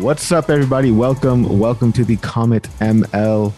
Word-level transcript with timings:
What's 0.00 0.32
up, 0.32 0.48
everybody? 0.48 0.92
Welcome, 0.92 1.58
welcome 1.58 1.92
to 1.92 2.06
the 2.06 2.16
Comet 2.16 2.62
ML 2.80 3.52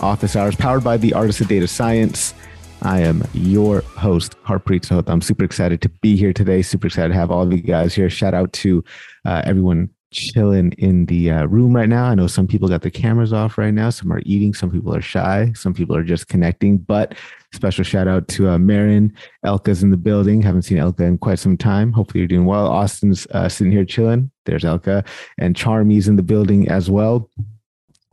Office 0.00 0.34
Hours, 0.34 0.56
powered 0.56 0.82
by 0.82 0.96
the 0.96 1.12
Artist 1.12 1.40
of 1.40 1.46
Data 1.46 1.68
Science. 1.68 2.34
I 2.82 2.98
am 3.02 3.22
your 3.32 3.82
host, 3.82 4.34
Harpreet 4.42 4.80
Sahota. 4.80 5.10
I'm 5.10 5.20
super 5.20 5.44
excited 5.44 5.80
to 5.82 5.88
be 5.88 6.16
here 6.16 6.32
today. 6.32 6.62
Super 6.62 6.88
excited 6.88 7.10
to 7.10 7.14
have 7.14 7.30
all 7.30 7.42
of 7.42 7.52
you 7.52 7.60
guys 7.60 7.94
here. 7.94 8.10
Shout 8.10 8.34
out 8.34 8.52
to 8.54 8.82
uh, 9.24 9.42
everyone 9.44 9.88
chilling 10.14 10.72
in 10.78 11.06
the 11.06 11.30
uh, 11.30 11.46
room 11.46 11.74
right 11.74 11.88
now. 11.88 12.04
I 12.04 12.14
know 12.14 12.26
some 12.26 12.46
people 12.46 12.68
got 12.68 12.82
their 12.82 12.90
cameras 12.90 13.32
off 13.32 13.58
right 13.58 13.74
now. 13.74 13.90
Some 13.90 14.12
are 14.12 14.22
eating. 14.24 14.54
Some 14.54 14.70
people 14.70 14.94
are 14.94 15.02
shy. 15.02 15.52
Some 15.54 15.74
people 15.74 15.94
are 15.96 16.04
just 16.04 16.28
connecting. 16.28 16.78
But 16.78 17.14
special 17.52 17.84
shout 17.84 18.08
out 18.08 18.28
to 18.28 18.48
uh, 18.48 18.58
Marin. 18.58 19.12
Elka's 19.44 19.82
in 19.82 19.90
the 19.90 19.96
building. 19.96 20.40
Haven't 20.40 20.62
seen 20.62 20.78
Elka 20.78 21.00
in 21.00 21.18
quite 21.18 21.38
some 21.38 21.56
time. 21.56 21.92
Hopefully 21.92 22.20
you're 22.20 22.28
doing 22.28 22.46
well. 22.46 22.66
Austin's 22.66 23.26
uh, 23.32 23.48
sitting 23.48 23.72
here 23.72 23.84
chilling. 23.84 24.30
There's 24.46 24.64
Elka. 24.64 25.06
And 25.38 25.54
Charmy's 25.54 26.08
in 26.08 26.16
the 26.16 26.22
building 26.22 26.68
as 26.68 26.88
well. 26.88 27.28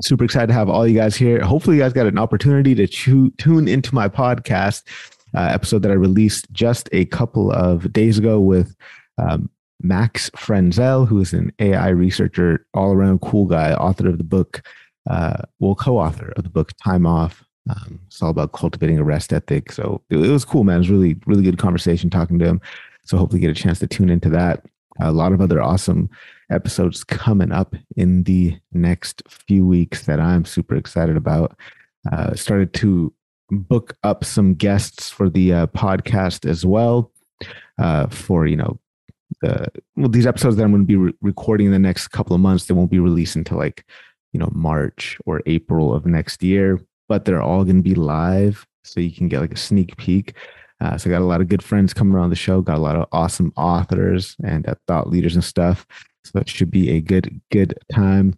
Super 0.02 0.24
excited 0.24 0.48
to 0.48 0.54
have 0.54 0.68
all 0.68 0.88
you 0.88 0.98
guys 0.98 1.16
here. 1.16 1.42
Hopefully 1.42 1.78
you 1.78 1.84
guys 1.84 1.94
got 1.94 2.08
an 2.08 2.18
opportunity 2.18 2.74
to 2.76 2.88
chew, 2.88 3.32
tune 3.38 3.68
into 3.68 3.94
my 3.94 4.10
podcast 4.10 4.84
uh, 5.36 5.50
episode 5.52 5.84
that 5.84 5.92
I 5.92 5.96
released 5.96 6.52
just 6.52 6.90
a 6.92 7.06
couple 7.06 7.52
of 7.52 7.94
days 7.94 8.18
ago 8.18 8.40
with 8.40 8.76
um, 9.18 9.50
Max 9.84 10.30
Frenzel, 10.32 11.08
who 11.08 11.20
is 11.20 11.34
an 11.34 11.52
AI 11.60 11.90
researcher, 11.90 12.66
all 12.74 12.94
around 12.94 13.22
cool 13.22 13.46
guy, 13.46 13.74
author 13.74 14.08
of 14.08 14.18
the 14.18 14.24
book, 14.24 14.62
uh, 15.10 15.42
well, 15.60 15.76
co 15.76 15.98
author 15.98 16.34
of 16.38 16.44
the 16.44 16.50
book 16.50 16.72
Time 16.84 17.06
Off. 17.06 17.44
Um, 17.70 18.00
it's 18.08 18.22
all 18.22 18.30
about 18.30 18.54
cultivating 18.54 18.98
a 18.98 19.04
rest 19.04 19.32
ethic. 19.32 19.72
So 19.72 20.02
it, 20.10 20.18
it 20.18 20.32
was 20.32 20.46
cool, 20.46 20.64
man. 20.64 20.78
It 20.78 20.80
was 20.80 20.90
really, 20.90 21.18
really 21.26 21.44
good 21.44 21.58
conversation 21.58 22.10
talking 22.10 22.40
to 22.40 22.46
him. 22.46 22.62
So 23.06 23.18
hopefully 23.18 23.42
get 23.42 23.52
a 23.52 23.56
chance 23.56 23.80
to 23.80 23.88
tune 23.88 24.10
into 24.10 24.30
that. 24.30 24.66
A 25.00 25.12
lot 25.12 25.32
of 25.32 25.42
other 25.42 25.62
awesome 25.62 26.10
episodes 26.52 27.04
coming 27.04 27.52
up 27.52 27.76
in 27.96 28.24
the 28.24 28.60
next 28.74 29.24
few 29.28 29.66
weeks 29.66 30.06
that 30.06 30.20
I'm 30.20 30.46
super 30.46 30.76
excited 30.76 31.18
about. 31.18 31.56
Uh, 32.12 32.36
started 32.36 32.74
to 32.74 33.14
book 33.50 33.96
up 34.04 34.24
some 34.24 34.54
guests 34.54 35.10
for 35.10 35.30
the 35.30 35.54
uh, 35.54 35.68
podcast 35.68 36.50
as 36.50 36.66
well. 36.66 37.12
Uh, 37.80 38.06
for 38.08 38.46
you 38.46 38.56
know 38.56 38.80
the 39.42 39.68
well 39.96 40.10
these 40.10 40.28
episodes 40.28 40.56
that 40.56 40.64
i'm 40.64 40.72
going 40.72 40.82
to 40.82 40.88
be 40.88 40.96
re- 40.96 41.14
recording 41.22 41.68
in 41.68 41.72
the 41.72 41.80
next 41.80 42.10
couple 42.10 42.36
of 42.36 42.42
months 42.42 42.66
they 42.66 42.74
won't 42.74 42.92
be 42.92 43.00
released 43.00 43.36
until 43.36 43.58
like 43.58 43.86
you 44.34 44.40
know 44.40 44.50
march 44.54 45.18
or 45.26 45.42
april 45.46 45.94
of 45.94 46.06
next 46.06 46.44
year 46.44 46.80
but 47.08 47.26
they're 47.26 47.42
all 47.42 47.64
going 47.64 47.78
to 47.78 47.84
be 47.84 47.96
live 47.96 48.66
so 48.84 49.00
you 49.00 49.12
can 49.12 49.28
get 49.28 49.42
like 49.42 49.54
a 49.54 49.58
sneak 49.58 49.96
peek. 49.98 50.34
Uh, 50.80 50.98
so 50.98 51.10
i 51.10 51.14
got 51.14 51.22
a 51.22 51.26
lot 51.26 51.42
of 51.42 51.48
good 51.48 51.64
friends 51.64 51.94
coming 51.94 52.16
around 52.16 52.30
the 52.30 52.36
show 52.36 52.62
got 52.62 52.78
a 52.78 52.82
lot 52.82 52.96
of 52.96 53.08
awesome 53.12 53.52
authors 53.56 54.36
and 54.44 54.68
uh, 54.68 54.76
thought 54.88 55.10
leaders 55.10 55.36
and 55.36 55.44
stuff 55.44 55.86
so 56.24 56.40
it 56.40 56.50
should 56.50 56.72
be 56.72 56.90
a 56.92 57.02
good 57.02 57.42
good 57.52 57.78
time. 57.92 58.38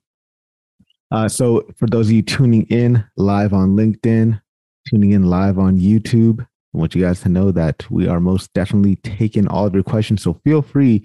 Uh, 1.11 1.27
so 1.27 1.65
for 1.77 1.87
those 1.87 2.07
of 2.07 2.13
you 2.13 2.21
tuning 2.21 2.65
in 2.69 3.05
live 3.15 3.53
on 3.53 3.75
linkedin 3.75 4.41
tuning 4.89 5.11
in 5.11 5.23
live 5.23 5.59
on 5.59 5.79
youtube 5.79 6.45
I 6.73 6.77
want 6.77 6.95
you 6.95 7.01
guys 7.01 7.21
to 7.21 7.29
know 7.29 7.51
that 7.51 7.89
we 7.91 8.07
are 8.07 8.19
most 8.19 8.51
definitely 8.53 8.95
taking 8.97 9.47
all 9.47 9.65
of 9.65 9.73
your 9.73 9.83
questions. 9.83 10.23
So 10.23 10.33
feel 10.43 10.61
free 10.61 11.03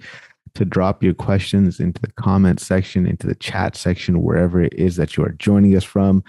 to 0.55 0.65
drop 0.65 1.03
your 1.03 1.13
questions 1.13 1.79
into 1.79 2.01
the 2.01 2.11
comment 2.13 2.59
section, 2.59 3.05
into 3.05 3.27
the 3.27 3.35
chat 3.35 3.75
section, 3.75 4.23
wherever 4.23 4.61
it 4.61 4.73
is 4.73 4.95
that 4.95 5.15
you 5.15 5.23
are 5.23 5.31
joining 5.33 5.75
us 5.75 5.83
from. 5.83 6.23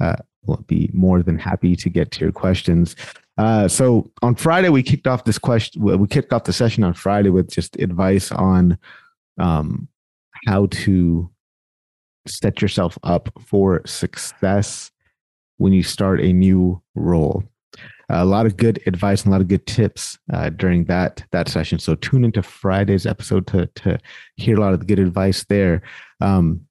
Uh, 0.00 0.16
we'll 0.46 0.64
be 0.68 0.90
more 0.92 1.22
than 1.22 1.38
happy 1.38 1.74
to 1.74 1.90
get 1.90 2.12
to 2.12 2.20
your 2.20 2.32
questions. 2.32 2.94
Uh, 3.36 3.66
so 3.66 4.08
on 4.22 4.36
Friday, 4.36 4.68
we 4.68 4.82
kicked 4.82 5.08
off 5.08 5.24
this 5.24 5.38
question. 5.38 5.82
We 5.82 6.06
kicked 6.06 6.32
off 6.32 6.44
the 6.44 6.52
session 6.52 6.84
on 6.84 6.94
Friday 6.94 7.30
with 7.30 7.50
just 7.50 7.76
advice 7.80 8.30
on 8.30 8.78
um, 9.38 9.88
how 10.46 10.66
to 10.66 11.28
set 12.26 12.62
yourself 12.62 12.96
up 13.02 13.28
for 13.44 13.82
success 13.86 14.92
when 15.56 15.72
you 15.72 15.82
start 15.82 16.20
a 16.20 16.32
new 16.32 16.80
role 16.94 17.42
a 18.08 18.24
lot 18.24 18.46
of 18.46 18.56
good 18.56 18.80
advice 18.86 19.22
and 19.22 19.28
a 19.28 19.32
lot 19.32 19.40
of 19.40 19.48
good 19.48 19.66
tips 19.66 20.18
uh, 20.32 20.50
during 20.50 20.84
that 20.84 21.24
that 21.32 21.48
session. 21.48 21.78
So 21.78 21.94
tune 21.94 22.24
into 22.24 22.42
Friday's 22.42 23.06
episode 23.06 23.46
to 23.48 23.66
to 23.66 23.98
hear 24.36 24.56
a 24.56 24.60
lot 24.60 24.74
of 24.74 24.80
the 24.80 24.86
good 24.86 24.98
advice 24.98 25.44
there. 25.48 25.82
Um, 26.20 26.66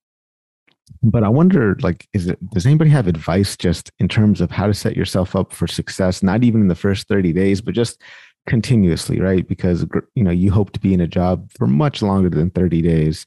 but 1.01 1.23
I 1.23 1.29
wonder, 1.29 1.75
like, 1.81 2.07
is 2.13 2.27
it 2.27 2.39
does 2.51 2.65
anybody 2.65 2.89
have 2.91 3.07
advice 3.07 3.57
just 3.57 3.91
in 3.99 4.07
terms 4.07 4.41
of 4.41 4.51
how 4.51 4.67
to 4.67 4.73
set 4.73 4.95
yourself 4.95 5.35
up 5.35 5.51
for 5.51 5.67
success? 5.67 6.23
Not 6.23 6.43
even 6.43 6.61
in 6.61 6.67
the 6.67 6.75
first 6.75 7.07
thirty 7.07 7.33
days, 7.33 7.61
but 7.61 7.73
just 7.73 8.01
continuously, 8.47 9.19
right? 9.19 9.47
Because 9.47 9.85
you 10.15 10.23
know 10.23 10.31
you 10.31 10.51
hope 10.51 10.71
to 10.71 10.79
be 10.79 10.93
in 10.93 11.01
a 11.01 11.07
job 11.07 11.49
for 11.57 11.67
much 11.67 12.01
longer 12.01 12.29
than 12.29 12.51
thirty 12.51 12.81
days. 12.81 13.25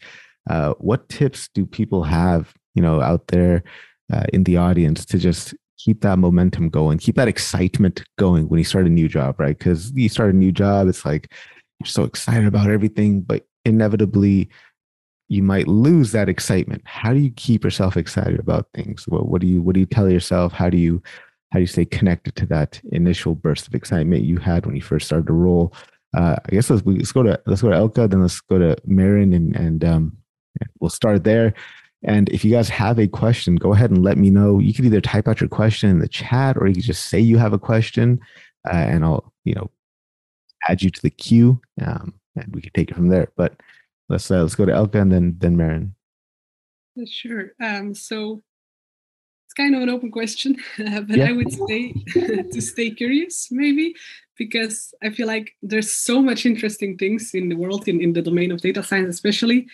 Uh, 0.49 0.75
what 0.79 1.09
tips 1.09 1.49
do 1.55 1.67
people 1.67 2.05
have, 2.05 2.55
you 2.75 2.83
know, 2.83 3.01
out 3.01 3.27
there 3.29 3.65
uh, 4.13 4.25
in 4.33 4.45
the 4.45 4.57
audience 4.57 5.05
to 5.05 5.19
just 5.19 5.55
keep 5.79 6.01
that 6.03 6.19
momentum 6.19 6.69
going, 6.69 6.99
keep 6.99 7.17
that 7.17 7.29
excitement 7.29 8.05
going 8.19 8.49
when 8.49 8.59
you 8.59 8.65
start 8.65 8.87
a 8.87 8.91
new 8.91 9.09
job, 9.09 9.39
right? 9.39 9.57
Because 9.57 9.93
you 9.93 10.09
start 10.09 10.35
a 10.35 10.37
new 10.37 10.53
job, 10.53 10.89
it's 10.89 11.05
like 11.05 11.33
you're 11.81 11.87
so 11.87 12.05
excited 12.05 12.47
about 12.47 12.71
everything, 12.71 13.21
but 13.21 13.47
inevitably 13.65 14.49
you 15.29 15.43
might 15.43 15.67
lose 15.67 16.13
that 16.13 16.29
excitement. 16.29 16.83
How 16.85 17.13
do 17.13 17.19
you 17.19 17.31
keep 17.31 17.65
yourself 17.65 17.97
excited 17.97 18.39
about 18.39 18.69
things? 18.75 19.07
What, 19.09 19.29
what 19.29 19.41
do 19.41 19.47
you 19.47 19.61
what 19.61 19.75
do 19.75 19.81
you 19.81 19.87
tell 19.87 20.09
yourself? 20.09 20.53
How 20.53 20.71
do 20.71 20.77
you 20.77 21.03
how 21.51 21.59
do 21.59 21.63
you 21.63 21.67
stay 21.67 21.85
connected 21.85 22.37
to 22.37 22.47
that 22.47 22.81
initial 22.93 23.35
burst 23.35 23.67
of 23.67 23.75
excitement 23.75 24.25
you 24.25 24.39
had 24.39 24.67
when 24.67 24.77
you 24.77 24.83
first 24.83 25.07
started 25.07 25.27
to 25.27 25.33
roll? 25.33 25.75
Uh, 26.17 26.37
I 26.45 26.51
guess 26.51 26.71
let's 26.71 26.85
let's 26.87 27.13
go 27.13 27.23
to 27.23 27.41
let's 27.47 27.63
go 27.63 27.71
to 27.71 27.77
Elka, 27.77 28.09
then 28.09 28.23
let's 28.23 28.41
go 28.41 28.59
to 28.59 28.77
Marin, 28.87 29.33
and 29.33 29.55
and 29.57 29.85
um, 29.85 30.17
we'll 30.81 30.91
start 30.91 31.25
there. 31.25 31.55
And 32.03 32.29
if 32.29 32.45
you 32.45 32.51
guys 32.51 32.69
have 32.69 32.99
a 32.99 33.09
question, 33.09 33.57
go 33.57 33.73
ahead 33.73 33.91
and 33.91 34.03
let 34.03 34.19
me 34.19 34.31
know. 34.31 34.59
You 34.59 34.75
can 34.75 34.85
either 34.85 35.01
type 35.01 35.27
out 35.27 35.41
your 35.41 35.49
question 35.49 35.91
in 35.91 35.99
the 35.99 36.09
chat 36.09 36.57
or 36.57 36.67
you 36.67 36.75
can 36.75 36.83
just 36.83 37.07
say 37.07 37.19
you 37.19 37.39
have 37.39 37.53
a 37.53 37.59
question 37.59 38.21
uh, 38.69 38.77
and 38.77 39.05
I'll, 39.05 39.33
you 39.45 39.55
know, 39.55 39.71
add 40.69 40.83
you 40.83 40.91
to 40.91 41.03
the 41.03 41.11
queue 41.11 41.61
um, 41.85 42.15
and 42.37 42.55
we 42.55 42.61
can 42.61 42.73
take 42.73 42.91
it 42.91 42.95
from 42.95 43.09
there. 43.09 43.33
But 43.37 43.55
let's 44.09 44.31
uh, 44.31 44.43
let's 44.43 44.55
go 44.55 44.67
to 44.67 44.73
Elka 44.73 45.01
and 45.01 45.13
then 45.13 45.37
then 45.39 45.57
Marin. 45.57 45.95
Sure. 47.07 47.53
Um, 47.63 47.95
so 47.95 48.43
it's 49.47 49.55
kind 49.55 49.75
of 49.75 49.83
an 49.83 49.91
open 49.91 50.11
question, 50.11 50.57
but 50.79 51.11
yeah. 51.11 51.29
I 51.29 51.33
would 51.33 51.53
say 51.53 51.93
to 52.53 52.61
stay 52.61 52.91
curious, 52.91 53.49
maybe, 53.51 53.95
because 54.39 54.95
I 55.03 55.11
feel 55.11 55.27
like 55.27 55.53
there's 55.63 55.93
so 55.93 56.23
much 56.23 56.47
interesting 56.47 56.97
things 56.97 57.35
in 57.35 57.49
the 57.49 57.57
world 57.57 57.87
in, 57.87 58.01
in 58.01 58.13
the 58.13 58.23
domain 58.23 58.51
of 58.51 58.63
data 58.63 58.83
science, 58.83 59.15
especially 59.15 59.67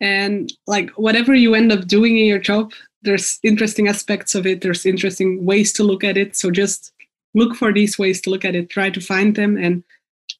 and 0.00 0.52
like 0.66 0.90
whatever 0.90 1.34
you 1.34 1.54
end 1.54 1.72
up 1.72 1.86
doing 1.86 2.16
in 2.16 2.26
your 2.26 2.38
job 2.38 2.72
there's 3.02 3.38
interesting 3.42 3.88
aspects 3.88 4.34
of 4.34 4.46
it. 4.46 4.60
There's 4.60 4.84
interesting 4.84 5.44
ways 5.44 5.72
to 5.74 5.84
look 5.84 6.04
at 6.04 6.16
it. 6.16 6.36
So 6.36 6.50
just 6.50 6.92
look 7.34 7.54
for 7.56 7.72
these 7.72 7.98
ways 7.98 8.20
to 8.22 8.30
look 8.30 8.44
at 8.44 8.54
it. 8.54 8.70
Try 8.70 8.90
to 8.90 9.00
find 9.00 9.34
them 9.36 9.56
and 9.56 9.82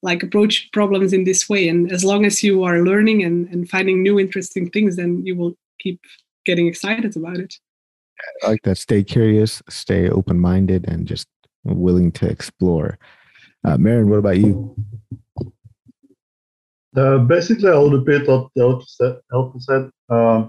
like 0.02 0.22
approach 0.22 0.70
problems 0.72 1.12
in 1.12 1.24
this 1.24 1.48
way. 1.48 1.68
And 1.68 1.90
as 1.90 2.04
long 2.04 2.24
as 2.24 2.42
you 2.42 2.62
are 2.64 2.82
learning 2.82 3.22
and, 3.22 3.48
and 3.48 3.68
finding 3.68 4.02
new 4.02 4.18
interesting 4.18 4.70
things 4.70 4.96
then 4.96 5.24
you 5.24 5.36
will 5.36 5.54
keep 5.78 6.00
getting 6.44 6.66
excited 6.66 7.16
about 7.16 7.38
it. 7.38 7.54
I 8.42 8.48
like 8.48 8.62
that. 8.62 8.78
Stay 8.78 9.02
curious 9.02 9.62
stay 9.68 10.08
open-minded 10.08 10.86
and 10.88 11.06
just 11.06 11.26
willing 11.64 12.12
to 12.12 12.28
explore. 12.28 12.98
Uh, 13.64 13.76
Marin, 13.76 14.08
what 14.08 14.18
about 14.18 14.38
you 14.38 14.74
uh, 16.96 17.18
basically, 17.18 17.70
I'll 17.70 17.90
repeat 17.90 18.28
what 18.28 18.50
Elke 18.58 18.84
said. 18.86 19.20
said. 19.58 19.90
Uh, 20.08 20.48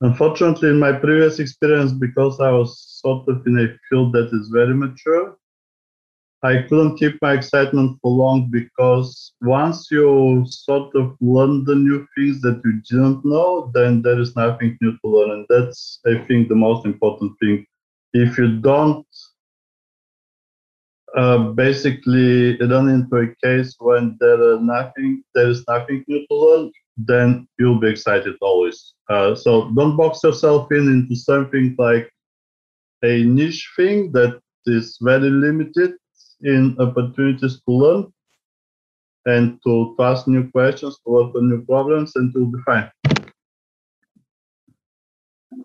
unfortunately, 0.00 0.70
in 0.70 0.78
my 0.78 0.92
previous 0.92 1.38
experience, 1.38 1.92
because 1.92 2.40
I 2.40 2.50
was 2.50 2.78
sort 3.02 3.28
of 3.28 3.46
in 3.46 3.58
a 3.58 3.68
field 3.88 4.12
that 4.12 4.30
is 4.32 4.48
very 4.48 4.74
mature, 4.74 5.36
I 6.42 6.62
couldn't 6.68 6.98
keep 6.98 7.20
my 7.22 7.32
excitement 7.32 7.98
for 8.00 8.12
long 8.12 8.50
because 8.50 9.32
once 9.40 9.90
you 9.90 10.44
sort 10.48 10.94
of 10.94 11.16
learn 11.20 11.64
the 11.64 11.74
new 11.74 12.06
things 12.14 12.40
that 12.42 12.60
you 12.64 12.80
didn't 12.88 13.24
know, 13.24 13.70
then 13.74 14.02
there 14.02 14.20
is 14.20 14.36
nothing 14.36 14.76
new 14.80 14.92
to 14.92 15.08
learn. 15.08 15.30
And 15.30 15.46
that's, 15.48 15.98
I 16.06 16.18
think, 16.26 16.48
the 16.48 16.54
most 16.54 16.84
important 16.86 17.32
thing. 17.40 17.66
If 18.12 18.38
you 18.38 18.60
don't 18.60 19.06
uh, 21.16 21.38
basically 21.52 22.58
run 22.58 22.88
into 22.88 23.16
a 23.16 23.34
case 23.42 23.74
when 23.78 24.16
there 24.20 24.40
are 24.40 24.60
nothing, 24.60 25.22
there 25.34 25.48
is 25.48 25.64
nothing 25.68 26.04
new 26.08 26.26
to 26.26 26.34
learn, 26.34 26.72
then 26.96 27.48
you'll 27.58 27.80
be 27.80 27.88
excited 27.88 28.34
always. 28.40 28.94
Uh, 29.08 29.34
so 29.34 29.70
don't 29.70 29.96
box 29.96 30.22
yourself 30.22 30.70
in 30.72 30.88
into 30.88 31.16
something 31.16 31.74
like 31.78 32.10
a 33.02 33.24
niche 33.24 33.68
thing 33.76 34.12
that 34.12 34.40
is 34.66 34.98
very 35.00 35.30
limited 35.30 35.94
in 36.42 36.76
opportunities 36.78 37.62
to 37.62 37.72
learn 37.72 38.12
and 39.26 39.58
to, 39.64 39.94
to 39.96 40.04
ask 40.04 40.28
new 40.28 40.48
questions, 40.50 40.98
to 41.04 41.10
work 41.10 41.34
on 41.34 41.48
new 41.48 41.64
problems, 41.64 42.14
and 42.16 42.32
to 42.34 42.46
be 42.46 42.58
fine. 42.64 42.90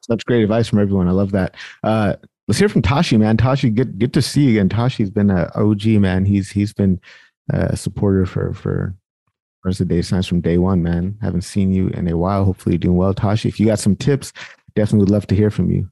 Such 0.02 0.26
great 0.26 0.44
advice 0.44 0.68
from 0.68 0.80
everyone. 0.80 1.08
I 1.08 1.12
love 1.12 1.32
that. 1.32 1.56
Uh, 1.84 2.16
let's 2.48 2.60
hear 2.60 2.70
from 2.70 2.82
Tashi, 2.82 3.18
man. 3.18 3.38
Tashi, 3.38 3.70
good 3.70 4.00
good 4.00 4.14
to 4.14 4.22
see 4.22 4.44
you 4.44 4.50
again. 4.52 4.70
Tashi's 4.70 5.10
been 5.10 5.30
a 5.30 5.52
OG 5.56 5.86
man. 5.86 6.26
He's 6.26 6.50
he's 6.52 6.74
been 6.74 7.00
a 7.50 7.76
supporter 7.76 8.26
for 8.26 8.54
for 8.54 8.96
Artist 9.64 9.82
of 9.82 9.88
Data 9.88 10.04
Science 10.04 10.28
from 10.28 10.42
day 10.42 10.58
one, 10.58 10.82
man. 10.82 11.18
Haven't 11.22 11.42
seen 11.42 11.72
you 11.72 11.90
in 11.90 12.08
a 12.08 12.18
while. 12.18 12.46
Hopefully, 12.46 12.76
you're 12.76 12.80
doing 12.80 12.98
well, 12.98 13.14
Tashi. 13.14 13.50
If 13.50 13.60
you 13.60 13.66
got 13.68 13.80
some 13.80 13.96
tips, 13.96 14.34
definitely 14.76 15.00
would 15.00 15.12
love 15.12 15.28
to 15.28 15.36
hear 15.36 15.50
from 15.50 15.70
you. 15.70 15.90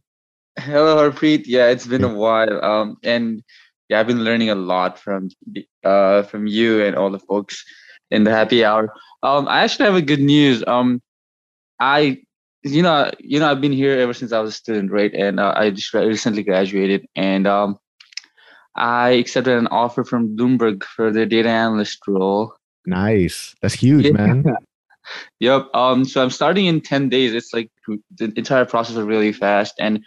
Hello, 0.57 0.97
Harpreet. 0.97 1.43
Yeah, 1.45 1.67
it's 1.67 1.87
been 1.87 2.03
a 2.03 2.13
while. 2.13 2.63
Um, 2.63 2.97
and 3.03 3.43
yeah, 3.87 3.99
I've 3.99 4.07
been 4.07 4.23
learning 4.23 4.49
a 4.49 4.55
lot 4.55 4.99
from 4.99 5.29
uh 5.83 6.23
from 6.23 6.47
you 6.47 6.83
and 6.83 6.95
all 6.95 7.09
the 7.09 7.19
folks 7.19 7.63
in 8.11 8.23
the 8.23 8.31
happy 8.31 8.65
hour. 8.65 8.93
Um, 9.23 9.47
I 9.47 9.63
actually 9.63 9.85
have 9.85 9.95
a 9.95 10.01
good 10.01 10.21
news. 10.21 10.63
Um, 10.67 11.01
I 11.79 12.21
you 12.63 12.81
know 12.81 13.09
you 13.19 13.39
know 13.39 13.49
I've 13.49 13.61
been 13.61 13.71
here 13.71 13.99
ever 13.99 14.13
since 14.13 14.31
I 14.31 14.39
was 14.39 14.51
a 14.51 14.57
student, 14.57 14.91
right? 14.91 15.13
And 15.13 15.39
uh, 15.39 15.53
I 15.55 15.69
just 15.69 15.93
recently 15.93 16.43
graduated, 16.43 17.07
and 17.15 17.47
um, 17.47 17.79
I 18.75 19.11
accepted 19.11 19.57
an 19.57 19.67
offer 19.67 20.03
from 20.03 20.35
Bloomberg 20.35 20.83
for 20.83 21.11
the 21.11 21.25
data 21.25 21.49
analyst 21.49 21.99
role. 22.07 22.53
Nice, 22.85 23.55
that's 23.61 23.75
huge, 23.75 24.05
yeah. 24.05 24.11
man. 24.11 24.45
yep. 25.39 25.67
Um, 25.73 26.05
so 26.05 26.21
I'm 26.21 26.29
starting 26.29 26.65
in 26.65 26.81
ten 26.81 27.09
days. 27.09 27.33
It's 27.33 27.53
like 27.53 27.71
the 28.15 28.31
entire 28.35 28.65
process 28.65 28.97
is 28.97 29.03
really 29.03 29.33
fast, 29.33 29.75
and 29.79 30.03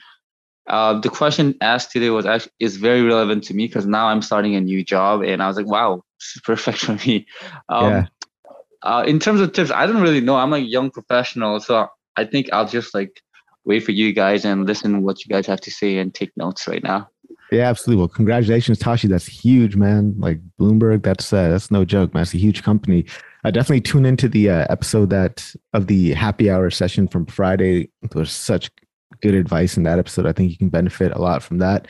uh, 0.69 0.99
the 1.01 1.09
question 1.09 1.55
asked 1.61 1.91
today 1.91 2.11
was 2.11 2.27
actually 2.27 2.53
is 2.61 2.77
very 2.77 3.03
relevant 3.03 3.45
to 3.45 3.55
me 3.55 3.67
because 3.67 3.87
now 3.87 4.07
I'm 4.07 4.23
starting 4.23 4.55
a 4.55 4.61
new 4.61 4.85
job, 4.85 5.23
and 5.23 5.43
I 5.43 5.49
was 5.49 5.57
like, 5.57 5.67
wow, 5.67 6.03
this 6.21 6.37
is 6.37 6.43
perfect 6.45 6.79
for 6.79 6.95
me. 7.07 7.27
Um, 7.69 7.91
yeah. 7.91 8.07
Uh, 8.83 9.05
in 9.07 9.21
terms 9.21 9.41
of 9.41 9.53
tips, 9.53 9.71
I 9.71 9.87
don't 9.87 10.03
really 10.03 10.21
know. 10.21 10.35
I'm 10.35 10.53
a 10.53 10.59
young 10.59 10.91
professional, 10.91 11.61
so 11.61 11.89
I 12.17 12.25
think 12.25 12.49
I'll 12.53 12.69
just 12.69 12.95
like 12.95 13.23
wait 13.65 13.81
for 13.81 13.93
you 13.93 14.13
guys 14.13 14.45
and 14.45 14.67
listen 14.67 15.03
what 15.03 15.25
you 15.25 15.29
guys 15.29 15.47
have 15.47 15.61
to 15.63 15.71
say 15.71 15.99
and 15.99 16.13
take 16.13 16.33
notes 16.37 16.67
right 16.67 16.83
now. 16.83 17.09
Yeah, 17.51 17.69
absolutely. 17.69 18.01
Well, 18.01 18.09
congratulations, 18.09 18.79
Tashi. 18.79 19.09
That's 19.09 19.27
huge, 19.27 19.77
man. 19.77 20.15
Like 20.19 20.41
Bloomberg, 20.59 21.03
that's 21.03 21.33
uh, 21.33 21.51
that's 21.51 21.71
no 21.71 21.85
joke, 21.85 22.15
man. 22.15 22.23
It's 22.23 22.35
a 22.35 22.39
huge 22.39 22.63
company. 22.63 23.05
I 23.45 23.51
definitely 23.51 23.83
tune 23.83 24.07
into 24.07 24.29
the 24.29 24.49
uh, 24.49 24.67
episode 24.71 25.11
that 25.11 25.55
of 25.75 25.87
the 25.87 26.15
happy 26.15 26.51
hour 26.51 26.71
session 26.71 27.09
from 27.09 27.27
Friday. 27.27 27.91
There 28.03 28.21
was 28.21 28.33
such 28.33 28.71
good 29.21 29.35
advice 29.35 29.77
in 29.77 29.83
that 29.83 29.99
episode. 29.99 30.27
I 30.27 30.33
think 30.33 30.51
you 30.51 30.57
can 30.57 30.71
benefit 30.71 31.13
a 31.13 31.21
lot 31.21 31.43
from 31.43 31.59
that. 31.59 31.89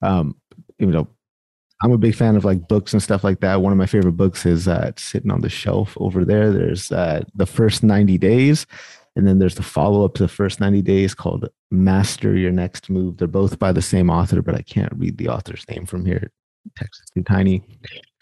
Um, 0.00 0.36
you 0.78 0.86
know, 0.86 1.08
I'm 1.82 1.92
a 1.92 1.98
big 1.98 2.14
fan 2.14 2.36
of 2.36 2.44
like 2.44 2.66
books 2.66 2.94
and 2.94 3.02
stuff 3.02 3.22
like 3.22 3.40
that. 3.40 3.60
One 3.60 3.72
of 3.72 3.78
my 3.78 3.86
favorite 3.86 4.16
books 4.16 4.46
is 4.46 4.66
uh, 4.66 4.92
sitting 4.96 5.30
on 5.30 5.42
the 5.42 5.50
shelf 5.50 5.96
over 6.00 6.24
there. 6.24 6.52
There's 6.52 6.90
uh, 6.90 7.24
the 7.34 7.46
first 7.46 7.82
90 7.82 8.16
days 8.18 8.66
and 9.16 9.26
then 9.26 9.38
there's 9.38 9.56
the 9.56 9.62
follow 9.62 10.04
up 10.04 10.14
to 10.14 10.22
the 10.22 10.28
first 10.28 10.60
90 10.60 10.82
days 10.82 11.14
called 11.14 11.48
Master 11.70 12.36
Your 12.36 12.50
Next 12.50 12.88
Move. 12.88 13.18
They're 13.18 13.28
both 13.28 13.58
by 13.58 13.72
the 13.72 13.82
same 13.82 14.08
author, 14.08 14.40
but 14.40 14.54
I 14.54 14.62
can't 14.62 14.92
read 14.96 15.18
the 15.18 15.28
author's 15.28 15.64
name 15.68 15.86
from 15.86 16.06
here. 16.06 16.30
Text 16.76 17.02
is 17.02 17.10
too 17.10 17.22
tiny. 17.22 17.62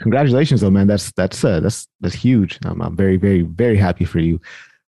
Congratulations, 0.00 0.62
though, 0.62 0.70
man. 0.70 0.86
That's 0.86 1.12
that's 1.12 1.44
uh, 1.44 1.60
that's 1.60 1.86
that's 2.00 2.14
huge. 2.14 2.58
I'm, 2.64 2.80
I'm 2.80 2.96
very 2.96 3.18
very 3.18 3.42
very 3.42 3.76
happy 3.76 4.06
for 4.06 4.18
you. 4.18 4.40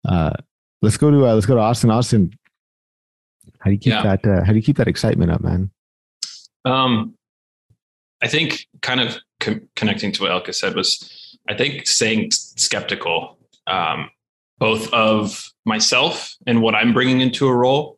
Uh, 0.08 0.32
let's 0.82 0.98
go 0.98 1.12
to 1.12 1.28
uh, 1.28 1.34
let's 1.34 1.46
go 1.46 1.56
to 1.56 1.62
Austin. 1.62 1.92
Austin, 1.92 2.32
how 3.60 3.66
do 3.66 3.72
you 3.72 3.78
keep 3.78 3.94
yeah. 3.94 4.04
that? 4.04 4.26
Uh, 4.26 4.44
how 4.44 4.54
do 4.54 4.58
you 4.58 4.64
keep 4.64 4.78
that 4.78 4.88
excitement 4.88 5.32
up, 5.32 5.42
man? 5.42 5.70
Um, 6.64 7.16
I 8.22 8.28
think 8.28 8.68
kind 8.82 9.02
of 9.02 9.18
com- 9.42 9.68
connecting 9.76 10.14
to 10.14 10.24
what 10.24 10.32
Elka 10.32 10.56
said 10.56 10.76
was, 10.76 11.38
I 11.50 11.56
think 11.56 11.88
saying 11.88 12.32
skeptical. 12.32 13.38
Um, 13.68 14.10
both 14.60 14.94
of 14.94 15.51
myself 15.66 16.36
and 16.48 16.62
what 16.62 16.76
I'm 16.76 16.94
bringing 16.94 17.22
into 17.22 17.48
a 17.48 17.56
role. 17.56 17.98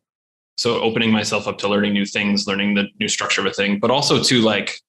So 0.58 0.80
opening 0.82 1.12
myself 1.12 1.48
up 1.48 1.58
to 1.60 1.68
learning 1.68 1.94
new 1.94 2.06
things, 2.06 2.48
learning 2.48 2.76
the 2.76 2.88
new 3.00 3.08
structure 3.08 3.42
of 3.42 3.48
a 3.48 3.54
thing, 3.54 3.80
but 3.80 3.90
also 3.90 4.22
to 4.22 4.42
like 4.42 4.80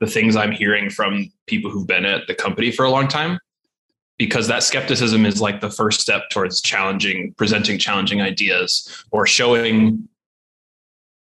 the 0.00 0.06
things 0.06 0.34
I'm 0.34 0.52
hearing 0.52 0.88
from 0.88 1.30
people 1.46 1.70
who've 1.70 1.86
been 1.86 2.06
at 2.06 2.26
the 2.26 2.34
company 2.34 2.70
for 2.70 2.84
a 2.84 2.90
long 2.90 3.06
time. 3.06 3.38
Because 4.18 4.48
that 4.48 4.62
skepticism 4.62 5.24
is 5.24 5.40
like 5.40 5.60
the 5.62 5.70
first 5.70 6.00
step 6.00 6.28
towards 6.30 6.60
challenging, 6.60 7.34
presenting 7.38 7.78
challenging 7.78 8.20
ideas 8.20 9.04
or 9.10 9.26
showing 9.26 10.06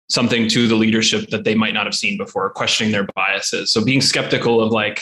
something 0.09 0.49
to 0.49 0.67
the 0.67 0.75
leadership 0.75 1.29
that 1.29 1.45
they 1.45 1.55
might 1.55 1.73
not 1.73 1.85
have 1.85 1.95
seen 1.95 2.17
before, 2.17 2.49
questioning 2.49 2.91
their 2.91 3.07
biases. 3.15 3.71
So 3.71 3.85
being 3.85 4.01
skeptical 4.01 4.59
of 4.61 4.71
like, 4.73 5.01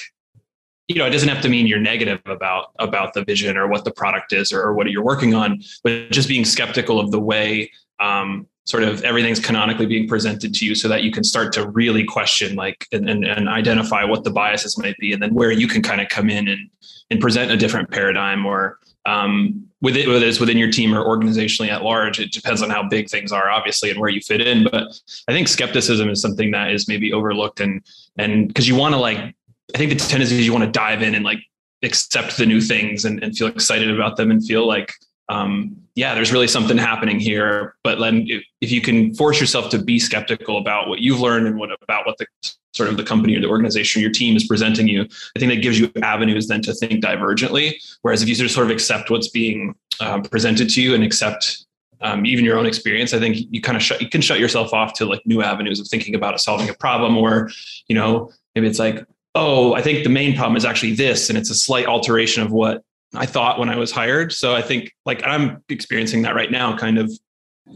you 0.88 0.96
know, 0.96 1.06
it 1.06 1.10
doesn't 1.10 1.30
have 1.30 1.42
to 1.42 1.50
mean 1.50 1.68
you're 1.68 1.80
negative 1.80 2.22
about 2.26 2.72
about 2.80 3.14
the 3.14 3.24
vision 3.24 3.58
or 3.58 3.68
what 3.68 3.84
the 3.84 3.92
product 3.92 4.34
is 4.34 4.52
or, 4.52 4.62
or 4.62 4.74
what 4.74 4.90
you're 4.90 5.04
working 5.04 5.34
on, 5.34 5.62
but 5.84 6.10
just 6.12 6.28
being 6.28 6.46
skeptical 6.46 7.00
of 7.00 7.12
the 7.12 7.20
way 7.20 7.70
um, 8.00 8.48
sort 8.66 8.84
of 8.84 9.02
everything's 9.04 9.40
canonically 9.40 9.86
being 9.86 10.08
presented 10.08 10.54
to 10.54 10.66
you 10.66 10.76
so 10.76 10.88
that 10.88 11.04
you 11.04 11.12
can 11.12 11.24
start 11.24 11.54
to 11.54 11.68
really 11.70 12.04
question 12.04 12.56
like 12.56 12.86
and, 12.92 13.10
and, 13.10 13.26
and 13.26 13.48
identify 13.48 14.04
what 14.04 14.24
the 14.24 14.30
biases 14.30 14.78
might 14.78 14.96
be 14.98 15.14
and 15.14 15.22
then 15.22 15.34
where 15.34 15.52
you 15.52 15.68
can 15.68 15.82
kind 15.82 16.02
of 16.02 16.10
come 16.10 16.30
in 16.30 16.48
and 16.48 16.70
and 17.10 17.22
present 17.22 17.50
a 17.50 17.58
different 17.58 17.90
paradigm 17.90 18.46
or 18.46 18.80
um, 19.06 19.66
with 19.82 19.96
it, 19.96 20.08
whether 20.08 20.26
it's 20.26 20.40
within 20.40 20.58
your 20.58 20.72
team 20.72 20.94
or 20.94 21.04
organizationally 21.04 21.70
at 21.70 21.82
large, 21.82 22.20
it 22.20 22.32
depends 22.32 22.62
on 22.62 22.70
how 22.70 22.84
big 22.84 23.10
things 23.10 23.32
are, 23.32 23.50
obviously, 23.50 23.90
and 23.90 24.00
where 24.00 24.10
you 24.10 24.20
fit 24.20 24.42
in. 24.42 24.66
But 24.66 25.00
I 25.28 25.32
think 25.32 25.48
skepticism 25.48 26.10
is 26.10 26.22
something 26.22 26.52
that 26.52 26.72
is 26.72 26.88
maybe 26.88 27.14
overlooked, 27.14 27.62
and 27.62 27.82
and 28.18 28.48
because 28.50 28.68
you 28.68 28.76
want 28.76 28.96
to 28.96 29.00
like 29.00 29.36
I 29.74 29.78
think 29.78 29.92
the 29.92 29.98
tendency 29.98 30.40
is 30.40 30.46
you 30.46 30.54
want 30.54 30.66
to 30.66 30.72
dive 30.72 31.02
in 31.02 31.16
and 31.16 31.26
like 31.26 31.40
accept 31.84 32.38
the 32.38 32.46
new 32.46 32.62
things 32.62 33.06
and, 33.06 33.22
and 33.24 33.38
feel 33.38 33.48
excited 33.48 33.92
about 33.92 34.18
them 34.18 34.32
and 34.32 34.46
feel 34.46 34.66
like, 34.66 34.94
um, 35.30 35.76
yeah, 35.96 36.16
there's 36.16 36.32
really 36.32 36.48
something 36.48 36.78
happening 36.78 37.20
here. 37.20 37.76
But 37.84 38.00
then 38.00 38.26
if, 38.28 38.44
if 38.62 38.72
you 38.72 38.82
can 38.82 39.14
force 39.16 39.40
yourself 39.40 39.70
to 39.72 39.80
be 39.80 40.00
skeptical 40.00 40.58
about 40.58 40.88
what 40.88 41.00
you've 41.00 41.20
learned 41.20 41.48
and 41.48 41.58
what 41.58 41.70
about 41.82 42.06
what 42.06 42.18
the 42.18 42.26
sort 42.74 42.90
of 42.90 42.98
the 42.98 43.04
company 43.04 43.36
or 43.36 43.42
the 43.42 43.48
organization 43.48 44.00
or 44.00 44.04
your 44.04 44.12
team 44.12 44.38
is 44.38 44.48
presenting 44.48 44.88
you, 44.88 45.02
I 45.36 45.40
think 45.40 45.52
that 45.52 45.62
gives 45.62 45.80
you 45.80 45.92
avenues 46.02 46.48
then 46.48 46.62
to 46.62 46.74
think 46.74 47.04
divergently. 47.04 47.74
Whereas 48.04 48.22
if 48.22 48.30
you 48.30 48.36
just 48.36 48.56
sort 48.56 48.68
of 48.68 48.72
accept 48.72 49.10
what's 49.10 49.30
being 49.30 49.76
um, 50.00 50.22
presented 50.22 50.70
to 50.70 50.82
you 50.82 50.96
and 50.96 51.04
accept 51.04 51.66
um, 52.02 52.26
even 52.26 52.46
your 52.46 52.58
own 52.58 52.66
experience, 52.66 53.14
I 53.14 53.20
think 53.20 53.38
you 53.50 53.60
kind 53.60 53.76
of 53.76 53.82
shut 53.82 54.02
you 54.02 54.10
can 54.10 54.22
shut 54.22 54.40
yourself 54.40 54.74
off 54.74 54.94
to 54.94 55.06
like 55.06 55.26
new 55.26 55.42
avenues 55.42 55.80
of 55.80 55.88
thinking 55.88 56.16
about 56.16 56.40
solving 56.40 56.70
a 56.70 56.74
problem, 56.74 57.18
or 57.18 57.50
you 57.88 57.96
know 57.96 58.32
maybe 58.54 58.68
it's 58.68 58.80
like 58.80 59.04
oh, 59.38 59.74
I 59.74 59.82
think 59.82 60.04
the 60.04 60.10
main 60.10 60.36
problem 60.36 60.58
is 60.58 60.66
actually 60.66 60.96
this, 60.96 61.30
and 61.30 61.38
it's 61.38 61.50
a 61.50 61.56
slight 61.56 61.86
alteration 61.86 62.44
of 62.44 62.52
what 62.52 62.84
I 63.14 63.26
thought 63.26 63.60
when 63.60 63.70
I 63.70 63.78
was 63.78 63.92
hired. 63.92 64.34
So 64.34 64.56
I 64.56 64.62
think 64.62 64.92
like 65.06 65.26
I'm 65.26 65.64
experiencing 65.70 66.24
that 66.24 66.36
right 66.36 66.52
now, 66.52 66.76
kind 66.76 66.98
of 66.98 67.12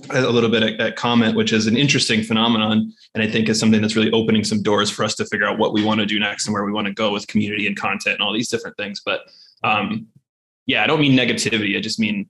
a 0.10 0.22
little 0.22 0.50
bit 0.50 0.80
at, 0.80 0.96
Comet, 0.96 1.36
which 1.36 1.54
is 1.54 1.68
an 1.68 1.78
interesting 1.78 2.24
phenomenon, 2.24 2.92
and 3.13 3.24
I 3.24 3.30
think 3.30 3.48
is 3.48 3.60
something 3.60 3.81
that's 3.81 3.96
really 3.96 4.12
opening 4.12 4.44
some 4.44 4.62
doors 4.62 4.90
for 4.90 5.04
us 5.04 5.16
to 5.16 5.25
figure 5.25 5.46
out 5.46 5.60
what 5.60 5.74
we 5.74 5.84
want 5.84 6.00
to 6.00 6.06
do 6.06 6.19
next 6.19 6.48
and 6.48 6.54
where 6.54 6.66
we 6.66 6.72
want 6.72 6.88
to 6.88 6.94
go 6.94 7.12
with 7.12 7.28
community 7.28 7.68
and 7.68 7.78
content 7.78 8.16
and 8.16 8.22
all 8.22 8.34
these 8.34 8.50
different 8.50 8.78
things. 8.78 9.02
But 9.06 9.22
um, 9.64 10.07
yeah, 10.66 10.83
I 10.83 10.88
don't 10.88 11.00
mean 11.00 11.18
negativity. 11.18 11.78
I 11.78 11.81
just 11.81 12.00
mean 12.00 12.28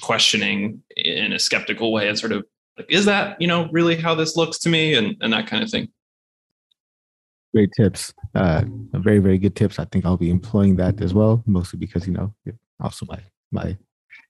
questioning 0.00 0.82
in 0.96 1.32
a 1.32 1.38
skeptical 1.38 1.92
way 1.92 2.08
and 2.08 2.18
sort 2.18 2.32
of 2.32 2.44
like, 2.78 2.86
is 2.90 3.04
that 3.04 3.40
you 3.40 3.48
know 3.48 3.68
really 3.72 3.96
how 3.96 4.14
this 4.14 4.36
looks 4.36 4.58
to 4.60 4.68
me 4.68 4.94
and 4.94 5.16
and 5.20 5.32
that 5.32 5.46
kind 5.46 5.62
of 5.62 5.70
thing 5.70 5.88
great 7.54 7.70
tips. 7.76 8.12
Uh, 8.34 8.62
very 8.92 9.18
very 9.18 9.38
good 9.38 9.56
tips. 9.56 9.78
I 9.78 9.84
think 9.86 10.06
I'll 10.06 10.16
be 10.16 10.30
employing 10.30 10.76
that 10.76 11.00
as 11.00 11.14
well, 11.14 11.42
mostly 11.46 11.78
because 11.78 12.06
you 12.06 12.12
know 12.12 12.34
also 12.80 13.06
my 13.06 13.18
my. 13.50 13.76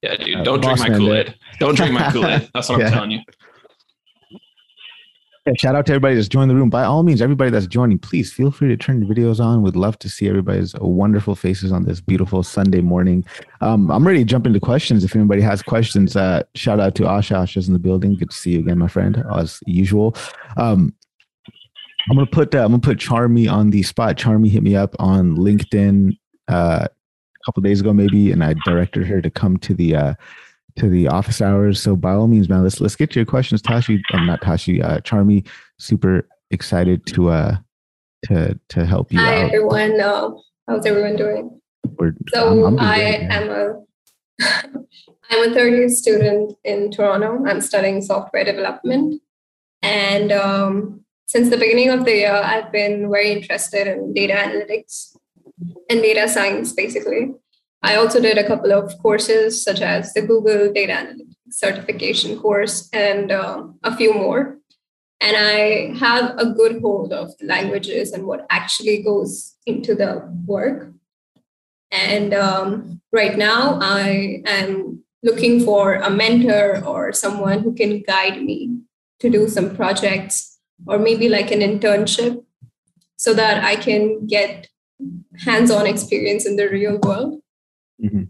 Yeah, 0.01 0.15
dude. 0.15 0.35
Uh, 0.35 0.43
don't 0.43 0.61
drink 0.61 0.79
my 0.79 0.89
Kool 0.89 1.13
Aid. 1.13 1.35
Don't 1.59 1.75
drink 1.75 1.93
my 1.93 2.11
Kool 2.11 2.25
Aid. 2.25 2.49
That's 2.53 2.69
what 2.69 2.79
yeah. 2.79 2.87
I'm 2.87 2.93
telling 2.93 3.11
you. 3.11 3.19
Yeah, 5.47 5.53
shout 5.57 5.75
out 5.75 5.87
to 5.87 5.93
everybody 5.93 6.13
that's 6.13 6.27
joined 6.27 6.51
the 6.51 6.55
room. 6.55 6.69
By 6.69 6.83
all 6.83 7.01
means, 7.01 7.19
everybody 7.19 7.49
that's 7.49 7.65
joining, 7.65 7.97
please 7.97 8.31
feel 8.31 8.51
free 8.51 8.67
to 8.67 8.77
turn 8.77 8.99
the 8.99 9.11
videos 9.11 9.39
on. 9.43 9.63
Would 9.63 9.75
love 9.75 9.97
to 9.99 10.09
see 10.09 10.29
everybody's 10.29 10.75
wonderful 10.75 11.33
faces 11.33 11.71
on 11.71 11.83
this 11.83 11.99
beautiful 11.99 12.43
Sunday 12.43 12.81
morning. 12.81 13.25
Um, 13.59 13.89
I'm 13.89 14.05
ready 14.05 14.19
to 14.19 14.25
jump 14.25 14.45
into 14.45 14.59
questions. 14.59 15.03
If 15.03 15.15
anybody 15.15 15.41
has 15.41 15.63
questions, 15.63 16.15
uh, 16.15 16.43
shout 16.53 16.79
out 16.79 16.93
to 16.95 17.03
Asha. 17.03 17.37
Asha's 17.37 17.67
in 17.67 17.73
the 17.73 17.79
building. 17.79 18.15
Good 18.15 18.29
to 18.29 18.35
see 18.35 18.51
you 18.51 18.59
again, 18.59 18.77
my 18.77 18.87
friend, 18.87 19.23
as 19.33 19.59
usual. 19.65 20.15
Um, 20.57 20.93
I'm 22.09 22.15
gonna 22.15 22.25
put 22.25 22.53
uh, 22.55 22.59
I'm 22.59 22.71
gonna 22.71 22.79
put 22.79 22.97
Charmy 22.97 23.51
on 23.51 23.69
the 23.69 23.83
spot. 23.83 24.17
Charmy 24.17 24.49
hit 24.49 24.63
me 24.63 24.75
up 24.75 24.95
on 24.99 25.35
LinkedIn 25.37 26.17
uh, 26.47 26.87
a 26.87 27.45
couple 27.45 27.61
days 27.61 27.81
ago, 27.81 27.93
maybe, 27.93 28.31
and 28.31 28.43
I 28.43 28.55
directed 28.65 29.05
her 29.07 29.21
to 29.21 29.29
come 29.29 29.57
to 29.57 29.73
the 29.73 29.95
uh, 29.95 30.13
to 30.77 30.89
the 30.89 31.07
office 31.07 31.41
hours. 31.41 31.81
So 31.81 31.95
by 31.95 32.13
all 32.13 32.27
means, 32.27 32.49
man, 32.49 32.63
let's 32.63 32.81
let's 32.81 32.95
get 32.95 33.11
to 33.11 33.19
your 33.19 33.25
questions, 33.25 33.61
Tashi. 33.61 34.01
I'm 34.11 34.25
not 34.25 34.41
Tashi. 34.41 34.81
Uh, 34.81 34.99
Charmy, 34.99 35.47
super 35.77 36.27
excited 36.49 37.05
to 37.07 37.29
uh 37.29 37.57
to 38.25 38.59
to 38.69 38.85
help 38.85 39.11
you 39.11 39.19
Hi, 39.19 39.43
out. 39.43 39.45
everyone. 39.45 39.99
Uh, 39.99 40.31
how's 40.67 40.85
everyone 40.85 41.15
doing? 41.15 41.61
We're, 41.97 42.13
so 42.29 42.65
I'm, 42.65 42.79
I'm 42.79 42.79
I 42.79 42.99
am 42.99 43.49
a 43.49 43.73
I'm 45.29 45.51
a 45.51 45.53
third 45.53 45.73
year 45.73 45.89
student 45.89 46.57
in 46.63 46.91
Toronto. 46.91 47.43
I'm 47.45 47.61
studying 47.61 48.01
software 48.01 48.43
development, 48.43 49.21
and 49.81 50.31
um, 50.31 51.00
since 51.31 51.49
the 51.49 51.55
beginning 51.55 51.89
of 51.89 52.03
the 52.03 52.11
year, 52.11 52.33
I've 52.33 52.73
been 52.73 53.09
very 53.09 53.31
interested 53.31 53.87
in 53.87 54.13
data 54.13 54.33
analytics 54.33 55.15
and 55.89 56.01
data 56.01 56.27
science, 56.27 56.73
basically. 56.73 57.31
I 57.81 57.95
also 57.95 58.19
did 58.19 58.37
a 58.37 58.45
couple 58.45 58.73
of 58.73 58.97
courses, 59.01 59.63
such 59.63 59.79
as 59.79 60.13
the 60.13 60.23
Google 60.23 60.73
Data 60.73 60.91
Analytics 60.91 61.35
certification 61.49 62.37
course 62.37 62.89
and 62.91 63.31
uh, 63.31 63.63
a 63.81 63.95
few 63.95 64.13
more. 64.13 64.57
And 65.21 65.37
I 65.37 65.97
have 65.99 66.37
a 66.37 66.47
good 66.47 66.81
hold 66.81 67.13
of 67.13 67.37
the 67.37 67.45
languages 67.45 68.11
and 68.11 68.27
what 68.27 68.45
actually 68.49 69.01
goes 69.01 69.55
into 69.65 69.95
the 69.95 70.27
work. 70.45 70.91
And 71.91 72.33
um, 72.33 72.99
right 73.13 73.37
now, 73.37 73.79
I 73.81 74.43
am 74.45 75.05
looking 75.23 75.63
for 75.63 75.93
a 75.93 76.09
mentor 76.09 76.83
or 76.83 77.13
someone 77.13 77.59
who 77.61 77.73
can 77.73 78.01
guide 78.01 78.43
me 78.43 78.81
to 79.21 79.29
do 79.29 79.47
some 79.47 79.73
projects 79.77 80.50
or 80.87 80.99
maybe 80.99 81.29
like 81.29 81.51
an 81.51 81.59
internship 81.59 82.43
so 83.17 83.33
that 83.33 83.63
I 83.63 83.75
can 83.75 84.25
get 84.25 84.67
hands 85.39 85.71
on 85.71 85.87
experience 85.87 86.45
in 86.45 86.55
the 86.55 86.69
real 86.69 86.99
world. 86.99 87.41
Mm-hmm. 88.03 88.23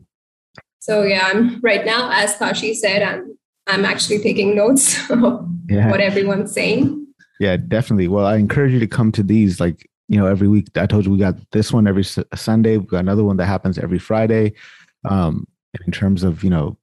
So, 0.80 1.04
yeah, 1.04 1.30
I'm 1.32 1.60
right 1.62 1.86
now, 1.86 2.10
as 2.12 2.38
Tashi 2.38 2.74
said, 2.74 3.04
I'm 3.04 3.38
I'm 3.68 3.86
actually 3.86 4.20
taking 4.20 4.56
notes 4.56 4.98
of 5.10 5.48
yeah. 5.70 5.90
what 5.90 6.02
everyone's 6.02 6.52
saying. 6.52 7.08
Yeah, 7.40 7.58
definitely. 7.58 8.08
Well, 8.08 8.26
I 8.26 8.38
encourage 8.38 8.74
you 8.74 8.80
to 8.80 8.88
come 8.88 9.12
to 9.14 9.24
these 9.24 9.60
like, 9.60 9.88
you 10.08 10.20
know, 10.20 10.26
every 10.26 10.48
week. 10.48 10.68
I 10.76 10.86
told 10.86 11.06
you 11.06 11.12
we 11.12 11.18
got 11.18 11.36
this 11.52 11.72
one 11.72 11.88
every 11.88 12.04
Sunday. 12.04 12.78
We've 12.78 12.88
got 12.88 13.00
another 13.00 13.24
one 13.24 13.38
that 13.38 13.46
happens 13.46 13.78
every 13.78 14.00
Friday. 14.00 14.54
Um, 15.10 15.48
in 15.86 15.92
terms 15.92 16.24
of, 16.24 16.44
you 16.44 16.50
know, 16.50 16.78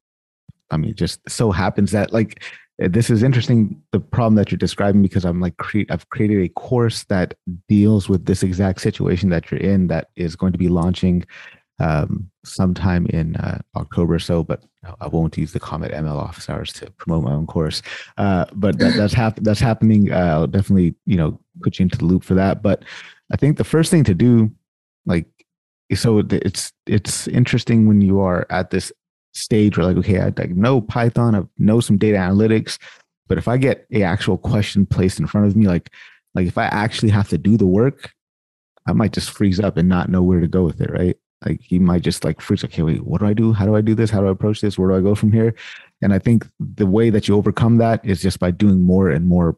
I 0.71 0.77
mean, 0.77 0.95
just 0.95 1.21
so 1.29 1.51
happens 1.51 1.93
that 1.93 2.13
like 2.13 2.43
this 2.78 3.11
is 3.11 3.23
interesting 3.23 3.82
the 3.92 4.00
problem 4.00 4.37
that 4.37 4.50
you're 4.50 4.58
describing 4.58 5.02
because 5.02 5.25
i'm 5.25 5.40
like 5.40 5.56
create 5.56 5.90
i've 5.90 6.08
created 6.11 6.42
a 6.42 6.49
course 6.50 7.04
that 7.04 7.35
deals 7.68 8.08
with 8.08 8.26
this 8.26 8.42
exact 8.42 8.80
situation 8.80 9.30
that 9.30 9.50
you're 9.50 9.61
in 9.61 9.88
that 9.88 10.11
is 10.16 10.37
going 10.37 10.52
to 10.52 10.58
be 10.58 10.68
launching 10.68 11.25
um, 11.80 12.30
sometime 12.44 13.06
in 13.06 13.37
uh, 13.37 13.61
October 13.76 14.14
or 14.14 14.18
so, 14.18 14.42
but 14.42 14.64
I 15.00 15.08
won't 15.08 15.37
use 15.37 15.52
the 15.52 15.61
Comet 15.61 15.92
ML 15.92 16.16
office 16.16 16.49
hours 16.49 16.73
to 16.75 16.90
promote 16.92 17.25
my 17.25 17.32
own 17.32 17.47
course. 17.47 17.82
Uh, 18.16 18.47
but 18.52 18.78
that, 18.78 18.94
that's 18.97 19.12
hap- 19.12 19.40
that's 19.40 19.61
happening. 19.61 20.12
Uh, 20.12 20.16
I'll 20.16 20.47
definitely 20.47 20.94
you 21.06 21.16
know 21.16 21.38
put 21.62 21.78
you 21.78 21.85
into 21.85 21.99
the 21.99 22.04
loop 22.04 22.25
for 22.25 22.35
that. 22.35 22.62
But 22.62 22.85
I 23.32 23.37
think 23.37 23.56
the 23.56 23.64
first 23.64 23.90
thing 23.90 24.04
to 24.04 24.14
do, 24.14 24.50
like, 25.06 25.26
so 25.94 26.18
it's 26.18 26.73
it's 26.87 27.28
interesting 27.28 27.87
when 27.87 28.00
you 28.00 28.20
are 28.20 28.47
at 28.50 28.70
this 28.70 28.92
stage 29.32 29.76
where 29.76 29.87
like, 29.87 29.97
okay, 29.99 30.20
I, 30.20 30.32
like 30.37 30.50
know 30.50 30.80
Python, 30.80 31.35
I 31.35 31.42
know 31.58 31.80
some 31.80 31.99
data 31.99 32.18
analytics, 32.18 32.78
but 33.28 33.38
if 33.38 33.49
I 33.49 33.56
get 33.56 33.87
a 33.92 34.02
actual 34.02 34.38
question 34.38 34.87
placed 34.87 35.20
in 35.20 35.26
front 35.26 35.47
of 35.47 35.56
me, 35.56 35.66
like 35.66 35.90
like 36.35 36.47
if 36.47 36.58
I 36.58 36.64
actually 36.64 37.11
have 37.11 37.28
to 37.28 37.38
do 37.38 37.56
the 37.56 37.66
work, 37.66 38.12
I 38.87 38.92
might 38.92 39.12
just 39.12 39.30
freeze 39.30 39.61
up 39.61 39.76
and 39.76 39.88
not 39.88 40.08
know 40.08 40.23
where 40.23 40.40
to 40.40 40.49
go 40.49 40.64
with 40.64 40.80
it, 40.80 40.90
right? 40.90 41.16
Like 41.44 41.70
you 41.70 41.80
might 41.80 42.02
just 42.02 42.25
like 42.25 42.40
freeze. 42.40 42.64
Okay, 42.64 42.82
wait, 42.82 43.04
what 43.04 43.20
do 43.20 43.26
I 43.26 43.32
do? 43.32 43.52
How 43.52 43.66
do 43.66 43.76
I 43.76 43.80
do 43.80 43.94
this? 43.94 44.11
How 44.11 44.20
do 44.20 44.28
I 44.28 44.32
approach 44.32 44.61
this? 44.61 44.78
Where 44.78 44.88
do 44.88 44.97
I 44.97 45.00
go 45.00 45.14
from 45.14 45.32
here? 45.32 45.54
And 46.02 46.12
I 46.12 46.18
think 46.18 46.47
the 46.58 46.87
way 46.87 47.11
that 47.11 47.28
you 47.28 47.37
overcome 47.37 47.78
that 47.78 48.04
is 48.04 48.20
just 48.20 48.38
by 48.38 48.50
doing 48.50 48.82
more 48.82 49.11
and 49.11 49.26
more 49.26 49.56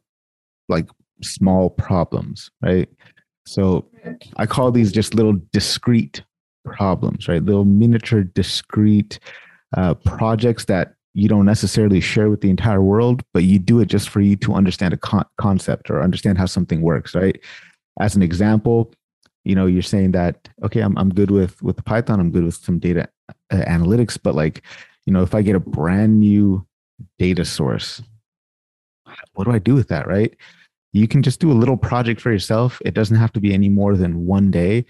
like 0.68 0.88
small 1.22 1.70
problems, 1.70 2.50
right? 2.62 2.88
So 3.46 3.86
I 4.36 4.46
call 4.46 4.70
these 4.70 4.92
just 4.92 5.14
little 5.14 5.38
discrete 5.52 6.22
problems, 6.64 7.28
right? 7.28 7.42
Little 7.42 7.64
miniature 7.64 8.24
discrete 8.24 9.18
uh, 9.76 9.94
projects 9.94 10.64
that 10.66 10.94
you 11.14 11.28
don't 11.28 11.46
necessarily 11.46 12.00
share 12.00 12.30
with 12.30 12.40
the 12.40 12.50
entire 12.50 12.82
world, 12.82 13.22
but 13.34 13.42
you 13.44 13.58
do 13.58 13.80
it 13.80 13.86
just 13.86 14.08
for 14.08 14.20
you 14.20 14.36
to 14.36 14.54
understand 14.54 14.94
a 14.94 14.96
con- 14.96 15.26
concept 15.38 15.90
or 15.90 16.02
understand 16.02 16.38
how 16.38 16.46
something 16.46 16.82
works, 16.82 17.14
right? 17.14 17.40
As 17.98 18.14
an 18.14 18.22
example, 18.22 18.92
you 19.44 19.54
know 19.54 19.66
you're 19.66 19.82
saying 19.82 20.12
that 20.12 20.48
okay 20.62 20.80
i'm, 20.80 20.96
I'm 20.98 21.10
good 21.10 21.30
with 21.30 21.60
with 21.62 21.84
python 21.84 22.20
i'm 22.20 22.30
good 22.30 22.44
with 22.44 22.54
some 22.54 22.78
data 22.78 23.08
uh, 23.50 23.56
analytics 23.56 24.18
but 24.22 24.34
like 24.34 24.62
you 25.06 25.12
know 25.12 25.22
if 25.22 25.34
i 25.34 25.42
get 25.42 25.56
a 25.56 25.60
brand 25.60 26.20
new 26.20 26.66
data 27.18 27.44
source 27.44 28.02
what 29.34 29.44
do 29.44 29.52
i 29.52 29.58
do 29.58 29.74
with 29.74 29.88
that 29.88 30.06
right 30.06 30.36
you 30.92 31.06
can 31.06 31.22
just 31.22 31.40
do 31.40 31.50
a 31.50 31.54
little 31.54 31.76
project 31.76 32.20
for 32.20 32.30
yourself 32.30 32.80
it 32.84 32.94
doesn't 32.94 33.16
have 33.16 33.32
to 33.32 33.40
be 33.40 33.54
any 33.54 33.68
more 33.68 33.96
than 33.96 34.26
one 34.26 34.50
day 34.50 34.84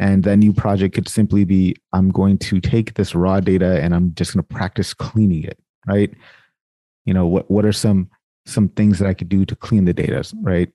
and 0.00 0.24
that 0.24 0.36
new 0.38 0.52
project 0.52 0.94
could 0.94 1.08
simply 1.08 1.44
be 1.44 1.76
i'm 1.92 2.10
going 2.10 2.36
to 2.36 2.60
take 2.60 2.94
this 2.94 3.14
raw 3.14 3.38
data 3.38 3.80
and 3.80 3.94
i'm 3.94 4.12
just 4.14 4.34
going 4.34 4.42
to 4.42 4.54
practice 4.54 4.92
cleaning 4.92 5.44
it 5.44 5.58
right 5.86 6.12
you 7.04 7.14
know 7.14 7.26
what 7.26 7.48
what 7.48 7.64
are 7.64 7.72
some 7.72 8.10
some 8.46 8.68
things 8.70 8.98
that 8.98 9.06
i 9.06 9.14
could 9.14 9.28
do 9.28 9.44
to 9.44 9.54
clean 9.54 9.84
the 9.84 9.92
data 9.92 10.24
right 10.42 10.72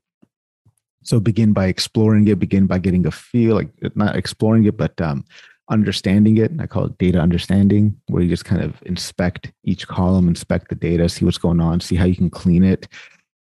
so 1.05 1.19
begin 1.19 1.53
by 1.53 1.67
exploring 1.67 2.27
it, 2.27 2.39
begin 2.39 2.65
by 2.65 2.79
getting 2.79 3.05
a 3.05 3.11
feel, 3.11 3.55
like 3.55 3.69
not 3.95 4.15
exploring 4.15 4.65
it, 4.65 4.75
but 4.75 4.99
um, 4.99 5.23
understanding 5.69 6.37
it. 6.37 6.51
I 6.59 6.65
call 6.65 6.85
it 6.85 6.97
data 6.97 7.19
understanding, 7.19 7.95
where 8.07 8.23
you 8.23 8.29
just 8.29 8.45
kind 8.45 8.63
of 8.63 8.81
inspect 8.87 9.53
each 9.63 9.87
column, 9.87 10.27
inspect 10.27 10.69
the 10.69 10.75
data, 10.75 11.07
see 11.07 11.23
what's 11.23 11.37
going 11.37 11.61
on, 11.61 11.79
see 11.79 11.95
how 11.95 12.05
you 12.05 12.15
can 12.15 12.31
clean 12.31 12.63
it, 12.63 12.87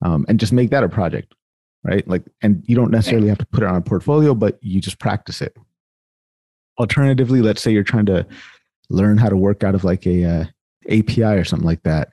um, 0.03 0.25
and 0.27 0.41
just 0.41 0.51
make 0.51 0.71
that 0.71 0.83
a 0.83 0.89
project, 0.89 1.33
right? 1.83 2.05
Like, 2.05 2.23
and 2.41 2.63
you 2.67 2.75
don't 2.75 2.91
necessarily 2.91 3.29
have 3.29 3.37
to 3.37 3.45
put 3.45 3.63
it 3.63 3.69
on 3.69 3.77
a 3.77 3.81
portfolio, 3.81 4.35
but 4.35 4.59
you 4.61 4.81
just 4.81 4.99
practice 4.99 5.41
it. 5.41 5.55
Alternatively, 6.79 7.41
let's 7.41 7.61
say 7.61 7.71
you're 7.71 7.83
trying 7.83 8.05
to 8.07 8.25
learn 8.89 9.17
how 9.17 9.29
to 9.29 9.37
work 9.37 9.63
out 9.63 9.75
of 9.75 9.83
like 9.83 10.05
a 10.05 10.25
uh, 10.25 10.45
API 10.89 11.23
or 11.23 11.43
something 11.43 11.65
like 11.67 11.83
that 11.83 12.09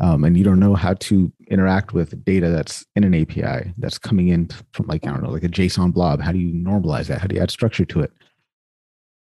um, 0.00 0.24
and 0.24 0.36
you 0.36 0.42
don't 0.42 0.58
know 0.58 0.74
how 0.74 0.94
to 0.94 1.32
interact 1.48 1.92
with 1.92 2.24
data 2.24 2.50
that's 2.50 2.84
in 2.96 3.04
an 3.04 3.14
API 3.14 3.72
that's 3.78 3.98
coming 3.98 4.28
in 4.28 4.48
from 4.72 4.86
like 4.86 5.06
I 5.06 5.10
don't 5.10 5.22
know, 5.22 5.30
like 5.30 5.44
a 5.44 5.48
JSON 5.48 5.92
blob. 5.92 6.20
How 6.20 6.32
do 6.32 6.38
you 6.38 6.52
normalize 6.52 7.06
that? 7.06 7.20
How 7.20 7.28
do 7.28 7.36
you 7.36 7.42
add 7.42 7.50
structure 7.50 7.84
to 7.84 8.00
it? 8.00 8.12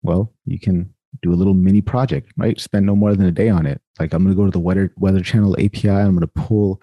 Well, 0.03 0.33
you 0.47 0.61
can 0.61 0.95
do 1.23 1.33
a 1.33 1.35
little 1.35 1.55
mini 1.55 1.81
project, 1.81 2.33
right? 2.37 2.59
Spend 2.61 2.87
no 2.87 2.95
more 2.95 3.17
than 3.17 3.27
a 3.27 3.33
day 3.33 3.49
on 3.49 3.67
it. 3.67 3.81
Like 3.99 4.15
I'm 4.15 4.23
going 4.23 4.35
to 4.35 4.41
go 4.41 4.45
to 4.45 4.51
the 4.51 4.61
weather 4.61 4.93
weather 4.97 5.23
channel 5.23 5.57
API. 5.59 5.91
I'm 5.91 6.17
going 6.17 6.21
to 6.21 6.29
pull 6.29 6.81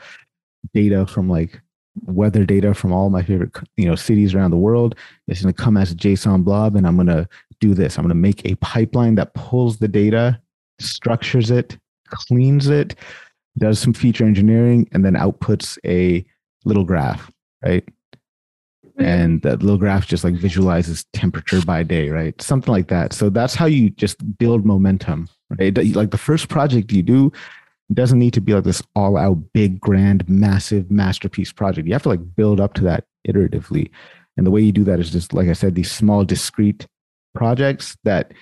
data 0.74 1.06
from 1.06 1.29
like 1.29 1.62
weather 2.03 2.46
data 2.46 2.74
from 2.74 2.91
all 2.91 3.10
my 3.10 3.24
favorite 3.24 3.56
you 3.77 3.86
know 3.86 3.96
cities 3.96 4.36
around 4.36 4.51
the 4.51 4.58
world. 4.58 4.96
It's 5.29 5.41
going 5.41 5.53
to 5.53 5.63
come 5.63 5.77
as 5.77 5.94
a 5.94 5.96
JSON 5.96 6.44
blob, 6.44 6.75
and 6.75 6.86
I'm 6.86 6.96
going 6.96 7.08
to 7.08 7.27
do 7.60 7.74
this. 7.74 7.98
I'm 7.98 8.04
going 8.04 8.10
to 8.10 8.16
make 8.16 8.46
a 8.46 8.56
pipeline 8.56 9.16
that 9.16 9.34
pulls 9.34 9.78
the 9.78 9.88
data, 9.88 10.40
structures 10.80 11.52
it, 11.52 11.78
cleans 12.10 12.68
it, 12.68 12.96
does 13.58 13.80
some 13.80 13.94
feature 13.94 14.26
engineering, 14.26 14.88
and 14.92 15.04
then 15.04 15.14
outputs 15.14 15.78
a 15.86 16.26
little 16.66 16.84
graph, 16.84 17.32
right? 17.64 17.86
Mm-hmm. 18.86 19.04
And 19.04 19.42
that 19.42 19.62
little 19.62 19.78
graph 19.78 20.08
just 20.08 20.24
like 20.24 20.36
visualizes 20.36 21.06
temperature 21.14 21.62
by 21.62 21.84
day, 21.84 22.10
right? 22.10 22.40
Something 22.42 22.72
like 22.72 22.88
that. 22.88 23.14
So 23.14 23.30
that's 23.30 23.56
how 23.56 23.66
you 23.66 23.90
just 23.90 24.38
build 24.38 24.66
momentum, 24.66 25.30
right? 25.58 25.76
Like 25.96 26.12
the 26.12 26.18
first 26.18 26.50
project 26.50 26.92
you 26.92 27.04
do 27.04 27.32
doesn't 27.94 28.20
need 28.20 28.34
to 28.34 28.42
be 28.42 28.54
like 28.54 28.66
this 28.66 28.84
all 28.96 29.18
out 29.18 29.54
big, 29.54 29.80
grand, 29.80 30.28
massive 30.28 30.92
masterpiece 30.92 31.54
project. 31.54 31.88
You 31.88 31.94
have 31.94 32.04
to 32.04 32.10
like 32.10 32.36
build 32.36 32.60
up 32.60 32.74
to 32.76 32.84
that 32.84 33.06
iteratively. 33.28 33.90
And 34.36 34.46
the 34.46 34.52
way 34.52 34.62
you 34.62 34.72
do 34.72 34.84
that 34.84 35.00
is 35.00 35.10
just, 35.10 35.34
like 35.34 35.48
I 35.48 35.54
said, 35.54 35.74
these 35.74 35.92
small, 35.92 36.24
discrete 36.24 36.86
projects 37.38 37.96
that 38.03 38.34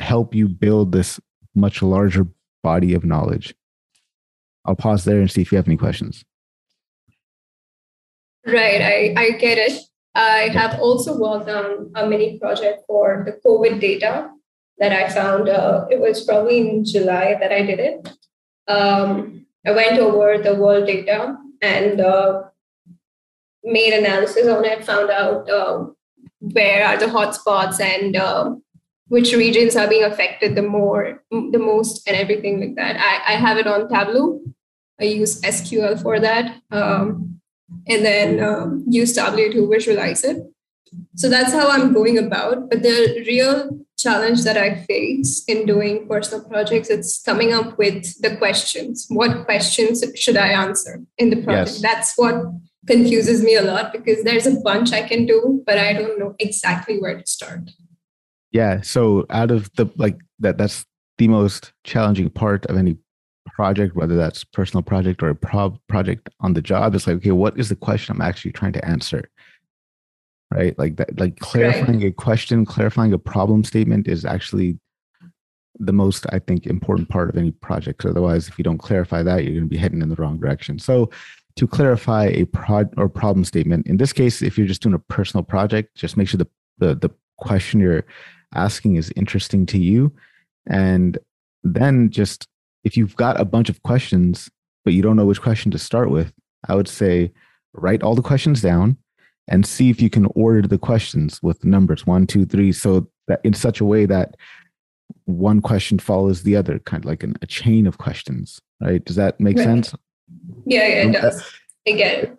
help 0.00 0.34
you 0.34 0.48
build 0.48 0.92
this 0.92 1.20
much 1.54 1.82
larger 1.82 2.26
body 2.62 2.94
of 2.94 3.04
knowledge. 3.04 3.54
I'll 4.64 4.74
pause 4.74 5.04
there 5.04 5.20
and 5.20 5.30
see 5.30 5.42
if 5.42 5.52
you 5.52 5.56
have 5.56 5.68
any 5.68 5.76
questions. 5.76 6.24
Right, 8.46 8.80
I, 8.80 9.14
I 9.16 9.30
get 9.32 9.58
it. 9.58 9.80
I 10.14 10.48
have 10.52 10.80
also 10.80 11.18
worked 11.18 11.50
on 11.50 11.90
a 11.94 12.06
mini 12.06 12.38
project 12.38 12.84
for 12.86 13.24
the 13.26 13.32
COVID 13.46 13.80
data 13.80 14.30
that 14.78 14.92
I 14.92 15.08
found. 15.08 15.48
Uh, 15.48 15.86
it 15.90 16.00
was 16.00 16.24
probably 16.24 16.58
in 16.60 16.84
July 16.84 17.36
that 17.40 17.52
I 17.52 17.62
did 17.62 17.80
it. 17.80 18.08
Um, 18.68 19.46
I 19.66 19.72
went 19.72 19.98
over 19.98 20.38
the 20.38 20.54
world 20.54 20.86
data 20.86 21.36
and 21.62 22.00
uh, 22.00 22.44
made 23.64 23.92
analysis 23.92 24.46
on 24.46 24.64
it, 24.64 24.84
found 24.84 25.10
out 25.10 25.50
uh, 25.50 25.86
where 26.40 26.86
are 26.86 26.96
the 26.96 27.06
hotspots 27.06 27.80
and 27.80 28.16
uh, 28.16 28.54
which 29.08 29.32
regions 29.32 29.76
are 29.76 29.88
being 29.88 30.04
affected 30.04 30.54
the 30.54 30.62
more 30.62 31.22
the 31.30 31.58
most 31.58 32.06
and 32.08 32.16
everything 32.16 32.60
like 32.60 32.74
that. 32.76 32.96
I, 32.98 33.34
I 33.34 33.36
have 33.36 33.58
it 33.58 33.66
on 33.66 33.88
tableau. 33.88 34.40
I 35.00 35.04
use 35.04 35.40
sql 35.40 36.00
for 36.00 36.20
that 36.20 36.60
um, 36.70 37.40
and 37.88 38.04
then 38.04 38.42
um, 38.42 38.84
use 38.88 39.12
tableau 39.14 39.50
to 39.50 39.68
visualize 39.68 40.24
it. 40.24 40.38
So 41.16 41.28
that's 41.28 41.52
how 41.52 41.68
i'm 41.68 41.92
going 41.92 42.18
about. 42.18 42.70
But 42.70 42.82
the 42.82 43.24
real 43.26 43.80
challenge 43.96 44.42
that 44.44 44.56
i 44.56 44.74
face 44.84 45.44
in 45.46 45.66
doing 45.66 46.06
personal 46.08 46.44
projects 46.44 46.90
it's 46.90 47.22
coming 47.22 47.52
up 47.52 47.76
with 47.78 48.20
the 48.22 48.36
questions. 48.36 49.06
What 49.08 49.44
questions 49.44 50.04
should 50.14 50.36
i 50.36 50.48
answer 50.48 51.02
in 51.18 51.30
the 51.30 51.42
project? 51.42 51.70
Yes. 51.70 51.82
that's 51.82 52.14
what 52.16 52.36
confuses 52.86 53.42
me 53.42 53.54
a 53.54 53.62
lot 53.62 53.92
because 53.92 54.22
there's 54.24 54.46
a 54.46 54.60
bunch 54.60 54.92
i 54.92 55.02
can 55.02 55.26
do 55.26 55.62
but 55.66 55.78
i 55.78 55.92
don't 55.92 56.18
know 56.18 56.34
exactly 56.38 56.98
where 56.98 57.18
to 57.18 57.26
start 57.26 57.70
yeah. 58.54 58.82
So 58.82 59.26
out 59.30 59.50
of 59.50 59.68
the 59.74 59.90
like 59.96 60.16
that, 60.38 60.56
that's 60.56 60.86
the 61.18 61.26
most 61.26 61.72
challenging 61.82 62.30
part 62.30 62.64
of 62.66 62.76
any 62.76 62.96
project, 63.46 63.96
whether 63.96 64.14
that's 64.16 64.44
personal 64.44 64.82
project 64.82 65.24
or 65.24 65.30
a 65.30 65.34
pro- 65.34 65.76
project 65.88 66.30
on 66.40 66.54
the 66.54 66.62
job. 66.62 66.94
It's 66.94 67.08
like, 67.08 67.16
okay, 67.16 67.32
what 67.32 67.58
is 67.58 67.68
the 67.68 67.76
question 67.76 68.14
I'm 68.14 68.22
actually 68.22 68.52
trying 68.52 68.72
to 68.74 68.84
answer? 68.86 69.28
Right. 70.52 70.78
Like 70.78 70.96
that, 70.96 71.18
like 71.18 71.40
clarifying 71.40 71.98
right. 71.98 72.06
a 72.06 72.12
question, 72.12 72.64
clarifying 72.64 73.12
a 73.12 73.18
problem 73.18 73.64
statement 73.64 74.06
is 74.06 74.24
actually 74.24 74.78
the 75.80 75.92
most, 75.92 76.24
I 76.30 76.38
think, 76.38 76.64
important 76.64 77.08
part 77.08 77.30
of 77.30 77.36
any 77.36 77.50
project. 77.50 78.04
Otherwise, 78.06 78.46
if 78.46 78.56
you 78.56 78.62
don't 78.62 78.78
clarify 78.78 79.24
that, 79.24 79.42
you're 79.42 79.54
going 79.54 79.64
to 79.64 79.68
be 79.68 79.76
heading 79.76 80.00
in 80.00 80.10
the 80.10 80.14
wrong 80.14 80.38
direction. 80.38 80.78
So 80.78 81.10
to 81.56 81.66
clarify 81.66 82.26
a 82.26 82.44
prod 82.46 82.92
or 82.96 83.08
problem 83.08 83.44
statement, 83.44 83.86
in 83.86 83.96
this 83.96 84.12
case, 84.12 84.42
if 84.42 84.58
you're 84.58 84.66
just 84.66 84.82
doing 84.82 84.94
a 84.94 84.98
personal 84.98 85.44
project, 85.44 85.94
just 85.96 86.16
make 86.16 86.28
sure 86.28 86.38
the, 86.38 86.48
the, 86.78 86.94
the 86.94 87.10
question 87.38 87.80
you're 87.80 88.04
asking 88.54 88.96
is 88.96 89.12
interesting 89.16 89.66
to 89.66 89.78
you. 89.78 90.12
And 90.66 91.18
then 91.62 92.10
just 92.10 92.46
if 92.82 92.96
you've 92.96 93.16
got 93.16 93.40
a 93.40 93.44
bunch 93.44 93.68
of 93.68 93.82
questions, 93.82 94.50
but 94.84 94.94
you 94.94 95.02
don't 95.02 95.16
know 95.16 95.26
which 95.26 95.42
question 95.42 95.70
to 95.72 95.78
start 95.78 96.10
with, 96.10 96.32
I 96.68 96.74
would 96.74 96.88
say 96.88 97.32
write 97.72 98.02
all 98.02 98.14
the 98.14 98.22
questions 98.22 98.60
down 98.60 98.96
and 99.48 99.66
see 99.66 99.90
if 99.90 100.00
you 100.00 100.10
can 100.10 100.26
order 100.34 100.66
the 100.66 100.78
questions 100.78 101.42
with 101.42 101.64
numbers 101.64 102.06
one, 102.06 102.26
two, 102.26 102.46
three, 102.46 102.72
so 102.72 103.08
that 103.28 103.40
in 103.44 103.54
such 103.54 103.80
a 103.80 103.84
way 103.84 104.06
that 104.06 104.36
one 105.26 105.60
question 105.60 105.98
follows 105.98 106.42
the 106.42 106.56
other, 106.56 106.78
kind 106.80 107.04
of 107.04 107.08
like 107.08 107.22
an, 107.22 107.36
a 107.42 107.46
chain 107.46 107.86
of 107.86 107.98
questions. 107.98 108.60
Right? 108.80 109.04
Does 109.04 109.16
that 109.16 109.40
make 109.40 109.56
right. 109.56 109.64
sense? 109.64 109.94
Yeah, 110.66 110.84
it 110.84 111.12
does. 111.12 111.42
I 111.86 111.92
get. 111.92 112.36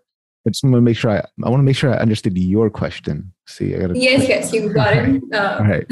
I 0.47 0.49
just 0.51 0.63
want 0.63 0.75
to 0.75 0.81
make 0.81 0.97
sure 0.97 1.11
I, 1.11 1.17
I 1.43 1.49
want 1.49 1.59
to 1.59 1.63
make 1.63 1.75
sure 1.75 1.93
I 1.93 1.97
understood 1.97 2.37
your 2.37 2.69
question. 2.69 3.33
See, 3.47 3.75
I 3.75 3.79
got 3.79 3.87
to. 3.87 3.99
Yes, 3.99 4.27
yes, 4.27 4.53
you 4.53 4.71
got 4.73 4.93
it. 4.95 5.21
Uh, 5.33 5.57
All 5.59 5.65
right. 5.65 5.85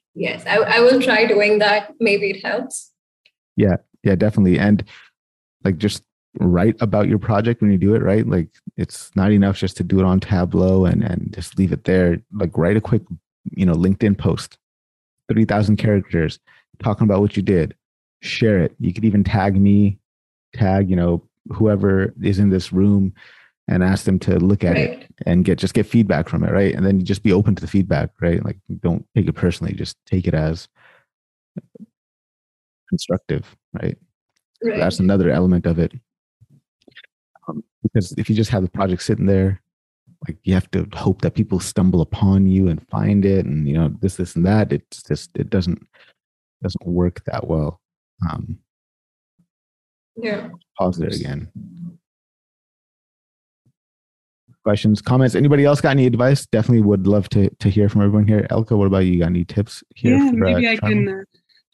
yes, 0.14 0.44
I, 0.46 0.58
I 0.58 0.80
will 0.80 1.00
try 1.00 1.26
doing 1.26 1.58
that. 1.58 1.92
Maybe 2.00 2.30
it 2.30 2.44
helps. 2.44 2.92
Yeah, 3.56 3.76
yeah, 4.02 4.14
definitely. 4.14 4.58
And 4.58 4.84
like 5.64 5.78
just 5.78 6.04
write 6.38 6.76
about 6.80 7.08
your 7.08 7.18
project 7.18 7.60
when 7.60 7.70
you 7.70 7.78
do 7.78 7.94
it, 7.94 8.02
right? 8.02 8.26
Like 8.26 8.48
it's 8.76 9.14
not 9.14 9.32
enough 9.32 9.58
just 9.58 9.76
to 9.78 9.84
do 9.84 9.98
it 9.98 10.04
on 10.04 10.20
Tableau 10.20 10.86
and 10.86 11.02
and 11.02 11.32
just 11.34 11.58
leave 11.58 11.72
it 11.72 11.84
there. 11.84 12.20
Like 12.32 12.56
write 12.56 12.76
a 12.76 12.80
quick, 12.80 13.02
you 13.50 13.66
know, 13.66 13.74
LinkedIn 13.74 14.16
post, 14.16 14.58
30,000 15.28 15.76
characters 15.76 16.38
talking 16.82 17.04
about 17.04 17.20
what 17.20 17.36
you 17.36 17.42
did. 17.42 17.74
Share 18.22 18.60
it. 18.60 18.74
You 18.78 18.94
could 18.94 19.04
even 19.04 19.24
tag 19.24 19.60
me, 19.60 19.98
tag, 20.54 20.90
you 20.90 20.96
know, 20.96 21.22
whoever 21.52 22.14
is 22.22 22.38
in 22.38 22.50
this 22.50 22.72
room 22.72 23.12
and 23.68 23.82
ask 23.82 24.04
them 24.04 24.18
to 24.18 24.38
look 24.38 24.64
at 24.64 24.76
right. 24.76 25.02
it 25.02 25.14
and 25.26 25.44
get 25.44 25.58
just 25.58 25.74
get 25.74 25.86
feedback 25.86 26.28
from 26.28 26.44
it, 26.44 26.52
right? 26.52 26.74
And 26.74 26.84
then 26.84 26.98
you 26.98 27.04
just 27.04 27.22
be 27.22 27.32
open 27.32 27.54
to 27.54 27.60
the 27.60 27.68
feedback, 27.68 28.10
right? 28.20 28.44
Like 28.44 28.58
don't 28.80 29.06
take 29.14 29.28
it 29.28 29.32
personally, 29.32 29.72
just 29.72 29.96
take 30.06 30.26
it 30.26 30.34
as 30.34 30.68
constructive, 32.88 33.56
right? 33.72 33.96
right. 34.64 34.78
That's 34.78 34.98
another 34.98 35.30
element 35.30 35.66
of 35.66 35.78
it. 35.78 35.92
Um, 37.48 37.64
because 37.82 38.12
if 38.12 38.28
you 38.28 38.36
just 38.36 38.50
have 38.50 38.62
the 38.62 38.70
project 38.70 39.02
sitting 39.02 39.26
there, 39.26 39.60
like 40.28 40.38
you 40.44 40.54
have 40.54 40.70
to 40.72 40.86
hope 40.94 41.22
that 41.22 41.34
people 41.34 41.58
stumble 41.58 42.00
upon 42.00 42.46
you 42.46 42.68
and 42.68 42.86
find 42.88 43.24
it, 43.24 43.44
and 43.44 43.66
you 43.66 43.74
know 43.74 43.92
this, 44.00 44.16
this, 44.16 44.36
and 44.36 44.46
that. 44.46 44.72
It's 44.72 45.02
just 45.02 45.30
it 45.36 45.50
doesn't 45.50 45.84
doesn't 46.62 46.86
work 46.86 47.24
that 47.24 47.48
well. 47.48 47.80
Um, 48.30 48.58
yeah. 50.16 50.48
Pause 50.78 50.98
there 50.98 51.08
again 51.08 51.50
questions, 54.62 55.02
comments. 55.02 55.34
Anybody 55.34 55.64
else 55.64 55.80
got 55.80 55.90
any 55.90 56.06
advice? 56.06 56.46
Definitely 56.46 56.82
would 56.82 57.06
love 57.06 57.28
to 57.30 57.50
to 57.50 57.68
hear 57.68 57.88
from 57.88 58.02
everyone 58.02 58.26
here. 58.26 58.46
Elka, 58.50 58.76
what 58.76 58.86
about 58.86 59.04
you? 59.06 59.20
Got 59.20 59.26
any 59.26 59.44
tips 59.44 59.82
here? 59.94 60.16
Yeah, 60.16 60.30
for, 60.30 60.36
maybe 60.36 60.66
uh, 60.66 60.72
I 60.72 60.76
can 60.76 61.08
uh, 61.08 61.24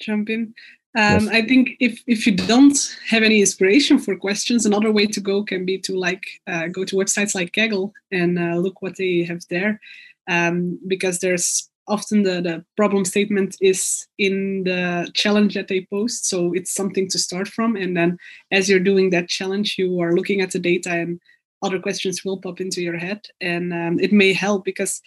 jump 0.00 0.30
in. 0.30 0.54
Um, 0.97 1.25
yes. 1.25 1.28
I 1.28 1.42
think 1.42 1.71
if 1.80 2.02
if 2.07 2.26
you 2.26 2.35
don't 2.35 2.99
have 3.09 3.23
any 3.23 3.40
inspiration 3.40 3.99
for 3.99 4.16
questions, 4.16 4.66
another 4.66 4.90
way 4.90 5.07
to 5.07 5.21
go 5.21 5.45
can 5.45 5.64
be 5.64 5.78
to 5.78 5.97
like 5.97 6.25
uh, 6.47 6.68
go 6.68 6.85
to 6.85 6.97
websites 6.97 7.35
like 7.35 7.52
Kaggle 7.52 7.92
and 8.11 8.38
uh, 8.38 8.57
look 8.57 8.83
what 8.83 8.97
they 8.97 9.23
have 9.25 9.42
there, 9.50 9.80
um, 10.28 10.78
because 10.87 11.21
there's 11.21 11.71
often 11.88 12.23
the, 12.23 12.40
the 12.40 12.64
problem 12.76 13.04
statement 13.04 13.57
is 13.61 14.07
in 14.18 14.64
the 14.64 15.11
challenge 15.14 15.54
that 15.54 15.68
they 15.68 15.87
post 15.90 16.28
so 16.28 16.52
it's 16.52 16.73
something 16.73 17.09
to 17.09 17.18
start 17.18 17.49
from. 17.49 17.76
And 17.76 17.97
then 17.97 18.16
as 18.50 18.68
you're 18.68 18.80
doing 18.80 19.11
that 19.11 19.28
challenge 19.28 19.76
you 19.78 20.00
are 20.00 20.14
looking 20.14 20.40
at 20.40 20.52
the 20.52 20.59
data 20.59 20.90
and 20.90 21.21
other 21.62 21.80
questions 21.80 22.25
will 22.25 22.40
pop 22.40 22.61
into 22.61 22.80
your 22.83 22.97
head. 22.97 23.21
And 23.40 23.73
um, 23.73 23.99
it 23.99 24.12
may 24.12 24.33
help 24.33 24.64
because 24.64 25.00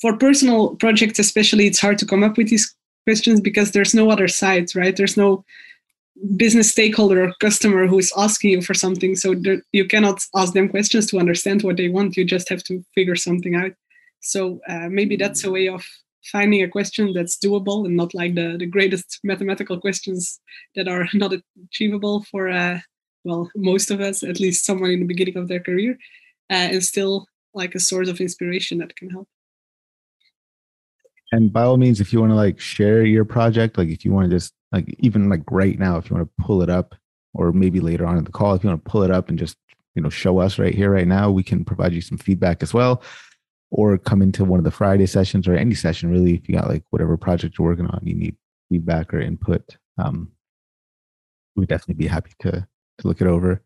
for 0.00 0.16
personal 0.16 0.76
projects 0.76 1.18
especially 1.18 1.66
it's 1.66 1.80
hard 1.80 1.98
to 1.98 2.06
come 2.06 2.24
up 2.24 2.36
with 2.36 2.48
these 2.48 2.74
questions 3.04 3.40
because 3.40 3.72
there's 3.72 3.94
no 3.94 4.10
other 4.10 4.28
side 4.28 4.74
right? 4.74 4.96
There's 4.96 5.16
no 5.16 5.44
business 6.36 6.70
stakeholder 6.70 7.24
or 7.24 7.34
customer 7.40 7.86
who 7.86 7.98
is 7.98 8.12
asking 8.16 8.50
you 8.50 8.62
for 8.62 8.74
something. 8.74 9.14
So 9.16 9.34
there, 9.34 9.62
you 9.72 9.86
cannot 9.86 10.24
ask 10.34 10.54
them 10.54 10.68
questions 10.68 11.06
to 11.08 11.18
understand 11.18 11.62
what 11.62 11.76
they 11.76 11.88
want. 11.88 12.16
You 12.16 12.24
just 12.24 12.48
have 12.48 12.62
to 12.64 12.82
figure 12.94 13.16
something 13.16 13.54
out 13.54 13.72
so 14.26 14.60
uh, 14.68 14.88
maybe 14.88 15.16
that's 15.16 15.44
a 15.44 15.50
way 15.50 15.68
of 15.68 15.84
finding 16.32 16.62
a 16.62 16.68
question 16.68 17.12
that's 17.12 17.38
doable 17.38 17.86
and 17.86 17.96
not 17.96 18.12
like 18.14 18.34
the, 18.34 18.56
the 18.58 18.66
greatest 18.66 19.20
mathematical 19.22 19.80
questions 19.80 20.40
that 20.74 20.88
are 20.88 21.06
not 21.14 21.32
achievable 21.70 22.24
for 22.30 22.48
uh, 22.48 22.78
well, 23.26 23.50
most 23.56 23.90
of 23.90 24.00
us, 24.00 24.22
at 24.22 24.38
least 24.38 24.64
someone 24.64 24.90
in 24.90 25.00
the 25.00 25.06
beginning 25.06 25.36
of 25.36 25.48
their 25.48 25.58
career, 25.58 25.98
uh, 26.48 26.70
and 26.72 26.84
still 26.84 27.26
like 27.54 27.74
a 27.74 27.80
source 27.80 28.08
of 28.08 28.20
inspiration 28.20 28.78
that 28.78 28.94
can 28.94 29.10
help. 29.10 29.28
And 31.32 31.52
by 31.52 31.62
all 31.62 31.76
means, 31.76 32.00
if 32.00 32.12
you 32.12 32.20
want 32.20 32.30
to 32.30 32.36
like 32.36 32.60
share 32.60 33.04
your 33.04 33.24
project, 33.24 33.78
like 33.78 33.88
if 33.88 34.04
you 34.04 34.12
want 34.12 34.30
to 34.30 34.36
just 34.36 34.52
like 34.70 34.94
even 35.00 35.28
like 35.28 35.42
right 35.50 35.76
now, 35.76 35.96
if 35.96 36.08
you 36.08 36.14
want 36.14 36.28
to 36.28 36.44
pull 36.44 36.62
it 36.62 36.70
up, 36.70 36.94
or 37.34 37.52
maybe 37.52 37.80
later 37.80 38.06
on 38.06 38.16
in 38.16 38.22
the 38.22 38.30
call, 38.30 38.54
if 38.54 38.62
you 38.62 38.70
want 38.70 38.82
to 38.84 38.90
pull 38.90 39.02
it 39.02 39.10
up 39.10 39.28
and 39.28 39.38
just 39.40 39.56
you 39.96 40.02
know 40.02 40.08
show 40.08 40.38
us 40.38 40.56
right 40.56 40.74
here, 40.74 40.92
right 40.92 41.08
now, 41.08 41.28
we 41.28 41.42
can 41.42 41.64
provide 41.64 41.92
you 41.92 42.00
some 42.00 42.18
feedback 42.18 42.62
as 42.62 42.72
well. 42.72 43.02
Or 43.76 43.98
come 43.98 44.22
into 44.22 44.42
one 44.42 44.58
of 44.58 44.64
the 44.64 44.70
Friday 44.70 45.04
sessions 45.04 45.46
or 45.46 45.54
any 45.54 45.74
session 45.74 46.10
really, 46.10 46.34
if 46.34 46.48
you 46.48 46.54
got 46.54 46.66
like 46.66 46.82
whatever 46.90 47.18
project 47.18 47.56
you're 47.58 47.68
working 47.68 47.86
on, 47.86 48.00
you 48.02 48.14
need 48.14 48.34
feedback 48.70 49.12
or 49.12 49.20
input. 49.20 49.76
Um, 49.98 50.32
we'd 51.56 51.68
definitely 51.68 52.02
be 52.02 52.06
happy 52.06 52.32
to 52.40 52.66
to 52.98 53.06
look 53.06 53.20
it 53.20 53.26
over. 53.26 53.62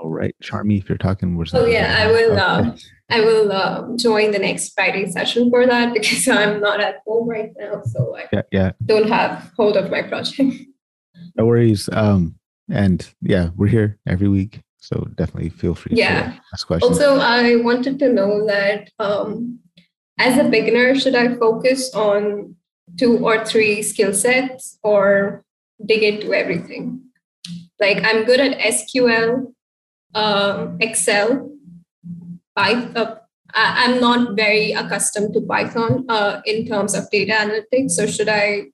All 0.00 0.10
right, 0.10 0.34
Charmy, 0.42 0.78
if 0.78 0.88
you're 0.88 0.98
talking, 0.98 1.36
we're. 1.36 1.44
Oh 1.54 1.66
yeah, 1.66 1.96
I 2.00 2.08
will. 2.08 2.36
Uh, 2.36 2.76
I 3.08 3.20
will 3.20 3.52
uh, 3.52 3.96
join 3.96 4.32
the 4.32 4.40
next 4.40 4.72
Friday 4.74 5.08
session 5.08 5.50
for 5.50 5.64
that 5.64 5.94
because 5.94 6.26
I'm 6.26 6.60
not 6.60 6.80
at 6.80 6.96
home 7.06 7.28
right 7.28 7.52
now, 7.56 7.82
so 7.84 8.16
I 8.16 8.24
yeah, 8.32 8.42
yeah. 8.50 8.72
don't 8.84 9.08
have 9.08 9.52
hold 9.56 9.76
of 9.76 9.88
my 9.88 10.02
project. 10.02 10.42
No 11.36 11.46
worries. 11.46 11.88
Um, 11.92 12.34
and 12.68 13.08
yeah, 13.22 13.50
we're 13.54 13.68
here 13.68 13.98
every 14.08 14.28
week, 14.28 14.62
so 14.78 15.08
definitely 15.16 15.50
feel 15.50 15.74
free. 15.74 15.96
Yeah. 15.96 16.32
To 16.32 16.40
ask 16.54 16.66
questions. 16.66 16.98
Also, 16.98 17.18
I 17.18 17.56
wanted 17.56 17.98
to 17.98 18.12
know 18.12 18.46
that 18.46 18.90
um, 18.98 19.58
as 20.18 20.38
a 20.38 20.44
beginner, 20.48 20.94
should 20.94 21.14
I 21.14 21.34
focus 21.34 21.94
on 21.94 22.56
two 22.98 23.18
or 23.24 23.44
three 23.44 23.82
skill 23.82 24.14
sets 24.14 24.78
or 24.82 25.44
dig 25.84 26.02
into 26.02 26.32
everything. 26.32 27.02
Like 27.80 28.02
I'm 28.04 28.24
good 28.24 28.40
at 28.40 28.58
SQL, 28.58 29.52
um, 30.14 30.78
Excel, 30.80 31.50
Python. 32.54 33.18
Uh, 33.54 33.72
I'm 33.84 34.00
not 34.00 34.36
very 34.36 34.72
accustomed 34.72 35.32
to 35.34 35.40
Python 35.40 36.04
uh, 36.08 36.40
in 36.44 36.66
terms 36.66 36.94
of 36.94 37.10
data 37.10 37.32
analytics. 37.32 37.92
So 37.92 38.06
should 38.06 38.28
I 38.28 38.66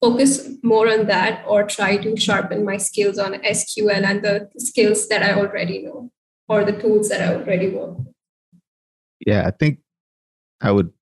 focus 0.00 0.48
more 0.62 0.90
on 0.90 1.06
that 1.06 1.44
or 1.46 1.64
try 1.64 1.96
to 1.96 2.16
sharpen 2.16 2.64
my 2.64 2.76
skills 2.76 3.18
on 3.18 3.34
SQL 3.34 4.04
and 4.04 4.22
the 4.22 4.48
skills 4.58 5.08
that 5.08 5.22
I 5.22 5.34
already 5.34 5.82
know 5.82 6.10
or 6.48 6.64
the 6.64 6.72
tools 6.72 7.08
that 7.08 7.20
I 7.20 7.34
already 7.34 7.70
work? 7.70 7.96
Yeah, 9.26 9.46
I 9.46 9.50
think 9.50 9.80
I 10.60 10.70
would 10.70 10.92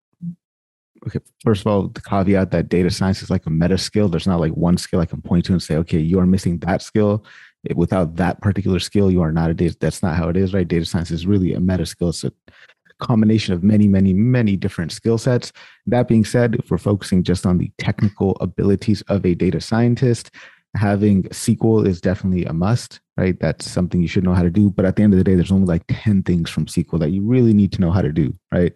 okay, 1.06 1.20
first 1.44 1.62
of 1.62 1.66
all, 1.68 1.88
the 1.88 2.00
caveat 2.00 2.50
that 2.50 2.68
data 2.68 2.90
science 2.90 3.22
is 3.22 3.30
like 3.30 3.46
a 3.46 3.50
meta 3.50 3.78
skill. 3.78 4.08
There's 4.08 4.26
not 4.26 4.40
like 4.40 4.52
one 4.52 4.76
skill 4.76 5.00
I 5.00 5.06
can 5.06 5.22
point 5.22 5.44
to 5.46 5.52
and 5.52 5.62
say, 5.62 5.76
okay, 5.76 5.98
you 5.98 6.18
are 6.18 6.26
missing 6.26 6.58
that 6.60 6.82
skill. 6.82 7.24
Without 7.74 8.16
that 8.16 8.40
particular 8.40 8.78
skill, 8.78 9.10
you 9.10 9.22
are 9.22 9.32
not 9.32 9.50
a 9.50 9.54
data. 9.54 9.76
That's 9.80 10.02
not 10.02 10.14
how 10.14 10.28
it 10.28 10.36
is, 10.36 10.54
right? 10.54 10.66
Data 10.66 10.84
science 10.84 11.10
is 11.10 11.26
really 11.26 11.52
a 11.52 11.60
meta 11.60 11.86
skill. 11.86 12.10
It's 12.10 12.24
a 12.24 12.32
combination 13.00 13.54
of 13.54 13.62
many, 13.62 13.86
many, 13.88 14.12
many 14.12 14.56
different 14.56 14.92
skill 14.92 15.18
sets. 15.18 15.52
That 15.86 16.08
being 16.08 16.24
said, 16.24 16.56
if 16.56 16.70
we're 16.70 16.78
focusing 16.78 17.22
just 17.22 17.46
on 17.46 17.58
the 17.58 17.70
technical 17.78 18.36
abilities 18.40 19.02
of 19.02 19.24
a 19.24 19.34
data 19.34 19.60
scientist, 19.60 20.30
having 20.74 21.24
SQL 21.24 21.86
is 21.86 22.00
definitely 22.00 22.44
a 22.44 22.52
must, 22.52 23.00
right? 23.16 23.38
That's 23.40 23.68
something 23.68 24.00
you 24.00 24.08
should 24.08 24.24
know 24.24 24.34
how 24.34 24.42
to 24.42 24.50
do. 24.50 24.70
But 24.70 24.84
at 24.84 24.96
the 24.96 25.02
end 25.02 25.12
of 25.14 25.18
the 25.18 25.24
day, 25.24 25.34
there's 25.34 25.52
only 25.52 25.66
like 25.66 25.84
10 25.88 26.22
things 26.22 26.50
from 26.50 26.66
SQL 26.66 26.98
that 27.00 27.10
you 27.10 27.22
really 27.22 27.52
need 27.52 27.72
to 27.72 27.80
know 27.80 27.90
how 27.90 28.02
to 28.02 28.12
do, 28.12 28.34
right? 28.52 28.72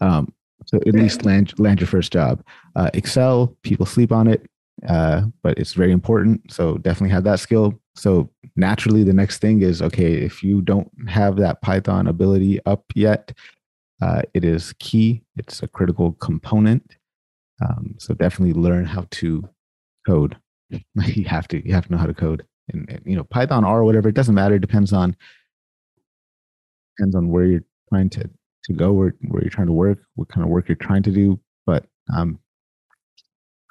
Um, 0.00 0.32
so 0.66 0.78
at 0.78 0.94
least 0.94 1.24
land 1.24 1.58
land 1.58 1.80
your 1.80 1.88
first 1.88 2.12
job. 2.12 2.44
Uh, 2.76 2.90
Excel, 2.94 3.56
people 3.62 3.86
sleep 3.86 4.12
on 4.12 4.28
it, 4.28 4.46
uh, 4.88 5.22
but 5.42 5.58
it's 5.58 5.74
very 5.74 5.92
important. 5.92 6.52
So 6.52 6.78
definitely 6.78 7.10
have 7.10 7.24
that 7.24 7.40
skill. 7.40 7.80
So 7.94 8.30
naturally, 8.56 9.04
the 9.04 9.12
next 9.12 9.38
thing 9.38 9.62
is 9.62 9.82
okay. 9.82 10.14
If 10.14 10.42
you 10.42 10.62
don't 10.62 10.90
have 11.08 11.36
that 11.36 11.60
Python 11.60 12.06
ability 12.06 12.60
up 12.64 12.84
yet, 12.94 13.32
uh, 14.00 14.22
it 14.34 14.44
is 14.44 14.72
key. 14.78 15.22
It's 15.36 15.62
a 15.62 15.68
critical 15.68 16.12
component. 16.12 16.96
Um, 17.62 17.94
so 17.98 18.14
definitely 18.14 18.60
learn 18.60 18.84
how 18.84 19.06
to 19.10 19.48
code. 20.06 20.36
you 20.70 21.24
have 21.24 21.46
to. 21.48 21.66
You 21.66 21.74
have 21.74 21.86
to 21.86 21.92
know 21.92 21.98
how 21.98 22.06
to 22.06 22.14
code. 22.14 22.44
And, 22.72 22.88
and 22.88 23.02
you 23.04 23.16
know 23.16 23.24
Python 23.24 23.64
or 23.64 23.84
whatever. 23.84 24.08
It 24.08 24.14
doesn't 24.14 24.34
matter. 24.34 24.54
It 24.54 24.60
depends 24.60 24.92
on 24.92 25.14
depends 26.96 27.14
on 27.14 27.28
where 27.28 27.44
you're 27.44 27.64
trying 27.90 28.10
to 28.10 28.28
to 28.64 28.72
go 28.72 28.92
where, 28.92 29.14
where 29.28 29.42
you're 29.42 29.50
trying 29.50 29.66
to 29.66 29.72
work, 29.72 29.98
what 30.14 30.28
kind 30.28 30.44
of 30.44 30.50
work 30.50 30.68
you're 30.68 30.76
trying 30.76 31.02
to 31.02 31.10
do. 31.10 31.38
But 31.66 31.84
um, 32.14 32.38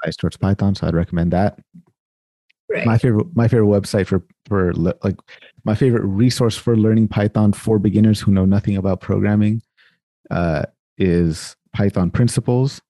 biased 0.03 0.19
towards 0.19 0.37
Python, 0.37 0.75
so 0.75 0.87
I'd 0.87 0.95
recommend 0.95 1.31
that. 1.31 1.59
Right. 2.71 2.85
My 2.85 2.97
favorite, 2.97 3.27
my 3.35 3.47
favorite 3.47 3.67
website 3.67 4.07
for 4.07 4.23
for 4.47 4.73
like 4.73 5.17
my 5.63 5.75
favorite 5.75 6.05
resource 6.05 6.55
for 6.55 6.77
learning 6.77 7.09
Python 7.09 7.53
for 7.53 7.79
beginners 7.79 8.21
who 8.21 8.31
know 8.31 8.45
nothing 8.45 8.77
about 8.77 9.01
programming 9.01 9.61
uh, 10.29 10.63
is 10.97 11.55
Python 11.73 12.11
Principles. 12.11 12.81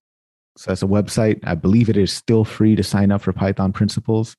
So 0.58 0.70
that's 0.70 0.84
a 0.84 0.88
website. 0.88 1.40
I 1.44 1.56
believe 1.56 1.90
it 1.90 1.98
is 1.98 2.12
still 2.14 2.46
free 2.46 2.76
to 2.76 2.84
sign 2.84 3.12
up 3.12 3.22
for 3.22 3.34
Python 3.34 3.74
Principles. 3.74 4.36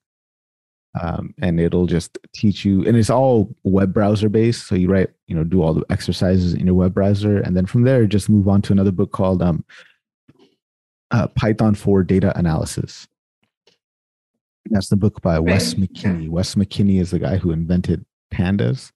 Um, 1.01 1.33
and 1.41 1.59
it'll 1.59 1.87
just 1.87 2.19
teach 2.35 2.63
you, 2.63 2.85
and 2.85 2.95
it's 2.95 3.09
all 3.09 3.53
web 3.63 3.91
browser 3.91 4.29
based. 4.29 4.67
So 4.67 4.75
you 4.75 4.89
write, 4.89 5.09
you 5.27 5.35
know, 5.35 5.43
do 5.43 5.63
all 5.63 5.73
the 5.73 5.85
exercises 5.89 6.53
in 6.53 6.67
your 6.67 6.75
web 6.75 6.93
browser, 6.93 7.39
and 7.39 7.57
then 7.57 7.65
from 7.65 7.81
there, 7.81 8.05
just 8.05 8.29
move 8.29 8.47
on 8.47 8.61
to 8.61 8.73
another 8.73 8.91
book 8.91 9.11
called 9.11 9.41
um, 9.41 9.65
uh, 11.09 11.27
Python 11.29 11.73
for 11.73 12.03
Data 12.03 12.31
Analysis. 12.37 13.07
That's 14.69 14.89
the 14.89 14.95
book 14.95 15.21
by 15.21 15.39
Wes 15.39 15.73
McKinney. 15.75 16.29
Wes 16.29 16.55
McKinney 16.55 16.99
is 16.99 17.11
the 17.11 17.19
guy 17.19 17.37
who 17.37 17.51
invented 17.51 18.05
pandas. 18.33 18.91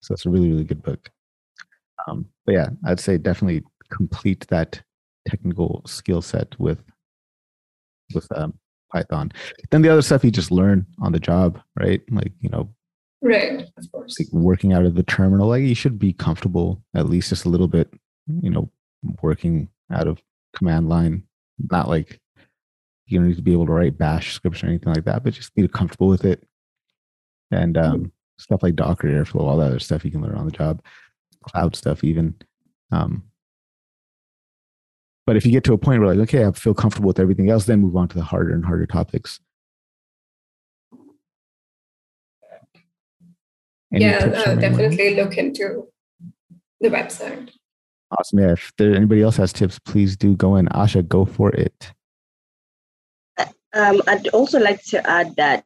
So 0.00 0.14
it's 0.14 0.26
a 0.26 0.30
really, 0.30 0.50
really 0.50 0.64
good 0.64 0.82
book. 0.82 1.10
Um, 2.06 2.26
but 2.44 2.52
yeah, 2.52 2.68
I'd 2.84 3.00
say 3.00 3.18
definitely 3.18 3.62
complete 3.90 4.46
that 4.48 4.82
technical 5.28 5.82
skill 5.86 6.22
set 6.22 6.58
with 6.58 6.82
with 8.14 8.26
um, 8.36 8.54
Python. 8.92 9.32
Then 9.70 9.82
the 9.82 9.88
other 9.88 10.02
stuff 10.02 10.24
you 10.24 10.30
just 10.30 10.50
learn 10.50 10.86
on 11.00 11.12
the 11.12 11.20
job, 11.20 11.60
right? 11.78 12.02
Like 12.10 12.32
you 12.40 12.50
know, 12.50 12.68
right, 13.22 13.66
of 13.76 13.92
course. 13.92 14.18
Like 14.18 14.28
working 14.32 14.72
out 14.72 14.84
of 14.84 14.94
the 14.94 15.02
terminal, 15.02 15.48
like 15.48 15.62
you 15.62 15.74
should 15.74 15.98
be 15.98 16.12
comfortable 16.12 16.82
at 16.94 17.08
least 17.08 17.30
just 17.30 17.44
a 17.44 17.48
little 17.48 17.68
bit. 17.68 17.92
You 18.26 18.50
know, 18.50 18.70
working 19.22 19.68
out 19.90 20.06
of 20.06 20.20
command 20.54 20.88
line, 20.88 21.24
not 21.70 21.88
like 21.88 22.20
you 23.06 23.18
don't 23.18 23.28
need 23.28 23.36
to 23.36 23.42
be 23.42 23.52
able 23.52 23.66
to 23.66 23.72
write 23.72 23.98
bash 23.98 24.32
scripts 24.32 24.62
or 24.62 24.66
anything 24.66 24.92
like 24.92 25.04
that, 25.04 25.22
but 25.22 25.34
just 25.34 25.54
be 25.54 25.68
comfortable 25.68 26.08
with 26.08 26.24
it. 26.24 26.42
And 27.50 27.76
um, 27.76 27.94
mm-hmm. 27.94 28.06
stuff 28.38 28.62
like 28.62 28.76
Docker, 28.76 29.08
Airflow, 29.08 29.40
all 29.40 29.58
that 29.58 29.66
other 29.66 29.78
stuff 29.78 30.04
you 30.04 30.10
can 30.10 30.22
learn 30.22 30.36
on 30.36 30.46
the 30.46 30.52
job, 30.52 30.82
cloud 31.42 31.76
stuff 31.76 32.02
even. 32.02 32.34
Um, 32.90 33.24
but 35.26 35.36
if 35.36 35.46
you 35.46 35.52
get 35.52 35.64
to 35.64 35.72
a 35.72 35.78
point 35.78 36.00
where 36.00 36.14
like, 36.14 36.28
okay, 36.28 36.44
I 36.46 36.52
feel 36.52 36.74
comfortable 36.74 37.08
with 37.08 37.20
everything 37.20 37.50
else, 37.50 37.64
then 37.64 37.80
move 37.80 37.96
on 37.96 38.08
to 38.08 38.16
the 38.16 38.24
harder 38.24 38.54
and 38.54 38.64
harder 38.64 38.86
topics. 38.86 39.40
Any 43.92 44.06
yeah, 44.06 44.24
uh, 44.24 44.54
definitely 44.56 45.14
look 45.14 45.38
into 45.38 45.86
the 46.80 46.88
website. 46.88 47.50
Awesome. 48.18 48.40
Yeah. 48.40 48.52
If 48.52 48.72
there 48.76 48.94
anybody 48.94 49.22
else 49.22 49.36
has 49.36 49.52
tips, 49.52 49.78
please 49.78 50.16
do 50.16 50.36
go 50.36 50.56
in. 50.56 50.66
Asha, 50.68 51.06
go 51.06 51.24
for 51.24 51.50
it. 51.50 51.92
Um, 53.74 54.00
I'd 54.06 54.28
also 54.28 54.60
like 54.60 54.82
to 54.84 55.04
add 55.08 55.34
that 55.36 55.64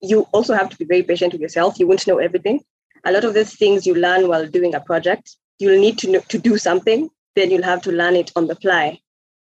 you 0.00 0.26
also 0.32 0.54
have 0.54 0.68
to 0.70 0.76
be 0.76 0.84
very 0.84 1.02
patient 1.02 1.32
with 1.32 1.40
yourself. 1.40 1.78
You 1.78 1.86
won't 1.86 2.06
know 2.06 2.18
everything. 2.18 2.60
A 3.04 3.12
lot 3.12 3.24
of 3.24 3.34
these 3.34 3.56
things 3.56 3.86
you 3.86 3.94
learn 3.94 4.28
while 4.28 4.46
doing 4.46 4.74
a 4.74 4.80
project, 4.80 5.36
you'll 5.58 5.80
need 5.80 5.98
to 5.98 6.10
know, 6.10 6.20
to 6.28 6.38
do 6.38 6.58
something, 6.58 7.08
then 7.36 7.50
you'll 7.50 7.62
have 7.62 7.82
to 7.82 7.92
learn 7.92 8.16
it 8.16 8.32
on 8.34 8.48
the 8.48 8.56
fly. 8.56 8.98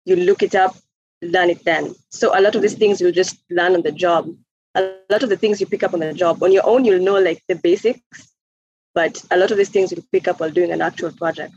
You 0.05 0.15
look 0.15 0.41
it 0.41 0.55
up, 0.55 0.75
learn 1.21 1.49
it 1.49 1.63
then. 1.65 1.93
So 2.09 2.37
a 2.37 2.41
lot 2.41 2.55
of 2.55 2.61
these 2.61 2.75
things 2.75 3.01
you'll 3.01 3.11
just 3.11 3.37
learn 3.49 3.73
on 3.73 3.81
the 3.81 3.91
job. 3.91 4.33
A 4.75 4.93
lot 5.09 5.23
of 5.23 5.29
the 5.29 5.37
things 5.37 5.59
you 5.59 5.67
pick 5.67 5.83
up 5.83 5.93
on 5.93 5.99
the 5.99 6.13
job 6.13 6.41
on 6.41 6.53
your 6.53 6.65
own, 6.65 6.85
you'll 6.85 7.03
know 7.03 7.19
like 7.19 7.43
the 7.49 7.55
basics, 7.55 8.33
but 8.95 9.21
a 9.31 9.37
lot 9.37 9.51
of 9.51 9.57
these 9.57 9.69
things 9.69 9.91
you'll 9.91 10.05
pick 10.13 10.29
up 10.29 10.39
while 10.39 10.49
doing 10.49 10.71
an 10.71 10.81
actual 10.81 11.11
project. 11.11 11.53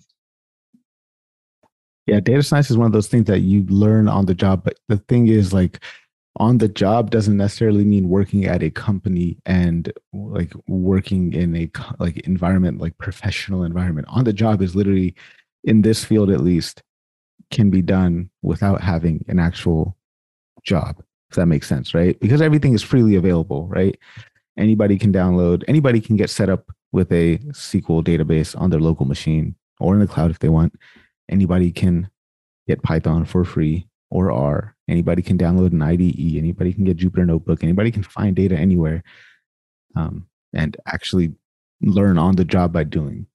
Yeah, 2.07 2.21
data 2.21 2.43
science 2.43 2.71
is 2.71 2.77
one 2.77 2.87
of 2.87 2.93
those 2.93 3.09
things 3.09 3.27
that 3.27 3.41
you 3.41 3.65
learn 3.69 4.09
on 4.09 4.27
the 4.27 4.35
job. 4.35 4.65
But 4.65 4.79
the 4.89 4.99
thing 4.99 5.29
is, 5.29 5.55
like, 5.55 5.81
on 6.37 6.59
the 6.59 6.69
job 6.69 7.11
doesn't 7.11 7.37
necessarily 7.37 7.85
mean 7.85 8.09
working 8.09 8.45
at 8.45 8.63
a 8.63 8.71
company 8.71 9.39
and 9.47 9.93
like 10.13 10.53
working 10.67 11.33
in 11.33 11.55
a 11.55 11.71
like 11.99 12.19
environment 12.21 12.81
like 12.81 12.99
professional 12.99 13.63
environment. 13.63 14.09
On 14.11 14.25
the 14.25 14.33
job 14.33 14.61
is 14.61 14.75
literally 14.75 15.15
in 15.63 15.83
this 15.83 16.05
field 16.05 16.31
at 16.31 16.41
least 16.41 16.83
can 17.51 17.71
be 17.71 17.83
done 17.83 18.31
without 18.43 18.81
having 18.81 19.25
an 19.29 19.39
actual 19.39 19.97
job 20.65 21.03
if 21.31 21.37
that 21.37 21.47
makes 21.47 21.69
sense 21.69 21.95
right? 21.95 22.19
Because 22.21 22.43
everything 22.43 22.75
is 22.75 22.83
freely 22.83 23.15
available 23.15 23.69
right? 23.69 23.97
Anybody 24.59 24.99
can 24.99 25.13
download 25.13 25.63
anybody 25.69 26.01
can 26.01 26.17
get 26.17 26.31
set 26.31 26.49
up 26.49 26.71
with 26.91 27.13
a 27.13 27.39
sql 27.39 28.03
database 28.03 28.59
on 28.61 28.71
their 28.71 28.81
local 28.81 29.07
machine 29.07 29.55
or 29.79 29.95
in 29.95 30.01
the 30.01 30.07
cloud 30.07 30.31
if 30.31 30.41
they 30.41 30.49
want. 30.49 30.75
Anybody 31.29 31.71
can 31.71 32.09
get 32.67 32.83
python 32.83 33.25
for 33.25 33.45
free 33.45 33.87
or 34.11 34.31
R. 34.31 34.77
Anybody 34.89 35.23
can 35.23 35.39
download 35.39 35.73
an 35.73 35.83
IDE. 35.83 36.37
Anybody 36.37 36.73
can 36.73 36.85
get 36.85 36.99
Jupyter 36.99 37.27
Notebook. 37.27 37.63
Anybody 37.63 37.91
can 37.91 38.03
find 38.03 38.37
data 38.37 38.57
anywhere 38.57 39.03
um, 39.97 40.27
and 40.53 40.77
actually 40.87 41.33
learn 41.81 42.19
on 42.19 42.37
the 42.37 42.45
job 42.45 42.73
by 42.73 42.85
doing. 42.85 43.27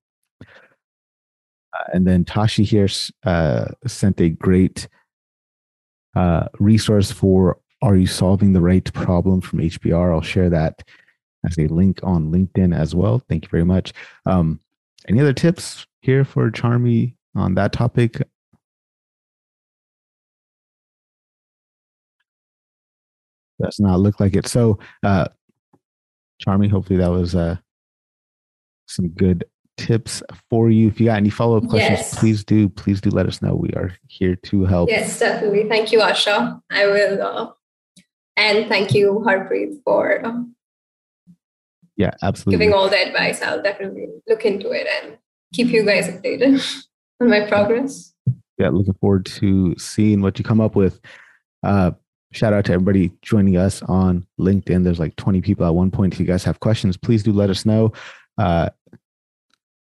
Uh, 0.42 1.86
and 1.94 2.08
then 2.08 2.26
Tashi 2.26 2.64
here 2.64 2.88
uh, 3.26 3.66
sent 3.86 4.20
a 4.22 4.30
great 4.30 4.88
uh, 6.16 6.48
resource 6.60 7.12
for 7.12 7.60
Are 7.82 7.96
You 7.96 8.08
Solving 8.08 8.54
the 8.54 8.62
Right 8.62 8.92
Problem 8.94 9.42
from 9.42 9.60
HBR? 9.60 10.14
I'll 10.14 10.22
share 10.22 10.50
that 10.50 10.84
as 11.46 11.58
a 11.58 11.68
link 11.68 12.00
on 12.04 12.32
LinkedIn 12.32 12.76
as 12.76 12.96
well. 12.96 13.22
Thank 13.30 13.46
you 13.46 13.50
very 13.50 13.66
much. 13.66 13.94
Um, 14.26 14.60
any 15.08 15.20
other 15.20 15.34
tips 15.34 15.86
here 16.02 16.26
for 16.26 16.50
Charmy 16.52 17.16
on 17.36 17.56
that 17.56 17.74
topic? 17.74 18.22
Does 23.62 23.80
not 23.80 24.00
look 24.00 24.20
like 24.20 24.36
it. 24.36 24.48
So, 24.48 24.80
uh, 25.04 25.28
Charmy, 26.44 26.70
hopefully 26.70 27.00
that 27.00 27.12
was 27.12 27.36
uh, 27.36 27.58
some 28.88 29.10
good 29.10 29.46
tips 29.78 30.22
for 30.50 30.70
you. 30.70 30.88
If 30.88 31.00
you 31.00 31.08
got 31.08 31.18
any 31.18 31.30
follow 31.30 31.58
up 31.58 31.68
questions, 31.68 32.00
yes. 32.00 32.20
please 32.20 32.44
do. 32.44 32.70
Please 32.70 33.02
do 33.02 33.10
let 33.10 33.26
us 33.26 33.42
know. 33.42 33.56
We 33.56 33.70
are 33.72 33.96
here 34.08 34.36
to 34.36 34.66
help. 34.66 34.90
Yes, 34.90 35.20
definitely. 35.20 35.68
Thank 35.68 35.92
you, 35.92 36.00
Asha. 36.00 36.62
I 36.70 36.86
will. 36.86 37.22
Uh, 37.22 37.52
and 38.38 38.70
thank 38.70 38.94
you, 38.94 39.22
Harpreet, 39.26 39.84
for 39.84 40.26
uh, 40.26 40.44
yeah, 41.98 42.12
absolutely 42.24 42.58
giving 42.58 42.74
all 42.74 42.90
the 42.90 42.98
advice. 42.98 43.42
I'll 43.42 43.62
definitely 43.62 44.08
look 44.28 44.46
into 44.46 44.72
it 44.72 44.88
and 45.04 45.18
keep 45.54 45.68
you 45.68 45.84
guys 45.84 46.08
updated 46.08 46.64
on 47.22 47.30
my 47.30 47.46
progress. 47.48 48.14
Yeah, 48.58 48.70
looking 48.70 48.94
forward 48.96 49.26
to 49.26 49.76
seeing 49.78 50.22
what 50.22 50.40
you 50.40 50.46
come 50.46 50.62
up 50.62 50.76
with. 50.76 51.00
Uh, 51.64 51.92
shout 52.32 52.54
out 52.54 52.66
to 52.66 52.74
everybody 52.74 53.12
joining 53.22 53.58
us 53.58 53.82
on 53.84 54.26
LinkedIn. 54.40 54.84
There's 54.84 55.00
like 55.00 55.16
20 55.16 55.42
people 55.42 55.66
at 55.66 55.74
one 55.74 55.92
point. 55.92 56.14
If 56.14 56.20
you 56.20 56.26
guys 56.26 56.44
have 56.44 56.60
questions, 56.60 56.98
please 56.98 57.24
do 57.24 57.32
let 57.32 57.50
us 57.50 57.66
know. 57.66 57.92
Uh, 58.38 58.70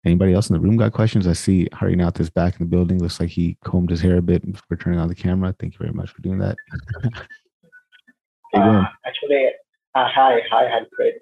anybody 0.06 0.34
else 0.34 0.50
in 0.50 0.54
the 0.54 0.60
room 0.60 0.78
got 0.78 0.94
questions? 0.94 1.28
I 1.28 1.34
see 1.34 1.68
Harinath 1.74 2.20
is 2.20 2.30
back 2.30 2.60
in 2.60 2.66
the 2.66 2.70
building. 2.70 3.00
Looks 3.00 3.20
like 3.20 3.30
he 3.30 3.58
combed 3.64 3.90
his 3.90 4.02
hair 4.02 4.18
a 4.18 4.22
bit 4.22 4.50
before 4.50 4.78
turning 4.78 5.00
on 5.00 5.08
the 5.08 5.16
camera. 5.16 5.56
Thank 5.60 5.74
you 5.74 5.80
very 5.80 5.94
much 5.94 6.12
for 6.12 6.22
doing 6.22 6.40
that. 6.40 6.56
uh, 8.54 8.84
actually, 9.06 9.48
uh, 9.96 10.08
hi, 10.14 10.40
hi, 10.50 10.82
great. 10.96 11.16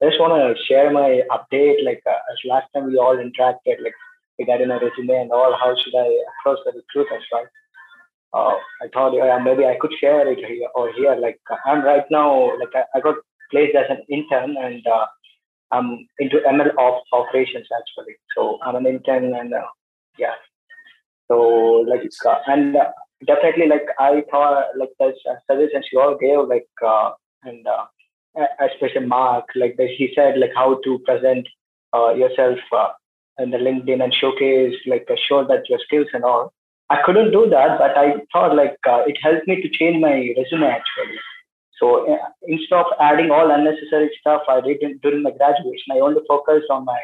I 0.00 0.06
just 0.06 0.20
want 0.20 0.32
to 0.38 0.64
share 0.64 0.92
my 0.92 1.22
update. 1.30 1.84
Like 1.84 2.02
uh, 2.06 2.10
as 2.10 2.38
last 2.44 2.66
time 2.72 2.86
we 2.86 2.98
all 2.98 3.16
interacted, 3.16 3.82
like 3.82 3.94
regarding 4.38 4.68
my 4.68 4.78
resume 4.78 5.22
and 5.22 5.32
all, 5.32 5.56
how 5.58 5.74
should 5.74 5.94
I 5.98 6.06
approach 6.38 6.60
the 6.64 6.72
recruiters, 6.72 7.24
right? 7.32 7.46
Uh, 8.34 8.54
I 8.82 8.88
thought 8.92 9.18
uh, 9.18 9.40
maybe 9.40 9.64
I 9.64 9.76
could 9.80 9.92
share 10.00 10.30
it 10.30 10.38
here 10.38 10.68
or 10.74 10.92
here. 10.92 11.16
Like 11.16 11.38
I'm 11.64 11.82
right 11.82 12.04
now, 12.10 12.58
like 12.58 12.74
I, 12.74 12.98
I 12.98 13.00
got 13.00 13.16
placed 13.50 13.76
as 13.76 13.86
an 13.88 14.02
intern 14.10 14.56
and 14.58 14.86
uh, 14.86 15.06
I'm 15.72 16.06
into 16.18 16.36
ML 16.46 16.76
op- 16.76 17.04
operations 17.12 17.66
actually. 17.72 18.14
So 18.36 18.58
I'm 18.62 18.76
an 18.76 18.86
intern 18.86 19.34
and 19.34 19.54
uh, 19.54 19.66
yeah. 20.18 20.34
So 21.28 21.84
like 21.88 22.02
uh, 22.26 22.38
and 22.46 22.76
uh, 22.76 22.90
definitely 23.26 23.68
like 23.68 23.86
I 23.98 24.22
thought 24.30 24.64
like 24.78 24.90
the 24.98 25.12
suggestions 25.50 25.86
you 25.92 26.00
all 26.00 26.16
gave 26.18 26.48
like 26.48 26.68
and 27.44 27.66
especially 28.60 29.06
Mark 29.06 29.46
like 29.56 29.76
he 29.78 30.12
said 30.14 30.38
like 30.38 30.52
how 30.54 30.80
to 30.84 30.98
present 31.04 31.46
yourself 31.94 32.58
in 33.38 33.50
the 33.50 33.56
LinkedIn 33.56 34.02
and 34.02 34.14
showcase 34.14 34.74
like 34.86 35.08
show 35.28 35.46
that 35.46 35.68
your 35.68 35.78
skills 35.86 36.08
and 36.12 36.24
all 36.24 36.52
I 36.90 36.98
couldn't 37.04 37.32
do 37.32 37.48
that, 37.50 37.78
but 37.78 37.96
I 37.96 38.14
thought 38.32 38.56
like 38.56 38.76
uh, 38.88 39.02
it 39.06 39.18
helped 39.22 39.46
me 39.46 39.60
to 39.60 39.68
change 39.68 40.00
my 40.00 40.32
resume 40.36 40.64
actually. 40.64 41.18
So 41.78 42.12
uh, 42.12 42.16
instead 42.42 42.78
of 42.78 42.86
adding 43.00 43.30
all 43.30 43.50
unnecessary 43.50 44.10
stuff 44.20 44.42
I 44.48 44.60
did 44.60 44.80
during 45.02 45.22
my 45.22 45.30
graduation, 45.30 45.92
I 45.92 46.00
only 46.00 46.22
focused 46.26 46.70
on 46.70 46.84
my 46.84 47.00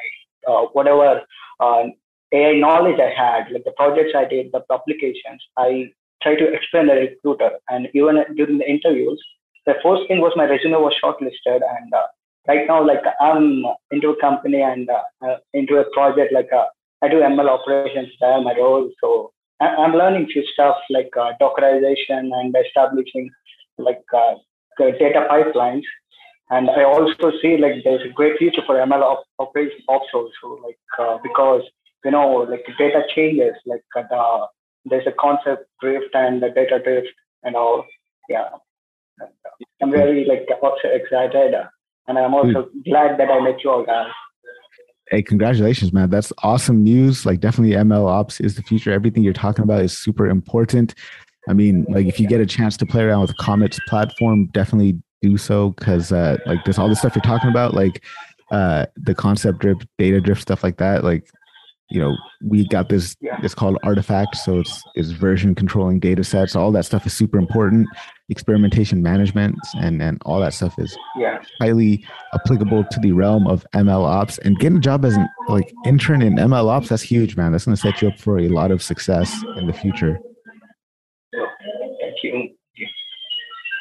uh, 0.49 0.63
whatever 0.73 1.23
uh, 1.61 1.85
AI 2.33 2.59
knowledge 2.59 2.99
I 2.99 3.13
had, 3.15 3.53
like 3.53 3.65
the 3.65 3.73
projects 3.77 4.13
I 4.17 4.25
did, 4.25 4.51
the 4.53 4.61
publications. 4.61 5.43
I 5.57 5.91
try 6.23 6.35
to 6.35 6.53
explain 6.53 6.87
the 6.87 6.95
recruiter, 6.95 7.51
and 7.69 7.89
even 7.95 8.25
during 8.37 8.59
the 8.59 8.69
interviews, 8.69 9.23
the 9.67 9.75
first 9.83 10.09
thing 10.09 10.21
was 10.21 10.33
my 10.35 10.45
resume 10.45 10.81
was 10.81 10.95
shortlisted, 11.03 11.61
and 11.61 11.93
uh, 11.93 12.07
right 12.49 12.67
now 12.67 12.85
like 12.85 13.05
I'm 13.21 13.65
into 13.91 14.09
a 14.09 14.21
company 14.21 14.63
and 14.63 14.89
uh, 14.89 15.37
into 15.53 15.77
a 15.77 15.91
project 15.93 16.33
like 16.33 16.49
I 17.03 17.09
do 17.09 17.21
ML 17.21 17.49
operations 17.49 18.09
there, 18.19 18.41
my 18.41 18.55
role. 18.57 18.91
So 19.01 19.34
I'm 19.61 19.93
learning 19.93 20.27
few 20.33 20.45
stuff 20.53 20.77
like 20.91 21.11
uh, 21.17 21.33
Dockerization 21.41 22.31
and 22.33 22.55
establishing 22.67 23.31
like 23.79 24.03
uh, 24.15 24.35
data 24.79 25.27
pipelines. 25.31 25.85
And 26.51 26.69
I 26.69 26.85
also 26.85 27.33
see 27.41 27.57
like 27.57 27.83
there's 27.85 28.05
a 28.09 28.13
great 28.13 28.39
future 28.39 28.63
for 28.67 28.77
ML 28.77 29.03
op- 29.03 29.27
ops 29.39 30.09
also, 30.13 30.63
like 30.63 30.79
uh, 30.99 31.19
because 31.23 31.63
you 32.05 32.11
know, 32.11 32.47
like 32.51 32.67
data 32.79 33.03
changes, 33.15 33.55
like 33.65 33.83
the, 33.95 34.47
there's 34.85 35.07
a 35.07 35.13
concept 35.13 35.67
drift 35.81 36.15
and 36.15 36.43
the 36.43 36.51
data 36.51 36.79
drift 36.85 37.09
and 37.45 37.57
all. 37.57 37.87
Yeah. 38.29 38.49
I'm 39.81 39.91
very 39.91 40.27
like 40.27 40.47
also 40.61 40.89
excited 40.93 41.55
and 42.07 42.19
I'm 42.19 42.35
also 42.35 42.69
glad 42.85 43.19
that 43.19 43.31
I 43.31 43.41
met 43.41 43.63
you 43.63 43.71
all 43.71 43.85
guys. 43.85 44.11
Hey, 45.11 45.23
congratulations, 45.23 45.93
man. 45.93 46.09
That's 46.09 46.33
awesome 46.43 46.83
news. 46.83 47.27
Like 47.27 47.41
definitely 47.41 47.77
ML 47.77 48.07
ops 48.09 48.41
is 48.41 48.55
the 48.55 48.63
future. 48.63 48.91
Everything 48.91 49.23
you're 49.23 49.33
talking 49.33 49.63
about 49.63 49.83
is 49.83 49.97
super 49.97 50.27
important. 50.27 50.95
I 51.49 51.53
mean, 51.53 51.85
like 51.91 52.07
if 52.07 52.19
you 52.19 52.27
get 52.27 52.41
a 52.41 52.47
chance 52.47 52.77
to 52.79 52.87
play 52.87 53.03
around 53.03 53.21
with 53.21 53.37
Comet's 53.37 53.79
platform, 53.87 54.47
definitely 54.47 54.99
do 55.21 55.37
so 55.37 55.71
because 55.71 56.11
uh, 56.11 56.39
like 56.47 56.65
there's 56.65 56.79
all 56.79 56.89
the 56.89 56.97
stuff 56.97 57.15
you're 57.15 57.23
talking 57.23 57.51
about, 57.51 57.75
like 57.75 58.03
uh, 58.51 58.87
the 58.97 59.15
concept 59.15 59.59
drift, 59.59 59.87
data 59.99 60.21
drift, 60.21 60.41
stuff 60.41 60.63
like 60.63 60.79
that. 60.79 61.05
Like 61.05 61.29
you 61.91 62.01
know, 62.01 62.17
we 62.43 62.67
got 62.67 62.89
this. 62.89 63.15
Yeah. 63.21 63.39
It's 63.43 63.55
called 63.55 63.79
artifact, 63.83 64.37
so 64.37 64.61
it's 64.61 64.83
is 64.95 65.13
version 65.13 65.55
controlling 65.55 66.01
data 66.01 66.25
sets. 66.25 66.57
All 66.57 66.73
that 66.73 66.85
stuff 66.85 67.07
is 67.07 67.13
super 67.13 67.39
important. 67.39 67.89
Experimentation 68.31 69.03
management 69.03 69.57
and 69.77 70.03
and 70.03 70.21
all 70.25 70.41
that 70.41 70.55
stuff 70.55 70.79
is 70.79 70.97
yeah. 71.19 71.43
highly 71.61 72.05
applicable 72.33 72.85
to 72.91 73.01
the 73.01 73.13
realm 73.13 73.47
of 73.47 73.67
ML 73.75 74.05
ops. 74.05 74.39
And 74.39 74.59
getting 74.59 74.79
a 74.79 74.81
job 74.81 75.05
as 75.05 75.15
an 75.15 75.29
like 75.49 75.73
intern 75.85 76.23
in 76.23 76.37
ML 76.37 76.69
ops, 76.69 76.89
that's 76.89 77.03
huge, 77.03 77.37
man. 77.37 77.53
That's 77.53 77.67
going 77.67 77.77
to 77.77 77.81
set 77.81 78.01
you 78.01 78.09
up 78.09 78.19
for 78.19 78.39
a 78.39 78.49
lot 78.49 78.71
of 78.71 78.83
success 78.83 79.45
in 79.57 79.67
the 79.67 79.73
future. 79.73 80.19
Thank 81.33 82.17
you. 82.23 82.51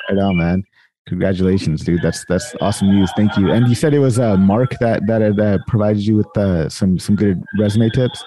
Right 0.10 0.20
on, 0.20 0.38
man. 0.38 0.64
Congratulations, 1.08 1.84
dude. 1.84 2.02
That's 2.02 2.24
that's 2.30 2.56
awesome 2.62 2.90
news. 2.90 3.12
Thank 3.18 3.36
you. 3.38 3.52
And 3.52 3.68
you 3.68 3.76
said 3.76 3.94
it 3.94 4.00
was 4.00 4.20
uh, 4.20 4.38
Mark 4.38 4.78
that 4.80 5.06
that 5.08 5.22
had 5.22 5.40
uh, 5.40 5.58
provided 5.68 6.02
you 6.02 6.16
with 6.16 6.38
uh, 6.38 6.70
some 6.70 6.98
some 6.98 7.16
good 7.16 7.44
resume 7.60 7.90
tips. 7.90 8.24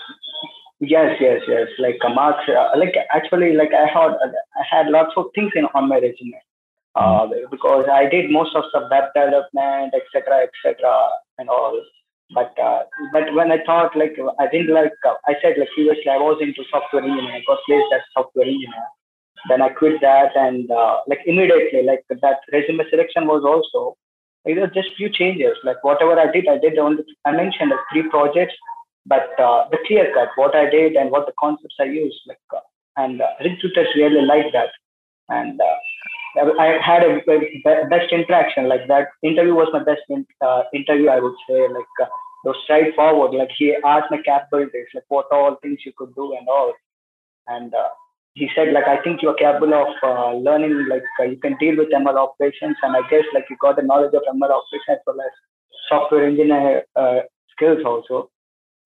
Yes, 0.81 1.17
yes, 1.19 1.41
yes. 1.49 1.69
Like 1.79 1.99
uh, 2.05 2.11
Mark, 2.11 2.37
uh, 2.49 2.69
like 2.77 2.95
actually, 3.15 3.55
like 3.55 3.73
I 3.73 3.87
had 3.87 4.13
I 4.61 4.65
had 4.71 4.89
lots 4.89 5.13
of 5.17 5.27
things 5.35 5.53
in 5.55 5.65
on 5.75 5.89
my 5.89 5.97
resume 5.97 6.39
uh, 6.95 7.27
mm. 7.27 7.51
because 7.51 7.87
I 7.91 8.11
did 8.11 8.31
most 8.31 8.55
of 8.55 8.65
the 8.75 8.87
web 8.91 9.05
development, 9.15 9.95
etc., 9.97 10.45
etc., 10.45 11.09
and 11.39 11.49
all. 11.49 11.81
But 12.35 12.53
uh, 12.63 12.83
but 13.11 13.33
when 13.33 13.53
I 13.53 13.65
thought 13.65 13.97
like 13.97 14.19
I 14.39 14.49
didn't 14.49 14.75
like 14.75 14.93
uh, 15.09 15.15
I 15.27 15.35
said 15.41 15.55
like 15.57 15.69
previously 15.75 16.11
I 16.11 16.19
was 16.19 16.43
into 16.43 16.63
software 16.71 17.03
engineering. 17.03 17.41
I 17.41 17.43
got 17.47 17.59
placed 17.67 17.89
as 17.95 18.03
software 18.13 18.45
engineer 18.45 18.85
then 19.49 19.63
I 19.63 19.69
quit 19.71 20.01
that 20.01 20.37
and 20.37 20.71
uh, 20.71 21.01
like 21.07 21.21
immediately, 21.27 21.83
like 21.83 22.05
that 22.09 22.39
resume 22.53 22.85
selection 22.91 23.27
was 23.27 23.43
also 23.45 23.97
it 24.47 24.59
was 24.59 24.71
just 24.73 24.97
few 24.97 25.11
changes. 25.11 25.57
Like 25.65 25.83
whatever 25.83 26.19
I 26.19 26.31
did, 26.31 26.49
I 26.49 26.59
did 26.59 26.79
only 26.79 27.03
I 27.25 27.33
mentioned 27.33 27.71
like 27.71 27.81
three 27.93 28.09
projects, 28.09 28.55
but 29.05 29.39
uh, 29.41 29.69
the 29.71 29.79
clear 29.87 30.13
cut 30.15 30.29
what 30.37 30.55
I 30.55 30.71
did 30.71 30.95
and 30.95 31.11
what 31.11 31.27
the 31.27 31.33
concepts 31.39 31.75
I 31.81 31.85
used, 31.85 32.21
like 32.27 32.39
uh, 32.55 32.61
and 32.97 33.21
uh, 33.21 33.27
recruiters 33.45 33.89
really 33.97 34.23
liked 34.23 34.53
that, 34.53 34.71
and 35.29 35.61
uh, 35.61 36.53
I 36.59 36.79
had 36.83 37.03
a, 37.03 37.19
a, 37.29 37.87
best 37.89 38.13
interaction. 38.13 38.69
Like 38.69 38.87
that 38.89 39.09
interview 39.23 39.55
was 39.55 39.69
my 39.73 39.83
best 39.83 40.03
in, 40.09 40.25
uh, 40.41 40.63
interview, 40.73 41.09
I 41.09 41.21
would 41.21 41.37
say. 41.49 41.69
Like 41.69 41.95
uh, 42.01 42.07
was 42.45 42.57
straightforward. 42.65 43.35
Like 43.35 43.51
he 43.59 43.75
asked 43.85 44.11
my 44.11 44.23
capabilities, 44.25 44.87
like 44.95 45.05
what 45.09 45.27
all 45.33 45.57
things 45.61 45.81
you 45.85 45.93
could 45.97 46.15
do 46.15 46.37
and 46.39 46.47
all, 46.49 46.73
and 47.49 47.75
uh, 47.75 47.89
he 48.37 48.49
said 48.55 48.73
like 48.73 48.87
I 48.87 49.01
think 49.03 49.23
you're 49.23 49.35
capable 49.35 49.73
of 49.73 49.89
uh, 50.03 50.33
learning 50.37 50.87
like 50.91 51.05
uh, 51.19 51.25
you 51.25 51.39
can 51.39 51.57
deal 51.57 51.77
with 51.77 51.89
ML 51.89 52.19
operations 52.19 52.77
and 52.83 52.95
I 52.95 53.01
guess 53.09 53.25
like 53.33 53.47
you 53.49 53.57
got 53.61 53.77
the 53.77 53.83
knowledge 53.83 54.13
of 54.13 54.23
ML 54.29 54.53
operations 54.59 54.91
as 54.91 54.99
well 55.07 55.21
as 55.21 55.33
software 55.89 56.27
engineer 56.27 56.85
uh, 56.97 57.21
skills 57.53 57.81
also. 57.85 58.31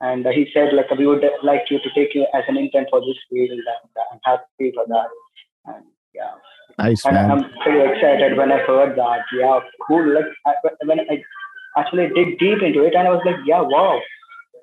And 0.00 0.24
uh, 0.24 0.30
he 0.30 0.46
said 0.54 0.72
like 0.72 0.88
we 0.96 1.06
would 1.06 1.24
like 1.42 1.64
you 1.68 1.80
to 1.80 1.90
take 1.96 2.14
you 2.14 2.26
as 2.32 2.44
an 2.46 2.58
intern 2.58 2.86
for 2.90 3.00
this 3.00 3.18
field 3.28 3.50
and 3.50 3.90
uh, 3.96 4.06
I'm 4.12 4.20
happy 4.24 4.72
for 4.72 4.86
that. 4.86 5.08
And 5.66 5.84
yeah. 6.14 6.34
Nice, 6.78 7.04
and 7.04 7.14
man. 7.14 7.30
I'm 7.32 7.44
pretty 7.62 7.82
excited 7.90 8.36
when 8.36 8.52
I 8.52 8.58
heard 8.58 8.96
that. 8.96 9.22
Yeah, 9.36 9.58
cool. 9.88 10.14
Like 10.14 10.30
I, 10.46 10.54
when 10.84 11.00
I 11.00 11.22
actually 11.76 12.08
dig 12.14 12.38
deep 12.38 12.62
into 12.62 12.84
it 12.84 12.94
and 12.94 13.08
I 13.08 13.10
was 13.10 13.22
like, 13.26 13.42
yeah, 13.44 13.60
wow, 13.60 14.00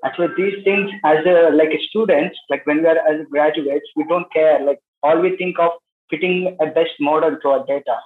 actually 0.05 0.29
these 0.37 0.63
things 0.63 0.89
as 1.05 1.25
a 1.25 1.51
like 1.53 1.69
a 1.69 1.81
students 1.89 2.37
like 2.49 2.65
when 2.65 2.81
we 2.81 2.87
are 2.87 2.97
as 2.97 3.25
graduates 3.31 3.85
we 3.95 4.05
don't 4.07 4.31
care. 4.31 4.63
Like 4.63 4.79
all 5.03 5.19
we 5.19 5.35
think 5.37 5.59
of 5.59 5.71
fitting 6.09 6.57
a 6.61 6.67
best 6.67 6.93
model 6.99 7.37
to 7.41 7.47
our 7.49 7.65
data. 7.65 7.97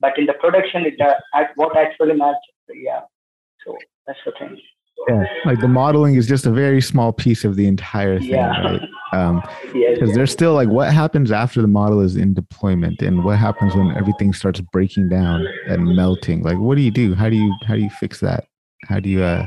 But 0.00 0.18
in 0.18 0.26
the 0.26 0.34
production 0.34 0.84
it 0.84 1.00
uh, 1.00 1.14
at 1.34 1.50
what 1.56 1.76
actually 1.76 2.14
matters. 2.14 2.36
Yeah. 2.72 3.00
So 3.64 3.76
that's 4.06 4.18
the 4.24 4.32
thing. 4.38 4.60
Yeah. 5.08 5.24
Like 5.44 5.60
the 5.60 5.68
modeling 5.68 6.14
is 6.16 6.26
just 6.26 6.46
a 6.46 6.50
very 6.50 6.80
small 6.80 7.12
piece 7.12 7.44
of 7.44 7.56
the 7.56 7.66
entire 7.66 8.18
thing 8.18 8.30
yeah. 8.30 8.60
right? 8.60 8.82
Um 9.12 9.40
because 9.62 10.08
yes, 10.08 10.14
there's 10.16 10.32
still 10.32 10.54
like 10.54 10.68
what 10.68 10.92
happens 10.92 11.30
after 11.30 11.62
the 11.62 11.68
model 11.68 12.00
is 12.00 12.16
in 12.16 12.34
deployment 12.34 13.00
and 13.02 13.24
what 13.24 13.38
happens 13.38 13.72
when 13.76 13.96
everything 13.96 14.32
starts 14.32 14.60
breaking 14.60 15.08
down 15.08 15.46
and 15.68 15.94
melting? 15.94 16.42
Like 16.42 16.58
what 16.58 16.74
do 16.74 16.82
you 16.82 16.90
do? 16.90 17.14
How 17.14 17.30
do 17.30 17.36
you 17.36 17.54
how 17.68 17.76
do 17.76 17.82
you 17.82 17.90
fix 18.00 18.18
that? 18.18 18.48
How 18.88 18.98
do 18.98 19.08
you 19.08 19.22
uh 19.22 19.46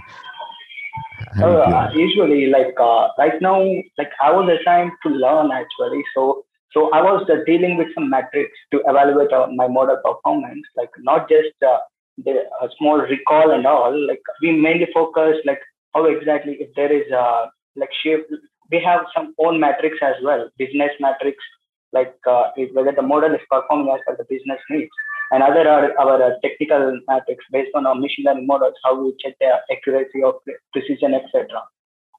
uh, 1.41 1.89
usually, 1.93 2.47
like 2.47 2.75
uh, 2.79 3.07
right 3.17 3.41
now, 3.41 3.61
like 3.97 4.11
I 4.21 4.31
was 4.31 4.49
assigned 4.49 4.91
to 5.03 5.09
learn 5.09 5.51
actually. 5.51 6.03
So, 6.15 6.45
so 6.73 6.91
I 6.91 7.01
was 7.01 7.25
uh, 7.29 7.43
dealing 7.45 7.77
with 7.77 7.87
some 7.95 8.09
metrics 8.09 8.57
to 8.71 8.81
evaluate 8.85 9.31
uh, 9.31 9.47
my 9.55 9.67
model 9.67 9.97
performance, 10.03 10.65
like 10.75 10.89
not 10.99 11.29
just 11.29 11.55
uh, 11.65 11.79
the 12.23 12.43
small 12.77 12.97
recall 12.97 13.51
and 13.51 13.65
all. 13.65 13.95
Like 14.07 14.21
we 14.41 14.51
mainly 14.51 14.87
focus 14.93 15.37
like 15.45 15.61
how 15.93 16.05
exactly 16.05 16.57
if 16.59 16.73
there 16.75 16.91
is 16.91 17.09
a 17.11 17.49
like 17.75 17.89
shift. 18.03 18.31
We 18.71 18.79
have 18.85 19.01
some 19.15 19.33
own 19.39 19.59
metrics 19.59 19.97
as 20.03 20.15
well, 20.23 20.47
business 20.59 20.91
metrics, 20.99 21.43
like 21.91 22.13
uh, 22.29 22.51
whether 22.73 22.91
the 22.95 23.01
model 23.01 23.33
is 23.33 23.41
performing 23.49 23.91
as 23.91 23.99
per 24.05 24.15
the 24.15 24.25
business 24.29 24.59
needs 24.69 24.91
and 25.31 25.43
other 25.43 25.67
are 25.69 25.97
our 25.99 26.21
uh, 26.21 26.31
technical 26.43 26.99
metrics 27.07 27.45
based 27.51 27.71
on 27.75 27.85
our 27.85 27.95
machine 27.95 28.25
learning 28.25 28.47
models, 28.47 28.73
how 28.83 28.99
we 28.99 29.13
check 29.23 29.35
the 29.39 29.51
accuracy 29.71 30.23
of 30.23 30.35
precision, 30.73 31.13
etc. 31.13 31.47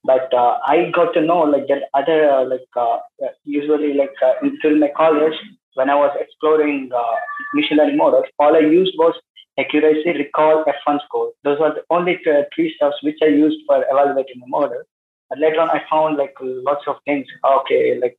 But 0.05 0.33
uh, 0.33 0.59
I 0.67 0.91
got 0.95 1.13
to 1.15 1.21
know 1.21 1.41
like 1.41 1.67
that 1.69 1.83
other 1.95 2.31
uh, 2.31 2.45
like 2.45 2.69
uh, 2.77 2.99
usually 3.45 3.95
like 3.95 4.15
uh, 4.25 4.35
during 4.63 4.81
my 4.81 4.91
college 4.97 5.35
when 5.75 5.91
I 5.91 5.95
was 5.95 6.17
exploring 6.19 6.91
uh, 6.95 7.17
machine 7.55 7.79
learning 7.79 7.97
models, 7.97 8.27
all 8.39 8.57
I 8.57 8.61
used 8.61 8.95
was 8.97 9.15
accuracy, 9.59 10.11
recall, 10.11 10.65
F1 10.65 10.99
score. 11.05 11.33
Those 11.45 11.59
are 11.61 11.75
the 11.75 11.83
only 11.91 12.19
three 12.55 12.73
stuffs 12.77 12.97
which 13.03 13.19
I 13.23 13.27
used 13.27 13.59
for 13.67 13.85
evaluating 13.91 14.41
the 14.41 14.47
model. 14.47 14.83
And 15.31 15.41
later 15.41 15.61
on, 15.61 15.71
I 15.71 15.83
found 15.89 16.17
like 16.17 16.35
lots 16.41 16.85
of 16.87 16.97
things. 17.05 17.27
Okay, 17.45 18.01
like 18.01 18.19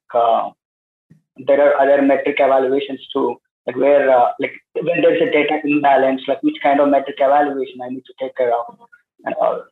there 1.38 1.62
are 1.62 1.82
other 1.82 2.02
metric 2.02 2.38
evaluations 2.40 3.06
too 3.12 3.38
like 3.68 3.76
where 3.76 4.10
uh, 4.10 4.32
like 4.40 4.54
when 4.74 5.02
there's 5.02 5.22
a 5.22 5.32
data 5.32 5.60
imbalance, 5.64 6.22
like 6.28 6.42
which 6.44 6.58
kind 6.64 6.80
of 6.80 6.90
metric 6.90 7.18
evaluation 7.20 7.82
I 7.82 7.90
need 7.90 8.06
to 8.06 8.14
take 8.20 8.36
care 8.36 8.54
of 8.54 8.78
and 9.26 9.36
all. 9.36 9.64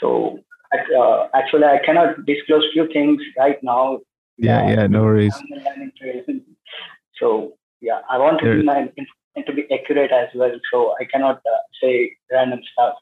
So 0.00 0.38
uh, 0.72 1.26
actually, 1.34 1.64
I 1.64 1.78
cannot 1.84 2.26
disclose 2.26 2.64
few 2.72 2.86
things 2.92 3.20
right 3.38 3.58
now. 3.62 4.00
Yeah, 4.36 4.68
yeah, 4.70 4.86
no 4.86 5.02
worries. 5.02 5.34
So 7.18 7.52
yeah, 7.82 8.00
I 8.08 8.16
want 8.16 8.40
to 8.40 8.56
be 8.56 8.62
my 8.62 8.88
to 9.46 9.52
be 9.52 9.66
accurate 9.70 10.10
as 10.10 10.28
well. 10.34 10.52
So 10.72 10.94
I 10.98 11.04
cannot 11.04 11.36
uh, 11.36 11.62
say 11.82 12.16
random 12.32 12.60
stuff. 12.72 12.94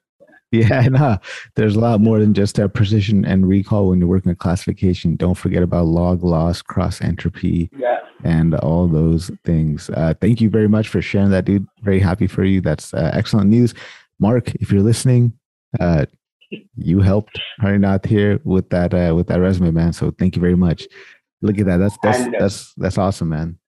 Yeah, 0.52 0.88
no, 0.88 1.18
there's 1.56 1.76
a 1.76 1.80
lot 1.80 2.00
more 2.00 2.18
than 2.18 2.32
just 2.32 2.58
uh, 2.58 2.68
precision 2.68 3.22
and 3.26 3.46
recall 3.46 3.88
when 3.88 3.98
you're 3.98 4.08
working 4.08 4.30
with 4.30 4.38
classification. 4.38 5.14
Don't 5.14 5.34
forget 5.34 5.62
about 5.62 5.84
log 5.84 6.24
loss, 6.24 6.62
cross 6.62 7.02
entropy, 7.02 7.68
yeah. 7.76 7.98
and 8.24 8.54
all 8.54 8.88
those 8.88 9.30
things. 9.44 9.90
Uh, 9.90 10.14
thank 10.22 10.40
you 10.40 10.48
very 10.48 10.66
much 10.66 10.88
for 10.88 11.02
sharing 11.02 11.28
that, 11.32 11.44
dude. 11.44 11.66
Very 11.82 12.00
happy 12.00 12.26
for 12.26 12.44
you. 12.44 12.62
That's 12.62 12.94
uh, 12.94 13.10
excellent 13.12 13.50
news. 13.50 13.74
Mark, 14.20 14.54
if 14.54 14.72
you're 14.72 14.82
listening, 14.82 15.34
uh, 15.80 16.06
you 16.76 17.00
helped 17.00 17.38
Harinath 17.60 18.06
here 18.06 18.40
with 18.44 18.70
that 18.70 18.94
uh, 18.94 19.14
with 19.14 19.26
that 19.26 19.40
resume, 19.40 19.70
man. 19.70 19.92
So 19.92 20.12
thank 20.12 20.34
you 20.34 20.40
very 20.40 20.56
much. 20.56 20.88
Look 21.42 21.58
at 21.58 21.66
that. 21.66 21.76
That's 21.76 21.98
that's 22.02 22.20
uh, 22.20 22.30
that's 22.38 22.74
that's 22.78 22.98
awesome, 22.98 23.28
man. 23.28 23.58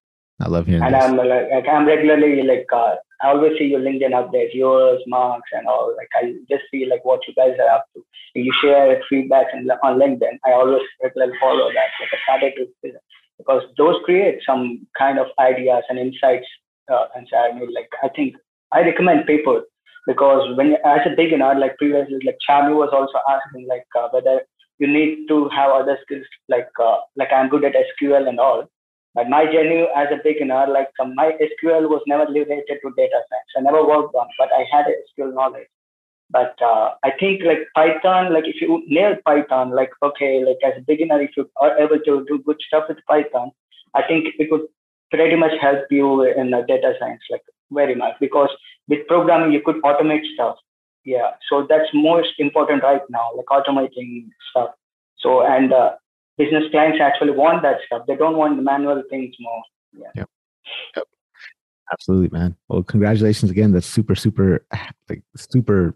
I 0.41 0.49
love 0.49 0.67
hearing. 0.67 0.83
And 0.83 0.95
this. 0.95 1.05
I'm 1.05 1.17
like 1.17 1.69
I'm 1.69 1.87
regularly 1.87 2.43
like 2.43 2.67
I 2.73 3.29
always 3.29 3.53
see 3.59 3.65
your 3.65 3.81
LinkedIn 3.81 4.13
updates, 4.13 4.55
yours, 4.55 5.03
Mark's, 5.07 5.51
and 5.53 5.67
all. 5.67 5.95
Like 5.97 6.09
I 6.15 6.33
just 6.49 6.65
see 6.71 6.87
like 6.87 7.05
what 7.05 7.21
you 7.29 7.35
guys 7.35 7.57
are 7.61 7.77
up 7.77 7.87
to. 7.95 8.03
You 8.35 8.53
share 8.63 9.03
feedback 9.09 9.47
and 9.53 9.71
on 9.83 9.99
LinkedIn. 9.99 10.39
I 10.47 10.53
always 10.53 10.83
regularly 11.03 11.35
follow 11.41 11.69
that. 11.69 11.91
Like 12.01 12.11
I 12.13 12.19
started 12.25 12.53
to 12.57 12.93
because 13.39 13.63
those 13.77 13.97
create 14.05 14.41
some 14.47 14.87
kind 14.97 15.19
of 15.19 15.27
ideas 15.39 15.83
and 15.89 15.99
insights 15.99 16.47
uh, 16.93 17.07
inside 17.17 17.57
me. 17.57 17.67
Like 17.75 17.89
I 18.03 18.09
think 18.09 18.37
I 18.73 18.81
recommend 18.81 19.27
people 19.27 19.63
because 20.07 20.57
when 20.57 20.77
as 20.85 21.01
a 21.07 21.17
beginner, 21.17 21.55
like 21.59 21.77
previously, 21.77 22.19
like 22.25 22.39
Charlie 22.47 22.75
was 22.75 22.91
also 22.93 23.19
asking 23.29 23.67
like 23.69 23.85
uh, 23.99 24.09
whether 24.11 24.43
you 24.79 24.87
need 24.87 25.29
to 25.29 25.49
have 25.51 25.71
other 25.71 25.99
skills 26.03 26.25
like 26.49 26.69
uh, 26.83 26.99
like 27.17 27.29
I'm 27.35 27.49
good 27.49 27.65
at 27.65 27.75
SQL 27.75 28.29
and 28.29 28.41
all. 28.41 28.65
But 29.15 29.29
my 29.29 29.45
journey 29.45 29.89
as 29.97 30.09
a 30.13 30.23
beginner, 30.23 30.67
like 30.69 30.89
my 30.99 31.33
SQL 31.43 31.89
was 31.89 32.03
never 32.07 32.27
related 32.31 32.79
to 32.83 32.93
data 32.97 33.21
science. 33.29 33.51
I 33.57 33.61
never 33.61 33.85
worked 33.85 34.15
on, 34.15 34.29
but 34.39 34.49
I 34.53 34.65
had 34.71 34.87
SQL 34.87 35.35
knowledge. 35.35 35.67
But 36.31 36.55
uh, 36.63 36.95
I 37.03 37.11
think 37.19 37.43
like 37.45 37.67
Python, 37.75 38.33
like 38.33 38.45
if 38.47 38.61
you 38.61 38.85
nail 38.87 39.17
Python, 39.25 39.71
like 39.71 39.91
okay, 40.01 40.45
like 40.45 40.59
as 40.65 40.79
a 40.79 40.85
beginner, 40.87 41.21
if 41.21 41.31
you 41.37 41.51
are 41.61 41.77
able 41.79 41.99
to 41.99 42.25
do 42.29 42.43
good 42.47 42.57
stuff 42.69 42.85
with 42.89 42.99
Python, 43.09 43.51
I 43.95 44.03
think 44.07 44.29
it 44.39 44.49
would 44.51 44.67
pretty 45.11 45.35
much 45.35 45.53
help 45.61 45.87
you 45.91 46.23
in 46.23 46.55
uh, 46.55 46.63
data 46.69 46.95
science, 47.01 47.23
like 47.31 47.43
very 47.73 47.97
much. 47.97 48.15
Because 48.21 48.51
with 48.87 49.07
programming, 49.09 49.53
you 49.53 49.61
could 49.65 49.83
automate 49.83 50.23
stuff. 50.35 50.57
Yeah, 51.05 51.33
so 51.49 51.67
that's 51.69 51.89
most 51.93 52.35
important 52.39 52.85
right 52.85 53.03
now, 53.11 53.31
like 53.35 53.47
automating 53.47 54.29
stuff. 54.51 54.71
So 55.19 55.45
and 55.45 55.73
uh, 55.73 55.93
business 56.41 56.65
clients 56.71 56.99
actually 57.01 57.33
want 57.33 57.63
that 57.63 57.79
stuff. 57.87 58.07
They 58.07 58.17
don't 58.17 58.37
want 58.37 58.57
the 58.57 58.63
manual 58.63 59.03
things 59.11 59.35
more. 59.39 59.63
Yeah. 59.93 60.07
Yep. 60.17 60.29
Yep. 60.97 61.07
Absolutely, 61.93 62.39
man. 62.39 62.57
Well, 62.69 62.83
congratulations 62.83 63.51
again. 63.51 63.73
That's 63.73 63.87
super, 63.87 64.15
super, 64.15 64.65
like 65.09 65.23
super 65.37 65.95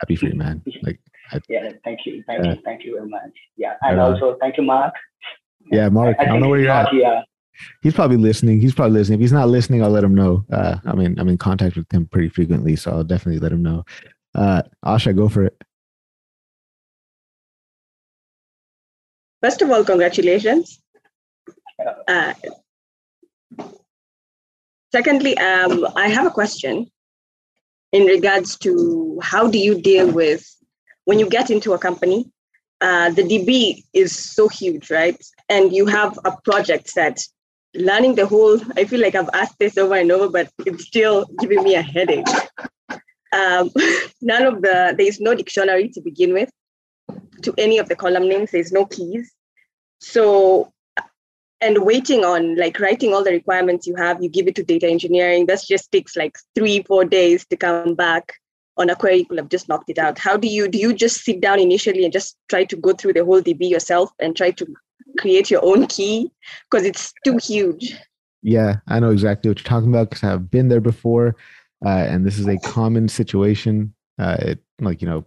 happy 0.00 0.16
for 0.16 0.26
you, 0.26 0.34
man. 0.34 0.62
Like, 0.82 0.98
I, 1.32 1.38
yeah, 1.48 1.70
thank 1.84 2.00
you, 2.06 2.24
thank 2.26 2.44
uh, 2.44 2.50
you, 2.50 2.56
thank 2.64 2.84
you 2.84 2.96
very 2.96 3.08
much. 3.08 3.30
Yeah, 3.56 3.74
and 3.82 4.00
also 4.00 4.36
thank 4.40 4.56
you, 4.56 4.64
Mark. 4.64 4.94
Yeah, 5.70 5.88
Mark. 5.88 6.16
I, 6.18 6.24
I 6.24 6.26
don't 6.26 6.40
know 6.40 6.48
where 6.48 6.58
you're 6.58 6.70
at. 6.70 6.92
Yeah. 6.92 7.22
He's 7.82 7.94
probably 7.94 8.16
listening. 8.16 8.60
He's 8.60 8.74
probably 8.74 8.98
listening. 8.98 9.20
If 9.20 9.22
he's 9.22 9.32
not 9.32 9.48
listening, 9.48 9.80
I'll 9.82 9.90
let 9.90 10.02
him 10.02 10.14
know. 10.14 10.44
Uh, 10.50 10.78
I 10.84 10.94
mean, 10.94 11.16
I'm 11.20 11.28
in 11.28 11.38
contact 11.38 11.76
with 11.76 11.92
him 11.92 12.06
pretty 12.06 12.30
frequently, 12.30 12.74
so 12.74 12.90
I'll 12.90 13.04
definitely 13.04 13.38
let 13.38 13.52
him 13.52 13.62
know. 13.62 13.84
Uh, 14.34 14.62
Asha, 14.84 15.14
go 15.14 15.28
for 15.28 15.44
it. 15.44 15.56
First 19.42 19.62
of 19.62 19.70
all, 19.70 19.84
congratulations. 19.84 20.80
Uh, 22.06 22.34
secondly, 24.92 25.36
um, 25.38 25.86
I 25.96 26.08
have 26.08 26.26
a 26.26 26.30
question 26.30 26.90
in 27.92 28.04
regards 28.04 28.56
to 28.58 29.18
how 29.22 29.48
do 29.48 29.58
you 29.58 29.80
deal 29.80 30.10
with 30.10 30.44
when 31.04 31.18
you 31.18 31.28
get 31.28 31.50
into 31.50 31.72
a 31.72 31.78
company 31.78 32.30
uh, 32.80 33.10
the 33.10 33.22
db 33.22 33.82
is 33.92 34.16
so 34.16 34.48
huge 34.48 34.90
right? 34.90 35.20
And 35.48 35.72
you 35.72 35.86
have 35.86 36.18
a 36.24 36.36
project 36.44 36.94
that 36.94 37.20
learning 37.74 38.14
the 38.16 38.26
whole 38.26 38.58
i 38.76 38.84
feel 38.84 39.00
like 39.00 39.14
i've 39.14 39.30
asked 39.32 39.56
this 39.60 39.78
over 39.78 39.94
and 39.94 40.10
over 40.10 40.28
but 40.28 40.50
it's 40.66 40.86
still 40.86 41.26
giving 41.38 41.62
me 41.62 41.74
a 41.74 41.82
headache. 41.82 42.26
Um, 43.32 43.70
none 44.22 44.42
of 44.42 44.62
the 44.62 44.94
there 44.96 45.06
is 45.06 45.20
no 45.20 45.34
dictionary 45.34 45.88
to 45.90 46.00
begin 46.00 46.32
with 46.32 46.50
to 47.42 47.54
any 47.58 47.78
of 47.78 47.88
the 47.88 47.96
column 47.96 48.28
names 48.28 48.50
there's 48.50 48.72
no 48.72 48.86
keys. 48.86 49.32
So 50.00 50.72
and 51.60 51.84
waiting 51.84 52.24
on 52.24 52.56
like 52.56 52.80
writing 52.80 53.12
all 53.12 53.22
the 53.22 53.30
requirements 53.30 53.86
you 53.86 53.94
have 53.94 54.22
you 54.22 54.30
give 54.30 54.48
it 54.48 54.54
to 54.54 54.62
data 54.62 54.88
engineering 54.88 55.44
that 55.46 55.60
just 55.68 55.92
takes 55.92 56.16
like 56.16 56.38
three 56.54 56.82
four 56.82 57.04
days 57.04 57.44
to 57.46 57.56
come 57.56 57.94
back 57.94 58.34
on 58.76 58.88
a 58.88 58.96
query. 58.96 59.18
You 59.18 59.26
could 59.26 59.38
have 59.38 59.50
just 59.50 59.68
knocked 59.68 59.90
it 59.90 59.98
out. 59.98 60.18
How 60.18 60.36
do 60.36 60.48
you 60.48 60.68
do 60.68 60.78
you 60.78 60.92
just 60.92 61.24
sit 61.24 61.40
down 61.40 61.58
initially 61.58 62.04
and 62.04 62.12
just 62.12 62.36
try 62.48 62.64
to 62.64 62.76
go 62.76 62.92
through 62.92 63.14
the 63.14 63.24
whole 63.24 63.42
db 63.42 63.68
yourself 63.68 64.10
and 64.18 64.36
try 64.36 64.50
to 64.52 64.66
create 65.18 65.50
your 65.50 65.64
own 65.64 65.86
key? 65.86 66.30
Because 66.70 66.86
it's 66.86 67.12
too 67.24 67.36
huge. 67.36 67.96
Yeah 68.42 68.76
i 68.88 68.98
know 68.98 69.10
exactly 69.10 69.50
what 69.50 69.58
you're 69.58 69.64
talking 69.64 69.90
about 69.90 70.08
because 70.08 70.24
i've 70.24 70.50
been 70.50 70.68
there 70.68 70.80
before 70.80 71.36
uh, 71.84 71.88
and 71.88 72.26
this 72.26 72.38
is 72.38 72.46
a 72.46 72.58
common 72.58 73.08
situation. 73.08 73.94
Uh, 74.18 74.36
it, 74.40 74.58
like 74.80 75.00
you 75.00 75.08
know 75.08 75.24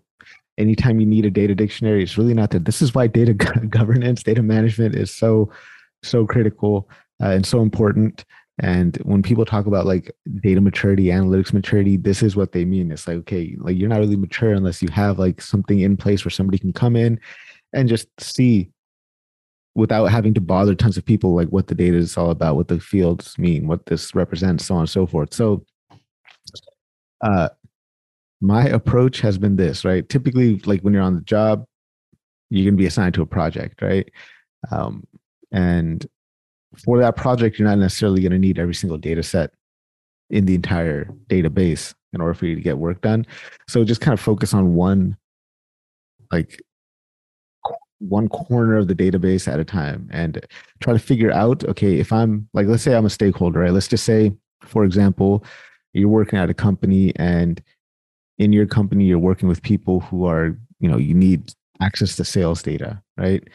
anytime 0.58 1.00
you 1.00 1.06
need 1.06 1.26
a 1.26 1.32
data 1.32 1.56
dictionary 1.56 2.04
it's 2.04 2.18
really 2.18 2.34
not 2.34 2.52
that 2.52 2.66
this 2.66 2.82
is 2.82 2.94
why 2.94 3.08
data 3.08 3.34
governance 3.70 4.24
data 4.24 4.44
management 4.44 4.96
is 4.96 5.10
so 5.10 5.52
so 6.04 6.26
critical 6.26 6.90
uh, 7.22 7.30
and 7.30 7.46
so 7.46 7.62
important. 7.62 8.26
And 8.60 8.98
when 8.98 9.24
people 9.24 9.46
talk 9.46 9.66
about 9.66 9.88
like 9.88 10.12
data 10.42 10.62
maturity, 10.62 11.06
analytics 11.06 11.54
maturity, 11.54 11.98
this 11.98 12.22
is 12.22 12.36
what 12.36 12.52
they 12.52 12.66
mean. 12.66 12.92
It's 12.92 13.08
like, 13.08 13.18
okay, 13.18 13.56
like 13.60 13.78
you're 13.78 13.90
not 13.90 14.00
really 14.00 14.16
mature 14.16 14.54
unless 14.54 14.82
you 14.82 14.90
have 14.90 15.18
like 15.18 15.42
something 15.42 15.80
in 15.80 15.98
place 15.98 16.24
where 16.24 16.30
somebody 16.30 16.60
can 16.60 16.72
come 16.72 16.96
in 16.96 17.20
and 17.74 17.90
just 17.90 18.08
see 18.20 18.70
without 19.76 20.06
having 20.06 20.36
to 20.36 20.42
bother 20.42 20.76
tons 20.76 20.98
of 20.98 21.06
people 21.06 21.34
like 21.34 21.48
what 21.48 21.66
the 21.66 21.74
data 21.74 21.98
is 21.98 22.16
all 22.16 22.30
about, 22.30 22.56
what 22.56 22.68
the 22.68 22.80
fields 22.80 23.40
mean, 23.40 23.66
what 23.66 23.88
this 23.88 24.14
represents, 24.14 24.66
so 24.66 24.76
on 24.76 24.82
and 24.82 24.90
so 24.90 25.08
forth. 25.08 25.34
So 25.34 25.66
uh 27.26 27.50
my 28.44 28.66
approach 28.66 29.22
has 29.22 29.38
been 29.38 29.56
this, 29.56 29.86
right? 29.86 30.08
Typically, 30.08 30.60
like 30.66 30.82
when 30.82 30.94
you're 30.94 31.04
on 31.04 31.16
the 31.16 31.22
job, 31.22 31.66
you're 32.50 32.70
gonna 32.70 32.78
be 32.78 32.86
assigned 32.86 33.16
to 33.16 33.22
a 33.22 33.26
project, 33.26 33.82
right? 33.82 34.08
Um, 34.72 35.04
and 35.52 36.06
for 36.78 37.00
that 37.00 37.16
project, 37.16 37.58
you're 37.58 37.68
not 37.68 37.78
necessarily 37.78 38.22
going 38.22 38.32
to 38.32 38.40
need 38.40 38.60
every 38.60 38.74
single 38.74 38.98
data 38.98 39.24
set 39.24 39.52
in 40.30 40.46
the 40.46 40.56
entire 40.56 41.06
database 41.30 41.94
in 42.14 42.22
order 42.22 42.34
for 42.34 42.46
you 42.46 42.56
to 42.56 42.62
get 42.62 42.78
work 42.78 43.02
done. 43.02 43.26
So 43.68 43.84
just 43.84 44.02
kind 44.02 44.14
of 44.14 44.20
focus 44.20 44.54
on 44.54 44.74
one, 44.74 45.18
like 46.32 46.62
one 48.00 48.28
corner 48.28 48.78
of 48.78 48.88
the 48.88 48.96
database 48.96 49.48
at 49.48 49.60
a 49.60 49.64
time 49.64 50.10
and 50.12 50.46
try 50.82 50.92
to 50.92 51.00
figure 51.00 51.32
out 51.32 51.64
okay 51.64 52.00
if 52.00 52.12
i'm 52.12 52.50
like 52.54 52.68
let's 52.68 52.84
say 52.84 52.94
i'm 52.94 53.06
a 53.06 53.10
stakeholder 53.10 53.62
right 53.62 53.72
let's 53.72 53.88
just 53.88 54.04
say 54.04 54.30
for 54.62 54.84
example 54.84 55.46
you're 55.94 56.10
working 56.10 56.38
at 56.38 56.50
a 56.50 56.54
company 56.54 57.14
and 57.16 57.64
in 58.38 58.54
your 58.54 58.66
company 58.66 59.06
you're 59.06 59.20
working 59.20 59.48
with 59.48 59.62
people 59.62 60.00
who 60.02 60.26
are 60.26 60.58
you 60.80 60.90
know 60.90 60.98
you 60.98 61.14
need 61.14 61.54
access 61.82 62.16
to 62.16 62.26
sales 62.26 62.62
data 62.62 63.02
right 63.18 63.48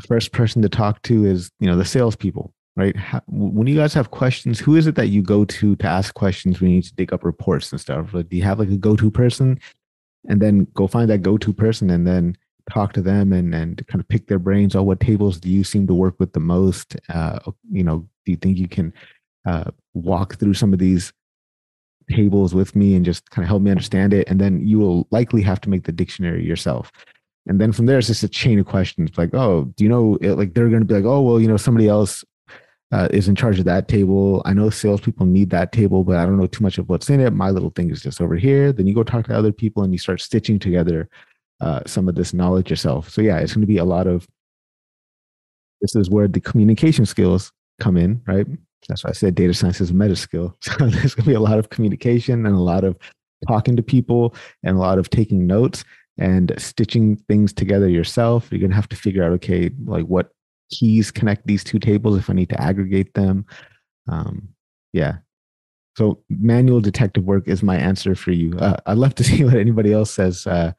first 0.00 0.32
person 0.32 0.62
to 0.62 0.68
talk 0.68 1.02
to 1.02 1.24
is 1.24 1.50
you 1.60 1.66
know 1.66 1.76
the 1.76 1.84
salespeople, 1.84 2.52
right? 2.76 2.96
How, 2.96 3.20
when 3.26 3.66
you 3.66 3.76
guys 3.76 3.94
have 3.94 4.10
questions, 4.10 4.58
who 4.58 4.76
is 4.76 4.86
it 4.86 4.94
that 4.94 5.08
you 5.08 5.22
go 5.22 5.44
to 5.44 5.76
to 5.76 5.86
ask 5.86 6.14
questions 6.14 6.60
when 6.60 6.70
you 6.70 6.76
need 6.76 6.84
to 6.84 6.94
dig 6.94 7.12
up 7.12 7.24
reports 7.24 7.72
and 7.72 7.80
stuff? 7.80 8.12
Like, 8.12 8.28
do 8.28 8.36
you 8.36 8.42
have 8.42 8.58
like 8.58 8.70
a 8.70 8.76
go-to 8.76 9.10
person, 9.10 9.58
and 10.28 10.40
then 10.40 10.66
go 10.74 10.86
find 10.86 11.08
that 11.10 11.22
go-to 11.22 11.52
person 11.52 11.90
and 11.90 12.06
then 12.06 12.36
talk 12.70 12.92
to 12.92 13.02
them 13.02 13.32
and 13.32 13.54
and 13.54 13.86
kind 13.86 14.00
of 14.00 14.08
pick 14.08 14.26
their 14.26 14.38
brains 14.38 14.74
on 14.74 14.84
what 14.86 15.00
tables 15.00 15.40
do 15.40 15.48
you 15.48 15.64
seem 15.64 15.86
to 15.86 15.94
work 15.94 16.14
with 16.18 16.32
the 16.32 16.40
most? 16.40 16.96
Uh, 17.08 17.38
you 17.70 17.84
know, 17.84 18.08
do 18.24 18.32
you 18.32 18.36
think 18.36 18.58
you 18.58 18.68
can 18.68 18.92
uh, 19.46 19.70
walk 19.94 20.36
through 20.36 20.54
some 20.54 20.72
of 20.72 20.78
these 20.78 21.12
tables 22.08 22.54
with 22.54 22.74
me 22.74 22.94
and 22.94 23.04
just 23.04 23.30
kind 23.30 23.44
of 23.44 23.48
help 23.48 23.62
me 23.62 23.70
understand 23.70 24.12
it? 24.12 24.28
And 24.28 24.40
then 24.40 24.66
you 24.66 24.78
will 24.78 25.06
likely 25.10 25.42
have 25.42 25.60
to 25.62 25.70
make 25.70 25.84
the 25.84 25.92
dictionary 25.92 26.44
yourself. 26.44 26.90
And 27.46 27.60
then 27.60 27.72
from 27.72 27.86
there 27.86 27.98
it's 27.98 28.08
just 28.08 28.22
a 28.22 28.28
chain 28.28 28.58
of 28.58 28.66
questions 28.66 29.16
like 29.16 29.32
oh 29.32 29.64
do 29.76 29.84
you 29.84 29.88
know 29.88 30.18
it, 30.20 30.32
like 30.32 30.52
they're 30.52 30.68
going 30.68 30.80
to 30.80 30.86
be 30.86 30.94
like 30.94 31.04
oh 31.04 31.22
well 31.22 31.40
you 31.40 31.48
know 31.48 31.56
somebody 31.56 31.88
else 31.88 32.24
uh, 32.90 33.08
is 33.10 33.28
in 33.28 33.34
charge 33.34 33.58
of 33.58 33.66
that 33.66 33.86
table. 33.86 34.42
I 34.46 34.54
know 34.54 34.70
salespeople 34.70 35.26
need 35.26 35.50
that 35.50 35.72
table 35.72 36.04
but 36.04 36.16
i 36.16 36.24
don't 36.24 36.38
know 36.38 36.46
too 36.46 36.62
much 36.62 36.78
of 36.78 36.88
what's 36.88 37.10
in 37.10 37.20
it. 37.20 37.32
My 37.32 37.50
little 37.50 37.70
thing 37.70 37.90
is 37.90 38.02
just 38.02 38.20
over 38.20 38.36
here. 38.36 38.72
Then 38.72 38.86
you 38.86 38.94
go 38.94 39.02
talk 39.02 39.26
to 39.26 39.36
other 39.36 39.52
people 39.52 39.82
and 39.82 39.92
you 39.92 39.98
start 39.98 40.20
stitching 40.20 40.58
together 40.58 41.08
uh, 41.60 41.80
some 41.86 42.08
of 42.08 42.14
this 42.14 42.32
knowledge 42.32 42.70
yourself. 42.70 43.08
So 43.08 43.22
yeah 43.22 43.38
it's 43.38 43.54
going 43.54 43.62
to 43.62 43.66
be 43.66 43.78
a 43.78 43.84
lot 43.84 44.06
of 44.06 44.26
this 45.80 45.94
is 45.94 46.10
where 46.10 46.28
the 46.28 46.40
communication 46.40 47.06
skills 47.06 47.52
come 47.80 47.96
in 47.96 48.20
right 48.26 48.46
that's 48.88 49.04
why 49.04 49.10
i 49.10 49.12
said 49.12 49.34
data 49.34 49.54
science 49.54 49.80
is 49.80 49.90
a 49.90 49.94
meta 49.94 50.16
skill 50.16 50.56
so 50.60 50.72
there's 50.78 51.14
going 51.14 51.24
to 51.24 51.30
be 51.30 51.34
a 51.34 51.40
lot 51.40 51.58
of 51.58 51.70
communication 51.70 52.46
and 52.46 52.54
a 52.54 52.60
lot 52.60 52.84
of 52.84 52.96
talking 53.46 53.76
to 53.76 53.82
people 53.82 54.34
and 54.62 54.76
a 54.76 54.80
lot 54.80 54.98
of 54.98 55.10
taking 55.10 55.46
notes 55.46 55.84
and 56.18 56.52
stitching 56.58 57.16
things 57.28 57.52
together 57.52 57.88
yourself. 57.88 58.48
You're 58.50 58.60
going 58.60 58.70
to 58.70 58.76
have 58.76 58.88
to 58.88 58.96
figure 58.96 59.22
out, 59.22 59.32
okay, 59.32 59.70
like 59.84 60.06
what 60.06 60.30
keys 60.70 61.10
connect 61.10 61.46
these 61.46 61.64
two 61.64 61.78
tables 61.78 62.18
if 62.18 62.28
I 62.28 62.32
need 62.32 62.48
to 62.50 62.60
aggregate 62.60 63.14
them. 63.14 63.46
Um, 64.08 64.48
yeah. 64.92 65.18
So 65.96 66.22
manual 66.28 66.80
detective 66.80 67.24
work 67.24 67.48
is 67.48 67.62
my 67.62 67.76
answer 67.76 68.14
for 68.14 68.32
you. 68.32 68.56
Uh, 68.58 68.76
I'd 68.86 68.98
love 68.98 69.14
to 69.16 69.24
see 69.28 69.44
what 69.44 69.54
anybody 69.54 69.92
else 69.92 70.10
says. 70.10 70.46
Uh, 70.46 70.72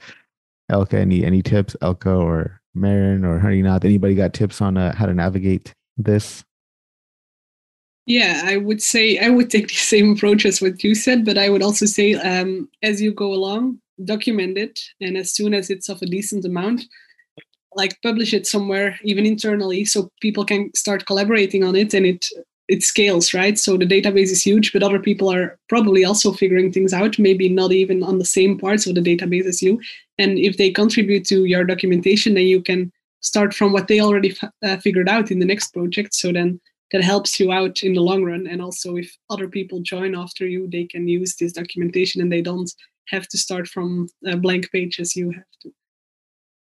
Elka, 0.72 0.96
any 0.96 1.26
any 1.26 1.42
tips? 1.42 1.76
Elka 1.82 2.22
or 2.22 2.62
Marin 2.76 3.26
or 3.26 3.40
Harinath, 3.40 3.86
anybody 3.86 4.14
got 4.14 4.34
tips 4.34 4.62
on 4.62 4.78
uh, 4.78 4.96
how 4.96 5.08
to 5.08 5.14
navigate 5.14 5.74
this? 5.98 6.44
Yeah, 8.10 8.42
I 8.46 8.58
would 8.58 8.82
say 8.82 9.20
I 9.20 9.30
would 9.30 9.52
take 9.52 9.68
the 9.70 9.76
same 9.76 10.14
approach 10.14 10.46
as 10.46 10.62
what 10.62 10.84
you 10.84 10.96
said, 10.96 11.26
but 11.26 11.38
I 11.38 11.50
would 11.50 11.64
also 11.64 11.86
say 11.86 12.16
um, 12.16 12.68
as 12.84 13.02
you 13.02 13.14
go 13.14 13.34
along, 13.34 13.80
document 14.06 14.58
it 14.58 14.80
and 15.02 15.18
as 15.18 15.34
soon 15.34 15.54
as 15.54 15.70
it's 15.70 15.90
of 15.90 16.02
a 16.02 16.06
decent 16.08 16.46
amount 16.46 16.86
like 17.76 17.98
publish 18.04 18.34
it 18.34 18.48
somewhere 18.48 19.00
even 19.04 19.26
internally 19.26 19.86
so 19.86 20.10
people 20.22 20.46
can 20.46 20.72
start 20.76 21.06
collaborating 21.06 21.64
on 21.64 21.76
it 21.76 21.94
and 21.94 22.06
it 22.06 22.28
it 22.70 22.84
scales 22.84 23.34
right? 23.34 23.60
So 23.60 23.78
the 23.78 23.86
database 23.86 24.32
is 24.32 24.44
huge 24.44 24.74
but 24.74 24.84
other 24.84 25.00
people 25.00 25.32
are 25.34 25.58
probably 25.70 26.06
also 26.06 26.32
figuring 26.34 26.72
things 26.72 26.94
out 26.94 27.20
maybe 27.20 27.50
not 27.50 27.72
even 27.74 28.04
on 28.04 28.20
the 28.20 28.26
same 28.26 28.58
parts 28.60 28.88
of 28.88 28.96
the 28.96 29.02
database 29.02 29.46
as 29.46 29.62
you. 29.62 29.82
And 30.20 30.40
if 30.40 30.58
they 30.58 30.72
contribute 30.72 31.26
to 31.28 31.46
your 31.46 31.66
documentation 31.66 32.36
then 32.36 32.48
you 32.48 32.62
can 32.62 32.92
start 33.22 33.54
from 33.54 33.74
what 33.74 33.88
they 33.88 34.00
already 34.02 34.32
f- 34.42 34.52
uh, 34.64 34.78
figured 34.78 35.10
out 35.10 35.32
in 35.32 35.40
the 35.40 35.46
next 35.46 35.74
project. 35.74 36.14
So 36.16 36.32
then 36.32 36.60
that 36.92 37.04
helps 37.04 37.40
you 37.40 37.52
out 37.52 37.84
in 37.84 37.94
the 37.94 38.02
long 38.02 38.24
run 38.24 38.48
and 38.48 38.62
also 38.62 38.96
if 38.96 39.16
other 39.30 39.48
people 39.48 39.80
join 39.80 40.16
after 40.16 40.48
you 40.48 40.68
they 40.72 40.86
can 40.86 41.08
use 41.08 41.36
this 41.36 41.54
documentation 41.54 42.22
and 42.22 42.32
they 42.32 42.42
don't 42.42 42.72
have 43.10 43.28
to 43.28 43.38
start 43.38 43.68
from 43.68 44.08
a 44.26 44.38
blank 44.38 44.72
page 44.72 45.00
as 45.00 45.16
you 45.16 45.32
have 45.32 45.44
to. 45.62 45.72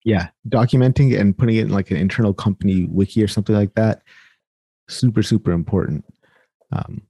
Yeah, 0.05 0.29
documenting 0.49 1.19
and 1.19 1.37
putting 1.37 1.57
it 1.57 1.67
in 1.67 1.71
like 1.71 1.91
an 1.91 1.99
internal 1.99 2.33
company 2.33 2.87
wiki 2.91 3.23
or 3.23 3.29
something 3.29 3.55
like 3.55 3.75
that, 3.75 4.03
super 4.89 5.23
super 5.23 5.53
important. 5.53 6.05
Um, 6.73 7.03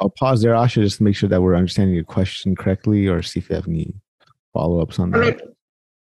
I'll 0.00 0.10
pause 0.10 0.42
there, 0.42 0.54
Asha, 0.54 0.82
just 0.82 0.98
to 0.98 1.04
make 1.04 1.16
sure 1.16 1.28
that 1.28 1.40
we're 1.40 1.54
understanding 1.54 1.94
your 1.94 2.04
question 2.04 2.56
correctly, 2.56 3.06
or 3.06 3.22
see 3.22 3.40
if 3.40 3.50
you 3.50 3.56
have 3.56 3.68
any 3.68 3.94
follow 4.52 4.80
ups 4.80 4.98
on 4.98 5.10
that? 5.10 5.40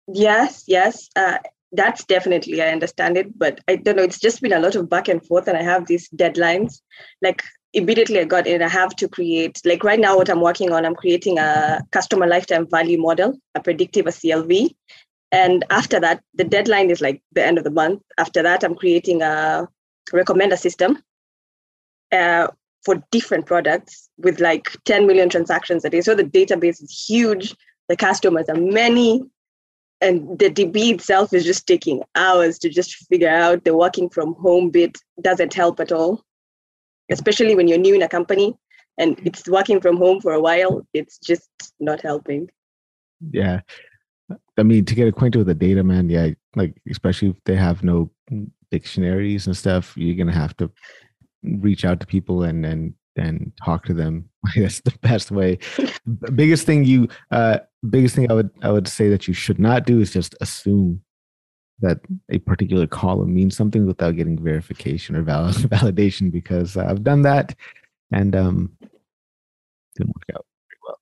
Yes, 0.07 0.63
yes. 0.67 1.09
Uh, 1.15 1.37
that's 1.71 2.05
definitely 2.05 2.61
I 2.61 2.69
understand 2.69 3.17
it, 3.17 3.37
but 3.37 3.59
I 3.67 3.75
don't 3.77 3.97
know. 3.97 4.03
It's 4.03 4.19
just 4.19 4.41
been 4.41 4.53
a 4.53 4.59
lot 4.59 4.75
of 4.75 4.89
back 4.89 5.07
and 5.07 5.25
forth, 5.25 5.47
and 5.47 5.57
I 5.57 5.63
have 5.63 5.87
these 5.87 6.09
deadlines. 6.09 6.81
Like 7.21 7.43
immediately 7.73 8.19
I 8.19 8.23
got 8.23 8.47
in, 8.47 8.61
I 8.61 8.69
have 8.69 8.95
to 8.97 9.07
create. 9.07 9.59
Like 9.65 9.83
right 9.83 9.99
now, 9.99 10.17
what 10.17 10.29
I'm 10.29 10.41
working 10.41 10.71
on, 10.71 10.85
I'm 10.85 10.95
creating 10.95 11.37
a 11.39 11.81
customer 11.91 12.27
lifetime 12.27 12.67
value 12.69 12.99
model, 12.99 13.37
a 13.55 13.59
predictive 13.59 14.07
a 14.07 14.11
CLV, 14.11 14.73
and 15.31 15.65
after 15.69 15.99
that, 15.99 16.23
the 16.33 16.43
deadline 16.43 16.89
is 16.89 17.01
like 17.01 17.21
the 17.33 17.45
end 17.45 17.57
of 17.57 17.63
the 17.63 17.71
month. 17.71 18.01
After 18.17 18.41
that, 18.43 18.63
I'm 18.63 18.75
creating 18.75 19.21
a 19.21 19.67
recommender 20.13 20.57
system 20.57 21.01
uh, 22.11 22.47
for 22.83 23.03
different 23.11 23.45
products 23.45 24.09
with 24.17 24.39
like 24.39 24.77
10 24.85 25.07
million 25.07 25.27
transactions 25.27 25.83
a 25.83 25.89
day. 25.89 26.01
So 26.01 26.15
the 26.15 26.23
database 26.23 26.81
is 26.81 27.05
huge. 27.07 27.55
The 27.89 27.97
customers 27.97 28.47
are 28.47 28.55
many. 28.55 29.25
And 30.01 30.37
the 30.37 30.49
DB 30.49 30.93
itself 30.93 31.33
is 31.33 31.45
just 31.45 31.67
taking 31.67 32.03
hours 32.15 32.59
to 32.59 32.69
just 32.69 32.95
figure 33.07 33.29
out 33.29 33.63
the 33.63 33.75
working 33.75 34.09
from 34.09 34.33
home 34.35 34.69
bit 34.69 34.97
doesn't 35.21 35.53
help 35.53 35.79
at 35.79 35.91
all, 35.91 36.23
especially 37.09 37.55
when 37.55 37.67
you're 37.67 37.77
new 37.77 37.95
in 37.95 38.01
a 38.01 38.09
company 38.09 38.57
and 38.97 39.19
it's 39.25 39.47
working 39.47 39.81
from 39.81 39.97
home 39.97 40.21
for 40.21 40.33
a 40.33 40.41
while. 40.41 40.85
It's 40.93 41.17
just 41.17 41.49
not 41.79 42.01
helping. 42.01 42.49
Yeah. 43.31 43.61
I 44.57 44.63
mean, 44.63 44.85
to 44.85 44.95
get 44.95 45.07
acquainted 45.07 45.39
with 45.39 45.47
the 45.47 45.53
data, 45.53 45.83
man, 45.83 46.09
yeah, 46.09 46.29
like 46.55 46.75
especially 46.89 47.29
if 47.29 47.43
they 47.45 47.55
have 47.55 47.83
no 47.83 48.09
dictionaries 48.71 49.47
and 49.47 49.55
stuff, 49.55 49.95
you're 49.95 50.15
gonna 50.15 50.37
have 50.37 50.55
to 50.57 50.71
reach 51.43 51.85
out 51.85 51.99
to 51.99 52.07
people 52.07 52.43
and 52.43 52.65
and 52.65 52.93
and 53.17 53.51
talk 53.63 53.85
to 53.85 53.93
them. 53.93 54.29
That's 54.55 54.81
the 54.81 54.97
best 55.01 55.31
way. 55.31 55.59
biggest 56.33 56.65
thing 56.65 56.83
you, 56.83 57.07
uh, 57.31 57.59
biggest 57.85 58.15
thing 58.15 58.29
I 58.29 58.33
would 58.33 58.49
I 58.61 58.71
would 58.71 58.87
say 58.87 59.09
that 59.09 59.27
you 59.27 59.33
should 59.33 59.59
not 59.59 59.85
do 59.85 59.99
is 59.99 60.11
just 60.11 60.35
assume 60.41 61.01
that 61.79 61.99
a 62.29 62.39
particular 62.39 62.87
column 62.87 63.33
means 63.33 63.55
something 63.55 63.85
without 63.85 64.15
getting 64.15 64.41
verification 64.41 65.15
or 65.15 65.21
valid, 65.21 65.55
validation 65.69 66.31
because 66.31 66.77
I've 66.77 67.03
done 67.03 67.23
that 67.23 67.55
and 68.11 68.35
um 68.35 68.77
didn't 69.95 70.15
work 70.15 70.35
out. 70.35 70.45
Very 70.69 70.79
well. 70.87 70.99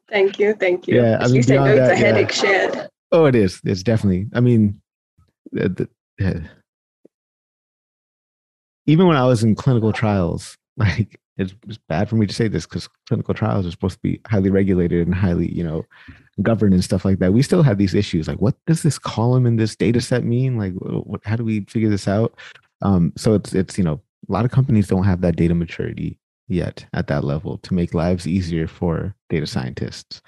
Thank 0.08 0.38
you, 0.38 0.54
thank 0.54 0.86
you. 0.86 0.96
Yeah, 0.96 1.18
I 1.20 1.26
mean, 1.26 1.38
it's 1.38 1.48
that, 1.48 1.78
a 1.78 1.96
headache 1.96 2.30
yeah. 2.36 2.68
shared. 2.68 2.88
Oh, 3.12 3.26
it 3.26 3.34
is. 3.34 3.60
It's 3.64 3.82
definitely. 3.82 4.26
I 4.34 4.40
mean, 4.40 4.80
the, 5.52 5.88
the, 6.18 6.48
even 8.86 9.06
when 9.06 9.16
I 9.16 9.26
was 9.26 9.42
in 9.42 9.54
clinical 9.54 9.92
trials, 9.92 10.56
like 10.76 11.20
it's, 11.36 11.54
it's 11.66 11.78
bad 11.88 12.08
for 12.08 12.16
me 12.16 12.26
to 12.26 12.34
say 12.34 12.48
this 12.48 12.64
because 12.66 12.88
clinical 13.08 13.34
trials 13.34 13.66
are 13.66 13.70
supposed 13.70 13.96
to 13.96 14.02
be 14.02 14.20
highly 14.26 14.50
regulated 14.50 15.06
and 15.06 15.14
highly, 15.14 15.52
you 15.52 15.64
know, 15.64 15.84
governed 16.42 16.74
and 16.74 16.84
stuff 16.84 17.04
like 17.04 17.18
that. 17.18 17.32
We 17.32 17.42
still 17.42 17.62
have 17.62 17.78
these 17.78 17.94
issues. 17.94 18.28
Like, 18.28 18.40
what 18.40 18.54
does 18.66 18.82
this 18.82 18.98
column 18.98 19.46
in 19.46 19.56
this 19.56 19.74
data 19.74 20.00
set 20.00 20.24
mean? 20.24 20.56
Like, 20.56 20.72
what, 20.74 21.20
how 21.24 21.36
do 21.36 21.44
we 21.44 21.60
figure 21.64 21.90
this 21.90 22.06
out? 22.08 22.38
Um, 22.82 23.12
so 23.16 23.34
it's 23.34 23.54
it's 23.54 23.78
you 23.78 23.84
know, 23.84 24.00
a 24.28 24.32
lot 24.32 24.44
of 24.44 24.50
companies 24.50 24.88
don't 24.88 25.04
have 25.04 25.20
that 25.22 25.36
data 25.36 25.54
maturity 25.54 26.18
yet 26.48 26.84
at 26.92 27.06
that 27.08 27.24
level 27.24 27.58
to 27.58 27.74
make 27.74 27.94
lives 27.94 28.26
easier 28.26 28.66
for 28.68 29.14
data 29.30 29.46
scientists. 29.46 30.22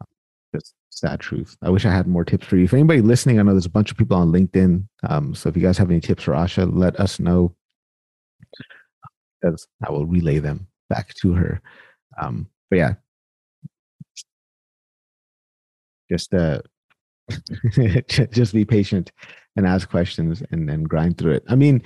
Um, 0.00 0.06
that's 0.52 0.74
sad 0.90 1.20
truth. 1.20 1.56
I 1.62 1.70
wish 1.70 1.84
I 1.84 1.90
had 1.90 2.06
more 2.06 2.24
tips 2.24 2.46
for 2.46 2.56
you. 2.56 2.68
For 2.68 2.76
anybody 2.76 3.00
listening, 3.00 3.38
I 3.38 3.42
know 3.42 3.52
there's 3.52 3.66
a 3.66 3.70
bunch 3.70 3.90
of 3.90 3.96
people 3.96 4.16
on 4.16 4.32
LinkedIn. 4.32 4.86
Um, 5.08 5.34
so 5.34 5.48
if 5.48 5.56
you 5.56 5.62
guys 5.62 5.78
have 5.78 5.90
any 5.90 6.00
tips 6.00 6.22
for 6.22 6.32
Asha, 6.32 6.70
let 6.72 6.98
us 7.00 7.18
know. 7.18 7.54
As 9.44 9.66
I 9.86 9.90
will 9.90 10.06
relay 10.06 10.38
them 10.38 10.68
back 10.88 11.14
to 11.14 11.32
her. 11.34 11.60
Um, 12.20 12.48
but 12.70 12.76
yeah, 12.76 12.94
just 16.10 16.32
uh, 16.34 16.60
just 18.30 18.52
be 18.52 18.64
patient 18.64 19.12
and 19.56 19.66
ask 19.66 19.88
questions 19.88 20.42
and 20.50 20.68
then 20.68 20.82
grind 20.84 21.18
through 21.18 21.32
it. 21.32 21.44
I 21.48 21.54
mean, 21.54 21.82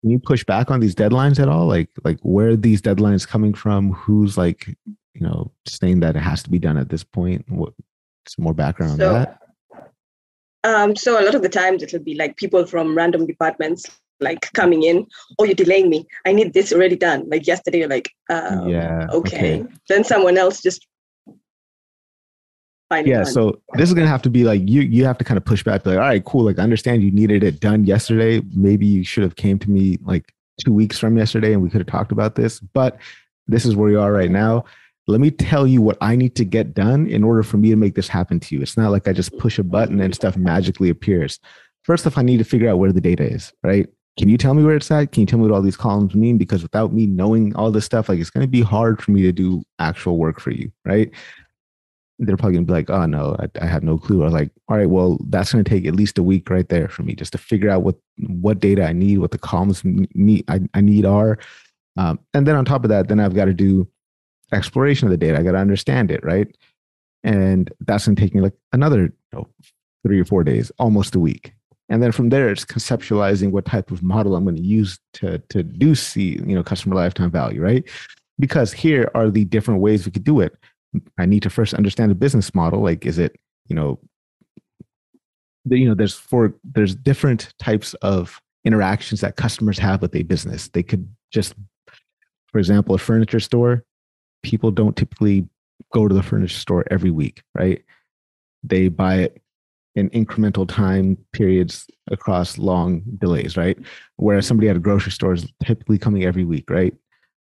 can 0.00 0.10
you 0.10 0.18
push 0.18 0.44
back 0.44 0.70
on 0.70 0.80
these 0.80 0.94
deadlines 0.94 1.40
at 1.40 1.48
all? 1.48 1.66
Like 1.66 1.88
like 2.04 2.18
where 2.22 2.50
are 2.50 2.56
these 2.56 2.82
deadlines 2.82 3.26
coming 3.26 3.54
from? 3.54 3.92
Who's 3.92 4.36
like 4.36 4.68
you 5.14 5.26
know 5.26 5.50
saying 5.66 6.00
that 6.00 6.16
it 6.16 6.20
has 6.20 6.42
to 6.42 6.50
be 6.50 6.58
done 6.58 6.76
at 6.76 6.90
this 6.90 7.04
point? 7.04 7.44
What 7.48 7.72
some 8.28 8.44
more 8.44 8.54
background 8.54 8.98
so, 8.98 9.08
on 9.08 9.14
that? 9.14 9.38
Um, 10.64 10.96
so 10.96 11.20
a 11.20 11.24
lot 11.24 11.34
of 11.34 11.42
the 11.42 11.48
times 11.48 11.82
it'll 11.82 12.00
be 12.00 12.14
like 12.14 12.36
people 12.36 12.66
from 12.66 12.96
random 12.96 13.26
departments 13.26 13.84
like 14.20 14.50
coming 14.52 14.82
in, 14.82 15.06
oh, 15.38 15.44
you're 15.44 15.54
delaying 15.54 15.90
me. 15.90 16.06
I 16.24 16.32
need 16.32 16.52
this 16.54 16.72
already 16.72 16.96
done. 16.96 17.28
Like 17.28 17.46
yesterday, 17.46 17.78
you're 17.80 17.88
like, 17.88 18.10
um, 18.30 18.68
yeah, 18.68 19.06
okay. 19.12 19.60
okay. 19.60 19.72
Then 19.88 20.04
someone 20.04 20.38
else 20.38 20.62
just 20.62 20.86
yeah 23.02 23.24
so 23.24 23.60
this 23.74 23.88
is 23.88 23.94
gonna 23.94 24.06
have 24.06 24.22
to 24.22 24.30
be 24.30 24.44
like 24.44 24.60
you 24.68 24.82
you 24.82 25.04
have 25.04 25.18
to 25.18 25.24
kind 25.24 25.36
of 25.36 25.44
push 25.44 25.64
back 25.64 25.84
like 25.86 25.96
all 25.96 26.02
right 26.02 26.24
cool 26.24 26.44
like 26.44 26.58
I 26.58 26.62
understand 26.62 27.02
you 27.02 27.10
needed 27.10 27.42
it 27.42 27.60
done 27.60 27.84
yesterday 27.84 28.40
maybe 28.54 28.86
you 28.86 29.04
should 29.04 29.22
have 29.22 29.36
came 29.36 29.58
to 29.60 29.70
me 29.70 29.98
like 30.04 30.32
two 30.64 30.72
weeks 30.72 30.98
from 30.98 31.16
yesterday 31.16 31.52
and 31.52 31.62
we 31.62 31.70
could 31.70 31.80
have 31.80 31.88
talked 31.88 32.12
about 32.12 32.34
this 32.34 32.60
but 32.60 32.98
this 33.46 33.64
is 33.64 33.74
where 33.74 33.90
you 33.90 34.00
are 34.00 34.12
right 34.12 34.30
now 34.30 34.64
let 35.06 35.20
me 35.20 35.30
tell 35.30 35.66
you 35.66 35.82
what 35.82 35.98
i 36.00 36.14
need 36.14 36.36
to 36.36 36.44
get 36.44 36.74
done 36.74 37.06
in 37.08 37.24
order 37.24 37.42
for 37.42 37.56
me 37.56 37.70
to 37.70 37.76
make 37.76 37.94
this 37.94 38.08
happen 38.08 38.38
to 38.38 38.54
you 38.54 38.62
it's 38.62 38.76
not 38.76 38.90
like 38.90 39.08
i 39.08 39.12
just 39.12 39.36
push 39.38 39.58
a 39.58 39.64
button 39.64 40.00
and 40.00 40.14
stuff 40.14 40.36
magically 40.36 40.90
appears 40.90 41.40
first 41.82 42.06
off 42.06 42.16
i 42.16 42.22
need 42.22 42.38
to 42.38 42.44
figure 42.44 42.68
out 42.68 42.78
where 42.78 42.92
the 42.92 43.00
data 43.00 43.24
is 43.24 43.52
right 43.64 43.88
can 44.18 44.28
you 44.28 44.38
tell 44.38 44.54
me 44.54 44.62
where 44.62 44.76
it's 44.76 44.90
at 44.90 45.12
can 45.12 45.22
you 45.22 45.26
tell 45.26 45.38
me 45.38 45.44
what 45.44 45.54
all 45.54 45.62
these 45.62 45.76
columns 45.76 46.14
mean 46.14 46.38
because 46.38 46.62
without 46.62 46.92
me 46.92 47.06
knowing 47.06 47.54
all 47.56 47.70
this 47.70 47.84
stuff 47.84 48.08
like 48.08 48.18
it's 48.18 48.30
going 48.30 48.44
to 48.44 48.50
be 48.50 48.62
hard 48.62 49.02
for 49.02 49.10
me 49.10 49.22
to 49.22 49.32
do 49.32 49.62
actual 49.78 50.18
work 50.18 50.40
for 50.40 50.50
you 50.50 50.70
right 50.84 51.10
they're 52.18 52.36
probably 52.36 52.54
gonna 52.54 52.66
be 52.66 52.72
like, 52.72 52.90
oh 52.90 53.06
no, 53.06 53.36
I, 53.38 53.48
I 53.60 53.66
have 53.66 53.82
no 53.82 53.98
clue. 53.98 54.22
I 54.22 54.26
was 54.26 54.34
like, 54.34 54.50
all 54.68 54.76
right, 54.76 54.88
well, 54.88 55.18
that's 55.28 55.52
gonna 55.52 55.64
take 55.64 55.86
at 55.86 55.96
least 55.96 56.18
a 56.18 56.22
week 56.22 56.48
right 56.48 56.68
there 56.68 56.88
for 56.88 57.02
me 57.02 57.14
just 57.14 57.32
to 57.32 57.38
figure 57.38 57.70
out 57.70 57.82
what 57.82 57.96
what 58.28 58.60
data 58.60 58.84
I 58.84 58.92
need, 58.92 59.18
what 59.18 59.32
the 59.32 59.38
columns 59.38 59.82
need 59.84 60.44
I, 60.48 60.60
I 60.74 60.80
need 60.80 61.04
are. 61.06 61.38
Um, 61.96 62.20
and 62.32 62.46
then 62.46 62.56
on 62.56 62.64
top 62.64 62.84
of 62.84 62.90
that, 62.90 63.08
then 63.08 63.20
I've 63.20 63.34
got 63.34 63.46
to 63.46 63.54
do 63.54 63.88
exploration 64.52 65.06
of 65.06 65.10
the 65.10 65.16
data. 65.16 65.38
I 65.38 65.42
got 65.42 65.52
to 65.52 65.58
understand 65.58 66.10
it, 66.10 66.24
right? 66.24 66.48
And 67.24 67.72
that's 67.80 68.06
gonna 68.06 68.16
take 68.16 68.34
me 68.34 68.40
like 68.40 68.54
another 68.72 69.02
you 69.02 69.12
know, 69.32 69.48
three 70.06 70.20
or 70.20 70.24
four 70.24 70.44
days, 70.44 70.70
almost 70.78 71.14
a 71.14 71.20
week. 71.20 71.52
And 71.88 72.02
then 72.02 72.12
from 72.12 72.30
there, 72.30 72.48
it's 72.48 72.64
conceptualizing 72.64 73.50
what 73.50 73.66
type 73.66 73.90
of 73.90 74.02
model 74.02 74.36
I'm 74.36 74.44
going 74.44 74.56
to 74.56 74.62
use 74.62 74.98
to 75.14 75.38
to 75.50 75.62
do 75.62 75.94
see 75.94 76.38
you 76.46 76.54
know 76.54 76.62
customer 76.62 76.94
lifetime 76.94 77.30
value, 77.30 77.60
right? 77.60 77.84
Because 78.38 78.72
here 78.72 79.10
are 79.14 79.30
the 79.30 79.44
different 79.44 79.80
ways 79.80 80.06
we 80.06 80.12
could 80.12 80.24
do 80.24 80.40
it 80.40 80.56
I 81.18 81.26
need 81.26 81.42
to 81.42 81.50
first 81.50 81.74
understand 81.74 82.10
the 82.10 82.16
business 82.16 82.54
model. 82.54 82.80
Like, 82.82 83.06
is 83.06 83.18
it, 83.18 83.36
you 83.66 83.76
know, 83.76 83.98
the, 85.64 85.78
you 85.78 85.88
know, 85.88 85.94
there's 85.94 86.14
four 86.14 86.54
there's 86.62 86.94
different 86.94 87.52
types 87.58 87.94
of 87.94 88.40
interactions 88.64 89.20
that 89.20 89.36
customers 89.36 89.78
have 89.78 90.02
with 90.02 90.14
a 90.14 90.22
business. 90.22 90.68
They 90.68 90.82
could 90.82 91.08
just, 91.32 91.54
for 92.48 92.58
example, 92.58 92.94
a 92.94 92.98
furniture 92.98 93.40
store. 93.40 93.84
People 94.42 94.70
don't 94.70 94.96
typically 94.96 95.48
go 95.92 96.06
to 96.06 96.14
the 96.14 96.22
furniture 96.22 96.58
store 96.58 96.84
every 96.90 97.10
week, 97.10 97.42
right? 97.54 97.82
They 98.62 98.88
buy 98.88 99.16
it 99.16 99.42
in 99.94 100.10
incremental 100.10 100.68
time 100.68 101.16
periods 101.32 101.86
across 102.10 102.58
long 102.58 103.02
delays, 103.18 103.56
right? 103.56 103.78
Whereas 104.16 104.44
mm-hmm. 104.44 104.48
somebody 104.48 104.68
at 104.68 104.76
a 104.76 104.80
grocery 104.80 105.12
store 105.12 105.34
is 105.34 105.46
typically 105.64 105.98
coming 105.98 106.24
every 106.24 106.44
week, 106.44 106.68
right? 106.68 106.94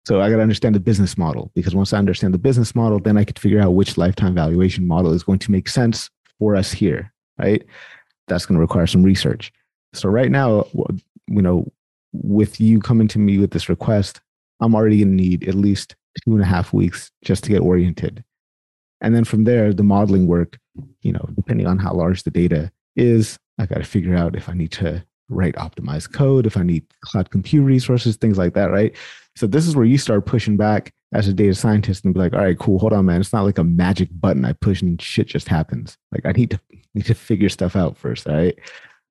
So 0.05 0.21
I 0.21 0.29
got 0.29 0.37
to 0.37 0.41
understand 0.41 0.73
the 0.73 0.79
business 0.79 1.17
model 1.17 1.51
because 1.53 1.75
once 1.75 1.91
I 1.91 1.97
understand 1.97 2.33
the 2.33 2.39
business 2.39 2.73
model, 2.73 2.99
then 2.99 3.17
I 3.17 3.25
could 3.25 3.37
figure 3.37 3.59
out 3.59 3.71
which 3.71 3.97
lifetime 3.97 4.35
valuation 4.35 4.87
model 4.87 5.11
is 5.11 5.23
going 5.23 5.39
to 5.39 5.51
make 5.51 5.67
sense 5.67 6.09
for 6.39 6.55
us 6.55 6.71
here, 6.71 7.11
right? 7.37 7.61
That's 8.29 8.45
going 8.45 8.55
to 8.55 8.61
require 8.61 8.87
some 8.87 9.03
research. 9.03 9.51
So 9.93 10.07
right 10.07 10.31
now, 10.31 10.65
you 11.27 11.41
know, 11.41 11.69
with 12.13 12.61
you 12.61 12.79
coming 12.79 13.09
to 13.09 13.19
me 13.19 13.37
with 13.37 13.51
this 13.51 13.67
request, 13.67 14.21
I'm 14.61 14.75
already 14.75 14.99
going 14.99 15.17
to 15.17 15.23
need 15.23 15.47
at 15.47 15.55
least 15.55 15.95
two 16.23 16.31
and 16.31 16.41
a 16.41 16.45
half 16.45 16.71
weeks 16.71 17.11
just 17.23 17.43
to 17.43 17.49
get 17.49 17.61
oriented. 17.61 18.23
And 19.01 19.15
then 19.15 19.23
from 19.23 19.43
there, 19.43 19.73
the 19.73 19.83
modeling 19.83 20.27
work, 20.27 20.57
you 21.01 21.11
know, 21.11 21.29
depending 21.35 21.67
on 21.67 21.77
how 21.77 21.93
large 21.93 22.23
the 22.23 22.31
data 22.31 22.71
is, 22.95 23.37
I 23.59 23.65
got 23.65 23.77
to 23.77 23.83
figure 23.83 24.15
out 24.15 24.35
if 24.35 24.49
I 24.49 24.53
need 24.53 24.71
to 24.73 25.03
write 25.29 25.55
optimized 25.55 26.13
code, 26.13 26.45
if 26.45 26.57
I 26.57 26.63
need 26.63 26.85
cloud 27.01 27.29
compute 27.29 27.65
resources, 27.65 28.15
things 28.15 28.37
like 28.37 28.53
that, 28.53 28.71
right? 28.71 28.95
So 29.35 29.45
this 29.45 29.67
is 29.67 29.75
where 29.75 29.85
you 29.85 29.97
start 29.97 30.25
pushing 30.25 30.57
back 30.57 30.91
as 31.13 31.27
a 31.27 31.33
data 31.33 31.53
scientist 31.53 32.05
and 32.05 32.13
be 32.13 32.19
like, 32.19 32.33
all 32.33 32.39
right, 32.39 32.57
cool, 32.57 32.79
hold 32.79 32.93
on, 32.93 33.05
man. 33.05 33.21
It's 33.21 33.33
not 33.33 33.45
like 33.45 33.57
a 33.57 33.63
magic 33.63 34.09
button 34.11 34.45
I 34.45 34.53
push 34.53 34.81
and 34.81 35.01
shit 35.01 35.27
just 35.27 35.47
happens. 35.47 35.97
Like 36.11 36.25
I 36.25 36.31
need 36.31 36.51
to 36.51 36.59
need 36.93 37.05
to 37.05 37.13
figure 37.13 37.49
stuff 37.49 37.75
out 37.75 37.97
first, 37.97 38.25
right? 38.25 38.57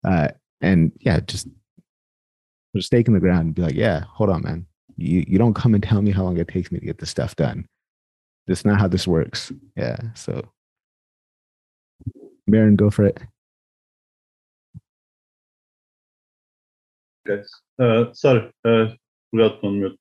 Uh, 0.04 0.28
and 0.60 0.92
yeah, 1.00 1.20
just 1.20 1.46
put 2.72 2.80
a 2.80 2.82
stake 2.82 3.08
in 3.08 3.14
the 3.14 3.20
ground 3.20 3.46
and 3.46 3.54
be 3.54 3.62
like, 3.62 3.74
yeah, 3.74 4.00
hold 4.08 4.30
on, 4.30 4.42
man. 4.42 4.66
You 4.96 5.24
you 5.26 5.38
don't 5.38 5.54
come 5.54 5.74
and 5.74 5.82
tell 5.82 6.02
me 6.02 6.10
how 6.10 6.24
long 6.24 6.38
it 6.38 6.48
takes 6.48 6.70
me 6.70 6.80
to 6.80 6.86
get 6.86 6.98
this 6.98 7.10
stuff 7.10 7.36
done. 7.36 7.66
That's 8.46 8.64
not 8.64 8.80
how 8.80 8.88
this 8.88 9.06
works. 9.06 9.52
Yeah. 9.76 9.96
So 10.14 10.42
Marin, 12.46 12.76
go 12.76 12.90
for 12.90 13.06
it. 13.06 13.18
Yes. 17.28 17.48
Uh, 17.78 18.12
sorry, 18.12 18.52
uh, 18.64 18.86
forgot 19.30 19.60
to 19.60 19.66
unmute. 19.66 19.96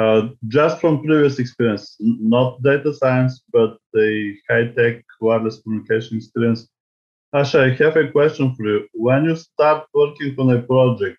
uh, 0.00 0.28
just 0.48 0.80
from 0.80 1.04
previous 1.04 1.38
experience, 1.38 1.96
not 2.00 2.62
data 2.62 2.92
science, 2.94 3.42
but 3.52 3.76
the 3.92 4.34
high-tech 4.48 5.04
wireless 5.20 5.60
communication 5.62 6.16
experience. 6.16 6.68
Asha, 7.34 7.70
I 7.70 7.84
have 7.84 7.96
a 7.96 8.10
question 8.10 8.54
for 8.54 8.64
you. 8.64 8.88
When 8.94 9.24
you 9.24 9.36
start 9.36 9.86
working 9.92 10.34
on 10.38 10.50
a 10.56 10.62
project, 10.62 11.18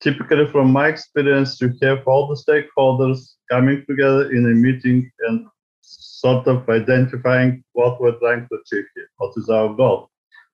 typically 0.00 0.46
from 0.46 0.70
my 0.72 0.86
experience, 0.86 1.60
you 1.60 1.72
have 1.82 2.06
all 2.06 2.28
the 2.28 2.40
stakeholders 2.46 3.18
coming 3.50 3.84
together 3.88 4.30
in 4.30 4.44
a 4.46 4.54
meeting 4.54 5.10
and 5.26 5.46
sort 6.18 6.48
of 6.48 6.68
identifying 6.68 7.62
what 7.74 8.00
we're 8.00 8.18
trying 8.18 8.44
to 8.48 8.58
achieve 8.60 8.86
here. 8.96 9.08
What 9.18 9.34
is 9.36 9.48
our 9.48 9.72
goal? 9.72 10.10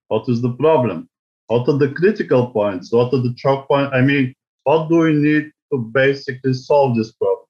What 0.09 0.29
is 0.29 0.43
the 0.43 0.53
problem? 0.53 1.09
What 1.47 1.67
are 1.71 1.79
the 1.79 1.89
critical 1.89 2.49
points? 2.49 2.93
What 2.93 3.15
are 3.15 3.23
the 3.23 3.35
choke 3.35 3.67
points? 3.69 3.93
I 3.95 4.03
mean, 4.03 4.35
what 4.65 4.91
do 4.91 4.99
we 4.99 5.15
need 5.15 5.51
to 5.73 5.79
basically 5.79 6.53
solve 6.53 6.97
this 6.97 7.13
problem? 7.13 7.47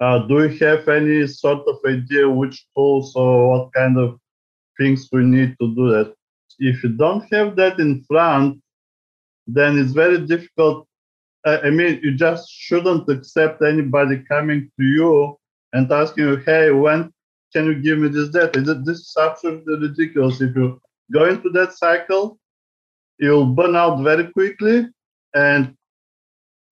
Uh, 0.00 0.18
do 0.28 0.34
we 0.34 0.58
have 0.58 0.88
any 0.88 1.26
sort 1.26 1.66
of 1.66 1.76
idea 1.86 2.28
which 2.28 2.66
tools 2.76 3.16
or 3.16 3.48
what 3.50 3.72
kind 3.72 3.98
of 3.98 4.16
things 4.78 5.08
we 5.10 5.24
need 5.24 5.56
to 5.60 5.74
do 5.74 5.90
that? 5.90 6.14
If 6.60 6.84
you 6.84 6.90
don't 6.90 7.24
have 7.32 7.56
that 7.56 7.80
in 7.80 8.04
front, 8.04 8.60
then 9.48 9.76
it's 9.76 9.92
very 9.92 10.18
difficult. 10.24 10.86
I 11.44 11.70
mean, 11.70 12.00
you 12.02 12.14
just 12.14 12.48
shouldn't 12.48 13.08
accept 13.10 13.60
anybody 13.62 14.22
coming 14.28 14.70
to 14.78 14.84
you 14.84 15.36
and 15.72 15.90
asking 15.92 16.24
you, 16.24 16.36
hey, 16.36 16.70
when 16.70 17.12
can 17.54 17.66
you 17.66 17.80
give 17.80 17.98
me 17.98 18.08
this 18.08 18.30
data? 18.30 18.60
This 18.60 18.98
is 18.98 19.16
absolutely 19.18 19.78
ridiculous. 19.78 20.40
If 20.40 20.56
you 20.56 20.80
go 21.12 21.26
into 21.26 21.50
that 21.50 21.72
cycle, 21.72 22.38
you'll 23.18 23.46
burn 23.46 23.76
out 23.76 24.02
very 24.02 24.26
quickly 24.32 24.88
and 25.34 25.74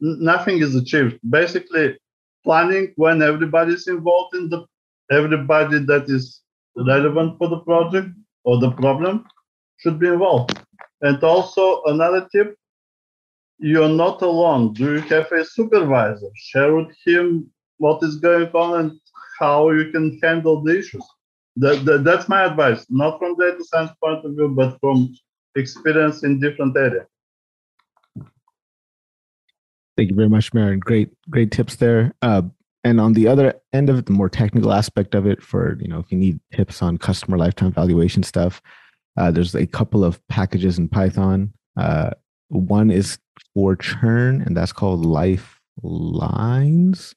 nothing 0.00 0.58
is 0.60 0.74
achieved. 0.74 1.18
Basically, 1.30 1.98
planning 2.44 2.92
when 2.96 3.22
everybody 3.22 3.74
is 3.74 3.86
involved 3.86 4.34
in 4.34 4.48
the 4.50 4.66
everybody 5.10 5.78
that 5.78 6.04
is 6.08 6.40
relevant 6.76 7.38
for 7.38 7.48
the 7.48 7.60
project 7.60 8.08
or 8.44 8.58
the 8.58 8.72
problem 8.72 9.24
should 9.76 9.98
be 10.00 10.08
involved. 10.08 10.58
And 11.02 11.22
also 11.22 11.82
another 11.84 12.28
tip, 12.32 12.56
you're 13.58 13.88
not 13.88 14.22
alone. 14.22 14.72
Do 14.72 14.94
you 14.94 15.00
have 15.00 15.30
a 15.30 15.44
supervisor? 15.44 16.30
Share 16.34 16.74
with 16.74 16.92
him 17.04 17.50
what 17.78 18.02
is 18.02 18.16
going 18.16 18.48
on 18.48 18.80
and 18.80 19.01
how 19.43 19.70
you 19.70 19.90
can 19.90 20.18
handle 20.22 20.62
the 20.62 20.78
issues. 20.78 21.05
That, 21.57 21.84
that, 21.84 22.05
that's 22.05 22.28
my 22.28 22.45
advice, 22.45 22.86
not 22.88 23.18
from 23.18 23.36
data 23.36 23.64
science 23.64 23.90
point 24.03 24.24
of 24.24 24.32
view, 24.32 24.49
but 24.49 24.78
from 24.80 25.14
experience 25.57 26.22
in 26.22 26.40
different 26.40 26.74
areas. 26.76 27.07
Thank 29.97 30.11
you 30.11 30.16
very 30.16 30.30
much, 30.30 30.55
Marin. 30.55 30.78
Great, 30.78 31.11
great 31.28 31.51
tips 31.51 31.74
there. 31.76 32.14
Uh, 32.22 32.43
and 32.84 33.01
on 33.01 33.12
the 33.12 33.28
other 33.28 33.55
end 33.72 33.90
of 33.90 33.99
it, 33.99 34.07
the 34.07 34.12
more 34.12 34.30
technical 34.30 34.72
aspect 34.72 35.14
of 35.14 35.26
it, 35.26 35.43
for 35.43 35.76
you 35.80 35.88
know, 35.88 35.99
if 35.99 36.11
you 36.11 36.18
need 36.18 36.40
tips 36.53 36.82
on 36.82 36.99
customer 36.99 37.36
lifetime 37.36 37.72
valuation 37.72 38.22
stuff, 38.22 38.62
uh, 39.18 39.30
there's 39.30 39.55
a 39.55 39.66
couple 39.66 40.05
of 40.05 40.26
packages 40.28 40.78
in 40.78 40.88
Python. 40.88 41.53
Uh, 41.76 42.11
one 42.49 42.90
is 42.90 43.18
for 43.55 43.76
churn, 43.76 44.40
and 44.43 44.57
that's 44.57 44.72
called 44.72 45.05
Lifelines. 45.05 47.14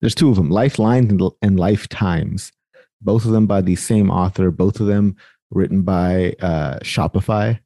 There's 0.00 0.14
two 0.14 0.30
of 0.30 0.36
them, 0.36 0.50
Lifelines 0.50 1.10
and, 1.42 1.58
Lifetimes. 1.58 2.52
Both 3.00 3.24
of 3.24 3.32
them 3.32 3.46
by 3.46 3.60
the 3.60 3.76
same 3.76 4.10
author. 4.10 4.50
Both 4.50 4.80
of 4.80 4.86
them 4.86 5.16
written 5.50 5.82
by 5.82 6.34
uh, 6.40 6.78
Shopify. 6.80 7.58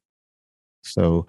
So, 0.83 1.27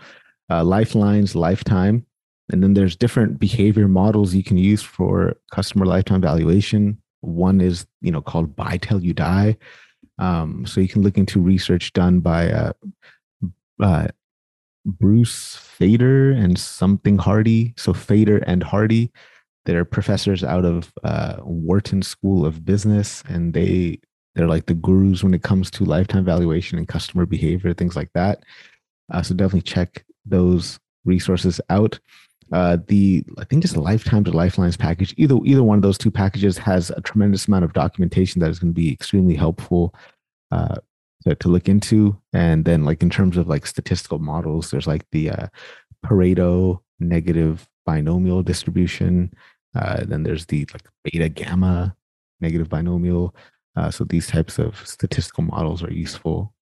uh, 0.51 0.65
Lifelines, 0.65 1.35
Lifetime 1.35 2.07
and 2.53 2.63
then 2.63 2.75
there's 2.75 2.95
different 2.95 3.39
behavior 3.39 3.89
models 3.89 4.35
you 4.35 4.45
can 4.45 4.59
use 4.59 4.83
for 4.83 5.37
customer 5.51 5.87
lifetime 5.87 6.21
valuation. 6.21 6.99
One 7.21 7.61
is, 7.61 7.87
you 8.03 8.11
know, 8.11 8.21
called 8.21 8.55
buy 8.55 8.79
till 8.79 9.03
you 9.03 9.15
die. 9.15 9.57
Um, 10.19 10.67
so 10.67 10.81
you 10.81 10.89
can 10.89 11.03
look 11.03 11.17
into 11.17 11.41
research 11.41 11.93
done 11.95 12.21
by 12.21 12.53
uh, 12.53 12.73
uh, 13.81 14.09
Bruce 14.85 15.57
Fader 15.57 16.33
and 16.33 16.59
something 16.59 17.17
Hardie. 17.17 17.79
So 17.79 17.95
Fader 17.95 18.39
and 18.39 18.63
Hardie, 18.63 19.11
they're 19.65 19.85
professors 19.85 20.43
out 20.43 20.65
of 20.65 20.93
uh, 21.05 21.37
Wharton 21.43 22.03
School 22.03 22.45
of 22.45 22.65
Business, 22.65 23.23
and 23.29 23.55
they 23.55 24.01
they're 24.35 24.49
like 24.49 24.67
the 24.67 24.75
gurus 24.75 25.23
when 25.23 25.35
it 25.35 25.43
comes 25.43 25.71
to 25.73 25.85
lifetime 25.85 26.25
valuation 26.25 26.79
and 26.79 26.89
customer 26.89 27.27
behavior, 27.27 27.75
things 27.75 27.97
like 27.97 28.11
that. 28.15 28.43
Uh, 29.13 29.23
so 29.23 29.35
definitely 29.35 29.63
check 29.63 30.05
those 30.25 30.81
resources 31.05 31.61
out. 31.69 31.99
Uh, 32.53 32.79
the 32.87 33.25
I 33.39 33.45
think 33.45 33.63
just 33.63 33.77
lifetime 33.77 34.25
to 34.25 34.31
lifelines 34.31 34.77
package. 34.77 35.15
Either 35.17 35.39
either 35.45 35.63
one 35.63 35.79
of 35.79 35.83
those 35.83 35.99
two 35.99 36.11
packages 36.11 36.59
has 36.59 36.91
a 36.91 37.01
tremendous 37.01 37.47
amount 37.49 37.65
of 37.65 37.73
documentation 37.73 38.41
that 38.41 38.51
is 38.51 38.59
going 38.59 38.73
to 38.73 38.81
be 38.81 38.93
extremely 38.93 39.35
helpful 39.35 39.95
uh, 40.51 40.77
to, 41.25 41.35
to 41.35 41.49
look 41.49 41.69
into. 41.69 42.17
And 42.33 42.65
then 42.65 42.85
like 42.85 43.03
in 43.03 43.11
terms 43.11 43.37
of 43.37 43.49
like 43.49 43.67
statistical 43.67 44.19
models, 44.19 44.71
there's 44.71 44.87
like 44.87 45.07
the 45.13 45.31
uh, 45.31 45.47
Pareto 46.05 46.81
negative 47.01 47.69
binomial 47.85 48.43
distribution. 48.43 49.33
Uh, 49.75 50.05
then 50.05 50.23
there's 50.23 50.47
the 50.47 50.67
like 50.73 50.89
beta 51.05 51.29
gamma 51.29 51.97
negative 52.41 52.69
binomial. 52.69 53.35
Uh, 53.77 53.91
so 53.91 54.05
these 54.05 54.27
types 54.27 54.59
of 54.59 54.87
statistical 54.87 55.45
models 55.45 55.83
are 55.83 55.93
useful 55.93 56.53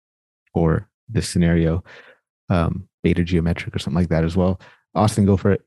for 0.52 0.88
this 1.08 1.28
scenario. 1.28 1.82
Um, 2.48 2.88
beta 3.02 3.24
geometric 3.24 3.74
or 3.74 3.78
something 3.78 3.98
like 3.98 4.10
that 4.10 4.24
as 4.24 4.36
well. 4.36 4.60
Austin, 4.94 5.24
go 5.24 5.36
for 5.36 5.52
it. 5.52 5.62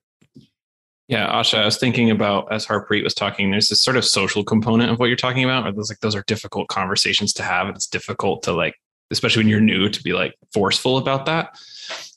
Yeah, 1.08 1.28
Asha, 1.32 1.60
I 1.60 1.66
was 1.66 1.78
thinking 1.78 2.12
about 2.12 2.52
as 2.52 2.66
Harpreet 2.66 3.04
was 3.04 3.14
talking, 3.14 3.52
there's 3.52 3.68
this 3.68 3.84
sort 3.84 3.98
of 3.98 4.06
social 4.06 4.44
component 4.44 4.90
of 4.90 5.00
what 5.00 5.08
you're 5.08 5.16
talking 5.18 5.44
about, 5.44 5.68
or 5.68 5.72
those 5.72 5.90
like 5.90 6.00
those 6.00 6.16
are 6.16 6.24
difficult 6.28 6.70
conversations 6.70 7.34
to 7.34 7.44
have. 7.44 7.68
It's 7.70 7.88
difficult 7.88 8.44
to 8.44 8.54
like, 8.54 8.76
especially 9.12 9.42
when 9.42 9.50
you're 9.50 9.60
new, 9.60 9.90
to 9.90 10.04
be 10.04 10.14
like 10.14 10.34
forceful 10.54 10.98
about 10.98 11.26
that. 11.26 11.60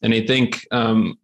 And 0.03 0.15
I 0.15 0.25
think 0.25 0.67
um, 0.71 1.19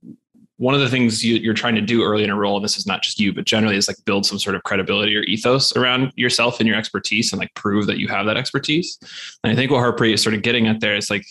one 0.62 0.74
of 0.74 0.80
the 0.80 0.88
things 0.88 1.24
you, 1.24 1.50
are 1.50 1.54
trying 1.54 1.74
to 1.74 1.80
do 1.80 2.04
early 2.04 2.22
in 2.22 2.30
a 2.30 2.36
role, 2.36 2.54
and 2.54 2.64
this 2.64 2.76
is 2.76 2.86
not 2.86 3.02
just 3.02 3.18
you, 3.18 3.32
but 3.34 3.44
generally 3.44 3.76
is 3.76 3.88
like 3.88 3.96
build 4.04 4.24
some 4.24 4.38
sort 4.38 4.54
of 4.54 4.62
credibility 4.62 5.16
or 5.16 5.22
ethos 5.22 5.74
around 5.74 6.12
yourself 6.14 6.60
and 6.60 6.68
your 6.68 6.76
expertise 6.76 7.32
and 7.32 7.40
like 7.40 7.52
prove 7.54 7.88
that 7.88 7.98
you 7.98 8.06
have 8.06 8.26
that 8.26 8.36
expertise. 8.36 8.96
And 9.42 9.52
I 9.52 9.56
think 9.56 9.72
what 9.72 9.80
Harpreet 9.80 10.14
is 10.14 10.22
sort 10.22 10.36
of 10.36 10.42
getting 10.42 10.68
at 10.68 10.78
there 10.78 10.94
is 10.94 11.10
like 11.10 11.26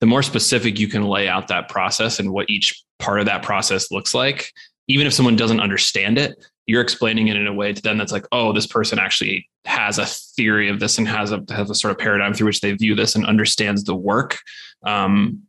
the 0.00 0.06
more 0.06 0.20
specific 0.20 0.80
you 0.80 0.88
can 0.88 1.04
lay 1.04 1.28
out 1.28 1.46
that 1.46 1.68
process 1.68 2.18
and 2.18 2.32
what 2.32 2.50
each 2.50 2.82
part 2.98 3.20
of 3.20 3.26
that 3.26 3.44
process 3.44 3.92
looks 3.92 4.14
like, 4.14 4.50
even 4.88 5.06
if 5.06 5.12
someone 5.12 5.36
doesn't 5.36 5.60
understand 5.60 6.18
it, 6.18 6.44
you're 6.66 6.82
explaining 6.82 7.28
it 7.28 7.36
in 7.36 7.46
a 7.46 7.54
way 7.54 7.72
to 7.72 7.82
them 7.82 7.98
that's 7.98 8.10
like, 8.10 8.26
oh, 8.32 8.52
this 8.52 8.66
person 8.66 8.98
actually 8.98 9.48
has 9.64 9.98
a 9.98 10.06
theory 10.06 10.68
of 10.68 10.80
this 10.80 10.98
and 10.98 11.06
has 11.06 11.30
a 11.30 11.44
has 11.50 11.70
a 11.70 11.74
sort 11.76 11.92
of 11.92 11.98
paradigm 11.98 12.34
through 12.34 12.48
which 12.48 12.60
they 12.60 12.72
view 12.72 12.96
this 12.96 13.14
and 13.14 13.24
understands 13.26 13.84
the 13.84 13.94
work. 13.94 14.40
Um, 14.82 15.42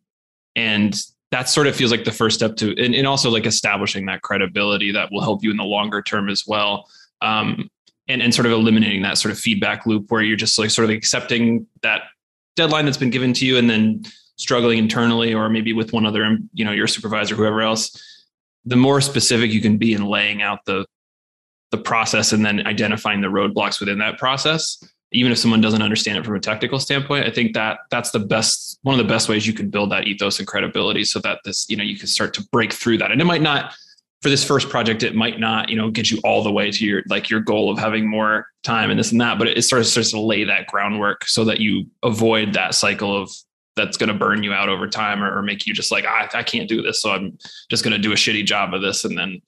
and 0.56 0.96
that 1.34 1.50
sort 1.50 1.66
of 1.66 1.76
feels 1.76 1.90
like 1.90 2.04
the 2.04 2.12
first 2.12 2.36
step 2.36 2.56
to, 2.58 2.70
and, 2.78 2.94
and, 2.94 3.08
also 3.08 3.30
like 3.30 3.48
establishing 3.48 4.06
that 4.06 4.22
credibility 4.22 4.92
that 4.92 5.12
will 5.12 5.22
help 5.22 5.44
you 5.44 5.50
in 5.50 5.58
the 5.58 5.64
longer 5.64 6.00
term 6.00 6.30
as 6.30 6.44
well. 6.46 6.88
Um, 7.22 7.70
and, 8.08 8.22
and 8.22 8.34
sort 8.34 8.46
of 8.46 8.52
eliminating 8.52 9.02
that 9.02 9.18
sort 9.18 9.32
of 9.32 9.40
feedback 9.40 9.86
loop 9.86 10.12
where 10.12 10.22
you're 10.22 10.38
just 10.38 10.60
like 10.60 10.70
sort 10.70 10.84
of 10.84 10.92
accepting 10.92 11.66
that 11.82 12.04
deadline 12.56 12.86
that's 12.86 12.98
been 12.98 13.10
given 13.10 13.34
to 13.34 13.46
you 13.46 13.58
and 13.58 13.70
then 13.70 14.04
struggling 14.36 14.78
internally 14.78 15.34
or 15.34 15.50
maybe 15.50 15.74
with 15.74 15.92
one 15.92 16.06
other, 16.06 16.38
you 16.54 16.66
know, 16.66 16.72
your 16.72 16.88
supervisor, 16.88 17.36
whoever 17.36 17.62
else 17.62 17.98
the 18.66 18.76
more 18.76 19.02
specific 19.02 19.52
you 19.52 19.62
can 19.62 19.78
be 19.78 19.94
in 19.94 20.06
laying 20.06 20.42
out 20.42 20.60
the 20.66 20.86
the 21.72 21.78
process 21.78 22.34
and 22.34 22.46
then 22.46 22.66
identifying 22.68 23.22
the 23.22 23.28
roadblocks 23.28 23.80
within 23.80 23.98
that 23.98 24.20
process 24.20 24.78
even 25.14 25.32
if 25.32 25.38
someone 25.38 25.62
doesn't 25.62 25.82
understand 25.82 26.18
it 26.18 26.26
from 26.26 26.36
a 26.36 26.40
technical 26.40 26.80
standpoint 26.80 27.26
i 27.26 27.32
think 27.32 27.54
that 27.54 27.80
that's 27.90 28.12
the 28.12 28.20
best 28.20 28.80
one 28.84 28.98
of 29.00 29.06
the 29.06 29.12
best 29.12 29.30
ways 29.30 29.48
you 29.48 29.54
can 29.54 29.70
build 29.70 29.92
that 29.92 30.08
ethos 30.08 30.40
and 30.40 30.48
credibility 30.48 31.04
so 31.04 31.20
that 31.20 31.40
this 31.44 31.66
you 31.70 31.76
know 31.76 31.84
you 31.84 31.98
can 31.98 32.08
start 32.08 32.34
to 32.34 32.44
break 32.52 32.72
through 32.72 32.98
that. 32.98 33.12
And 33.12 33.22
it 33.22 33.26
might 33.26 33.42
not 33.42 33.74
for 34.22 34.30
this 34.30 34.46
first 34.46 34.70
project 34.70 35.04
it 35.04 35.16
might 35.16 35.40
not 35.40 35.70
you 35.70 35.76
know 35.76 35.90
get 35.90 36.10
you 36.10 36.20
all 36.24 36.44
the 36.44 36.52
way 36.52 36.72
to 36.72 36.86
your 36.86 37.04
like 37.08 37.30
your 37.30 37.42
goal 37.42 37.70
of 37.70 37.78
having 37.78 38.10
more 38.10 38.48
time 38.64 38.90
and 38.90 38.98
this 38.98 39.12
and 39.12 39.20
that 39.20 39.38
but 39.38 39.48
it 39.48 39.62
starts, 39.64 39.90
starts 39.90 40.12
to 40.12 40.20
lay 40.20 40.46
that 40.46 40.68
groundwork 40.68 41.26
so 41.26 41.44
that 41.44 41.60
you 41.60 41.86
avoid 42.04 42.54
that 42.54 42.74
cycle 42.74 43.22
of 43.22 43.30
that's 43.76 43.98
going 43.98 44.08
to 44.08 44.14
burn 44.14 44.44
you 44.44 44.54
out 44.54 44.70
over 44.70 44.88
time 44.88 45.24
or, 45.24 45.38
or 45.38 45.42
make 45.42 45.66
you 45.66 45.74
just 45.74 45.92
like 45.92 46.06
I, 46.06 46.30
I 46.34 46.44
can't 46.44 46.70
do 46.70 46.82
this 46.82 47.02
so 47.02 47.12
i'm 47.12 47.38
just 47.70 47.84
going 47.84 47.92
to 47.92 48.00
do 48.00 48.14
a 48.14 48.16
shitty 48.16 48.46
job 48.46 48.74
of 48.74 48.82
this 48.82 49.04
and 49.04 49.18
then 49.18 49.42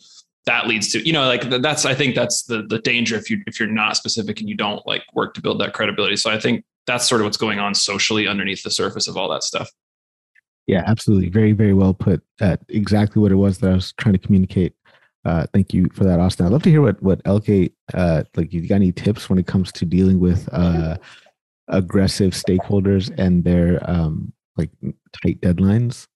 that 0.46 0.68
leads 0.68 0.92
to 0.92 1.06
you 1.06 1.14
know 1.14 1.28
like 1.28 1.50
that's 1.62 1.86
i 1.86 1.94
think 1.94 2.16
that's 2.16 2.44
the 2.44 2.64
the 2.64 2.80
danger 2.80 3.16
if 3.16 3.30
you 3.30 3.42
if 3.48 3.60
you're 3.60 3.70
not 3.70 3.98
specific 3.98 4.40
and 4.40 4.50
you 4.50 4.56
don't 4.56 4.86
like 4.86 5.04
work 5.14 5.34
to 5.34 5.42
build 5.42 5.60
that 5.60 5.74
credibility. 5.74 6.16
So 6.16 6.30
i 6.30 6.40
think 6.40 6.64
that's 6.88 7.08
sort 7.08 7.22
of 7.22 7.26
what's 7.26 7.38
going 7.38 7.60
on 7.60 7.74
socially 7.74 8.28
underneath 8.28 8.62
the 8.62 8.70
surface 8.70 9.08
of 9.08 9.18
all 9.18 9.30
that 9.30 9.44
stuff. 9.44 9.72
Yeah 10.68 10.84
absolutely. 10.86 11.30
Very 11.30 11.52
very 11.52 11.74
well 11.74 11.94
put. 11.94 12.22
At 12.42 12.62
exactly 12.70 13.22
what 13.22 13.32
it 13.32 13.36
was 13.36 13.60
that 13.60 13.72
i 13.72 13.76
was 13.76 13.94
trying 13.94 14.14
to 14.14 14.20
communicate. 14.20 14.74
Uh, 15.24 15.48
thank 15.54 15.74
you 15.74 15.90
for 15.94 16.04
that 16.04 16.20
austin. 16.20 16.46
I'd 16.46 16.52
love 16.52 16.64
to 16.64 16.70
hear 16.70 16.82
what 16.82 17.02
what 17.02 17.24
Elka 17.24 17.72
uh, 17.94 18.24
like 18.36 18.54
you 18.54 18.68
got 18.68 18.76
any 18.76 18.92
tips 18.92 19.30
when 19.30 19.40
it 19.40 19.48
comes 19.48 19.72
to 19.74 19.86
dealing 19.86 20.20
with 20.20 20.48
uh, 20.52 20.98
aggressive 21.68 22.34
stakeholders 22.34 23.14
and 23.18 23.44
their 23.44 23.80
um, 23.90 24.34
like 24.58 24.70
tight 25.24 25.42
deadlines? 25.42 26.08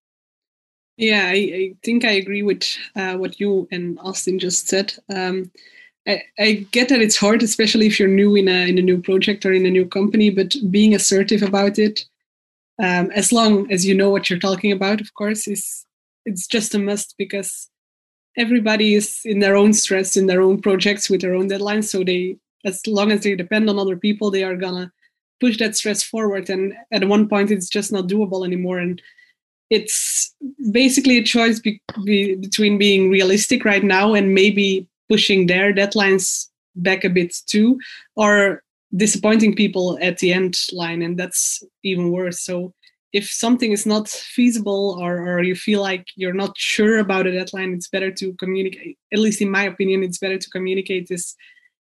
Yeah, 1.00 1.28
I, 1.28 1.32
I, 1.32 1.76
think 1.82 2.04
I 2.04 2.12
agree 2.12 2.44
with 2.44 2.78
uh, 2.94 3.14
what 3.16 3.40
you 3.40 3.70
and 3.72 3.98
Austin 4.02 4.38
just 4.38 4.68
said. 4.68 4.94
Um, 5.16 5.50
I, 6.06 6.24
I 6.38 6.68
get 6.72 6.90
that 6.90 7.00
it's 7.00 7.16
hard, 7.16 7.42
especially 7.42 7.88
if 7.88 7.98
you're 7.98 8.10
new 8.10 8.36
in 8.36 8.50
a 8.50 8.68
in 8.68 8.78
a 8.78 8.82
new 8.82 9.02
project 9.02 9.46
or 9.46 9.54
in 9.54 9.66
a 9.66 9.72
new 9.72 9.86
company. 9.86 10.30
But 10.30 10.58
being 10.70 10.94
assertive 10.94 11.42
about 11.42 11.80
it, 11.80 12.04
um, 12.84 13.12
as 13.12 13.32
long 13.32 13.72
as 13.72 13.86
you 13.86 13.96
know 13.96 14.10
what 14.10 14.30
you're 14.30 14.40
talking 14.40 14.74
about, 14.74 15.00
of 15.00 15.14
course, 15.14 15.48
is 15.48 15.86
it's 16.26 16.46
just 16.48 16.76
a 16.76 16.80
must 16.80 17.16
because 17.18 17.70
everybody 18.36 18.94
is 18.94 19.22
in 19.24 19.40
their 19.40 19.56
own 19.56 19.72
stress 19.72 20.18
in 20.18 20.28
their 20.28 20.42
own 20.42 20.62
projects 20.62 21.10
with 21.10 21.22
their 21.22 21.34
own 21.34 21.50
deadlines. 21.50 21.86
So 21.86 22.04
they, 22.04 22.36
as 22.66 22.86
long 22.86 23.14
as 23.14 23.24
they 23.24 23.36
depend 23.36 23.70
on 23.70 23.80
other 23.80 23.96
people, 23.96 24.32
they 24.32 24.44
are 24.44 24.58
gonna 24.58 24.92
push 25.40 25.58
that 25.60 25.78
stress 25.78 26.04
forward. 26.04 26.50
And 26.50 26.74
at 26.92 27.08
one 27.08 27.30
point, 27.30 27.52
it's 27.52 27.70
just 27.70 27.90
not 27.94 28.08
doable 28.08 28.46
anymore. 28.46 28.80
And 28.80 29.02
it's 29.70 30.36
basically 30.72 31.18
a 31.18 31.24
choice 31.24 31.60
be, 31.60 31.82
be, 32.04 32.36
between 32.36 32.78
being 32.78 33.10
realistic 33.10 33.66
right 33.66 33.84
now 33.84 34.14
and 34.14 34.34
maybe 34.34 34.88
pushing 35.10 35.48
their 35.48 35.74
deadlines 35.74 36.48
back 36.76 37.04
a 37.04 37.10
bit 37.10 37.36
too, 37.48 37.80
or 38.16 38.64
disappointing 38.96 39.56
people 39.56 39.98
at 40.02 40.18
the 40.20 40.34
end 40.34 40.58
line. 40.72 41.02
And 41.02 41.18
that's 41.18 41.64
even 41.84 42.12
worse. 42.12 42.42
So 42.42 42.74
if 43.14 43.30
something 43.30 43.72
is 43.72 43.86
not 43.86 44.08
feasible 44.08 44.98
or, 45.00 45.18
or 45.18 45.44
you 45.44 45.56
feel 45.56 45.82
like 45.82 46.08
you're 46.16 46.34
not 46.34 46.58
sure 46.58 47.00
about 47.00 47.28
a 47.28 47.32
deadline, 47.32 47.74
it's 47.74 47.90
better 47.90 48.12
to 48.12 48.34
communicate. 48.34 48.98
At 49.12 49.20
least 49.20 49.42
in 49.42 49.50
my 49.50 49.64
opinion, 49.64 50.04
it's 50.04 50.20
better 50.20 50.38
to 50.38 50.50
communicate 50.50 51.08
this 51.08 51.36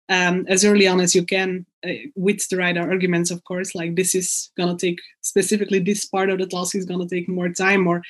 um, 0.10 0.46
as 0.48 0.64
early 0.64 0.88
on 0.88 1.00
as 1.00 1.14
you 1.14 1.26
can 1.26 1.66
uh, 1.86 1.92
with 2.16 2.48
the 2.50 2.58
right 2.58 2.78
arguments, 2.78 3.32
of 3.32 3.44
course. 3.44 3.76
Like 3.76 3.96
this 3.96 4.16
is 4.16 4.52
gonna 4.58 4.78
take 4.78 5.00
specifically 5.22 5.80
this 5.80 6.06
part 6.06 6.30
of 6.30 6.40
the 6.40 6.48
task 6.48 6.76
is 6.76 6.86
gonna 6.86 7.08
take 7.08 7.28
more 7.28 7.50
time, 7.50 7.88
or 7.88 8.02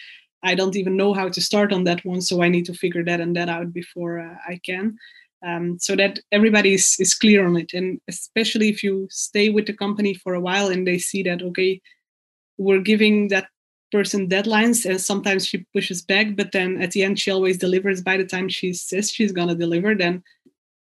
I 0.44 0.56
don't 0.56 0.76
even 0.76 0.96
know 0.96 1.14
how 1.14 1.30
to 1.30 1.42
start 1.42 1.74
on 1.74 1.84
that 1.86 2.06
one, 2.06 2.22
so 2.22 2.42
I 2.44 2.50
need 2.50 2.66
to 2.66 2.74
figure 2.74 3.04
that 3.04 3.22
and 3.22 3.36
that 3.36 3.50
out 3.50 3.74
before 3.74 4.20
uh, 4.20 4.36
I 4.48 4.60
can. 4.66 4.98
Um, 5.46 5.78
so 5.80 5.96
that 5.96 6.20
everybody 6.32 6.74
is, 6.74 6.96
is 7.00 7.14
clear 7.14 7.46
on 7.46 7.58
it, 7.58 7.74
and 7.74 8.00
especially 8.08 8.70
if 8.70 8.84
you 8.84 9.08
stay 9.10 9.50
with 9.50 9.68
the 9.68 9.74
company 9.74 10.14
for 10.14 10.34
a 10.34 10.42
while 10.42 10.68
and 10.70 10.86
they 10.86 10.98
see 10.98 11.24
that 11.24 11.42
okay 11.42 11.80
we're 12.58 12.82
giving 12.82 13.28
that 13.30 13.48
person 13.92 14.28
deadlines 14.28 14.86
and 14.86 15.00
sometimes 15.00 15.46
she 15.46 15.66
pushes 15.74 16.02
back 16.02 16.36
but 16.36 16.52
then 16.52 16.82
at 16.82 16.92
the 16.92 17.04
end 17.04 17.18
she 17.20 17.32
always 17.32 17.58
delivers 17.58 18.02
by 18.02 18.18
the 18.18 18.26
time 18.26 18.50
she 18.50 18.74
says 18.74 19.10
she's 19.10 19.32
going 19.32 19.48
to 19.48 19.56
deliver 19.56 19.96
then 19.96 20.22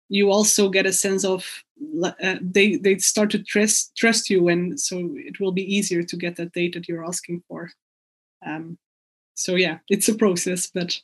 you 0.09 0.30
also 0.30 0.68
get 0.68 0.86
a 0.86 0.92
sense 0.92 1.24
of 1.24 1.64
uh, 2.02 2.36
they 2.40 2.76
they 2.76 2.96
start 2.98 3.30
to 3.30 3.42
trust 3.42 3.96
trust 3.96 4.30
you 4.30 4.48
and 4.48 4.80
so 4.80 5.11
it 5.14 5.40
will 5.40 5.52
be 5.52 5.74
easier 5.74 6.02
to 6.02 6.16
get 6.16 6.36
that 6.36 6.52
date 6.52 6.74
that 6.74 6.88
you're 6.88 7.04
asking 7.04 7.42
for. 7.48 7.70
Um, 8.44 8.78
so 9.36 9.54
yeah 9.54 9.78
it's 9.88 10.09
a 10.09 10.14
process 10.14 10.66
but 10.66 10.98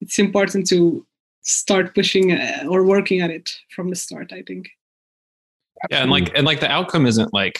it's 0.00 0.18
important 0.18 0.66
to 0.68 1.04
start 1.42 1.94
pushing 1.94 2.32
uh, 2.32 2.64
or 2.68 2.84
working 2.84 3.20
at 3.20 3.30
it 3.30 3.52
from 3.70 3.90
the 3.90 3.96
start 3.96 4.32
i 4.32 4.42
think. 4.42 4.70
Yeah 5.90 6.02
and 6.02 6.10
like 6.10 6.30
and 6.34 6.46
like 6.46 6.60
the 6.60 6.70
outcome 6.70 7.06
isn't 7.06 7.34
like 7.34 7.58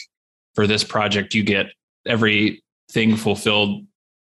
for 0.55 0.67
this 0.67 0.85
project 0.85 1.35
you 1.35 1.43
get 1.43 1.67
everything 2.07 3.17
fulfilled 3.17 3.85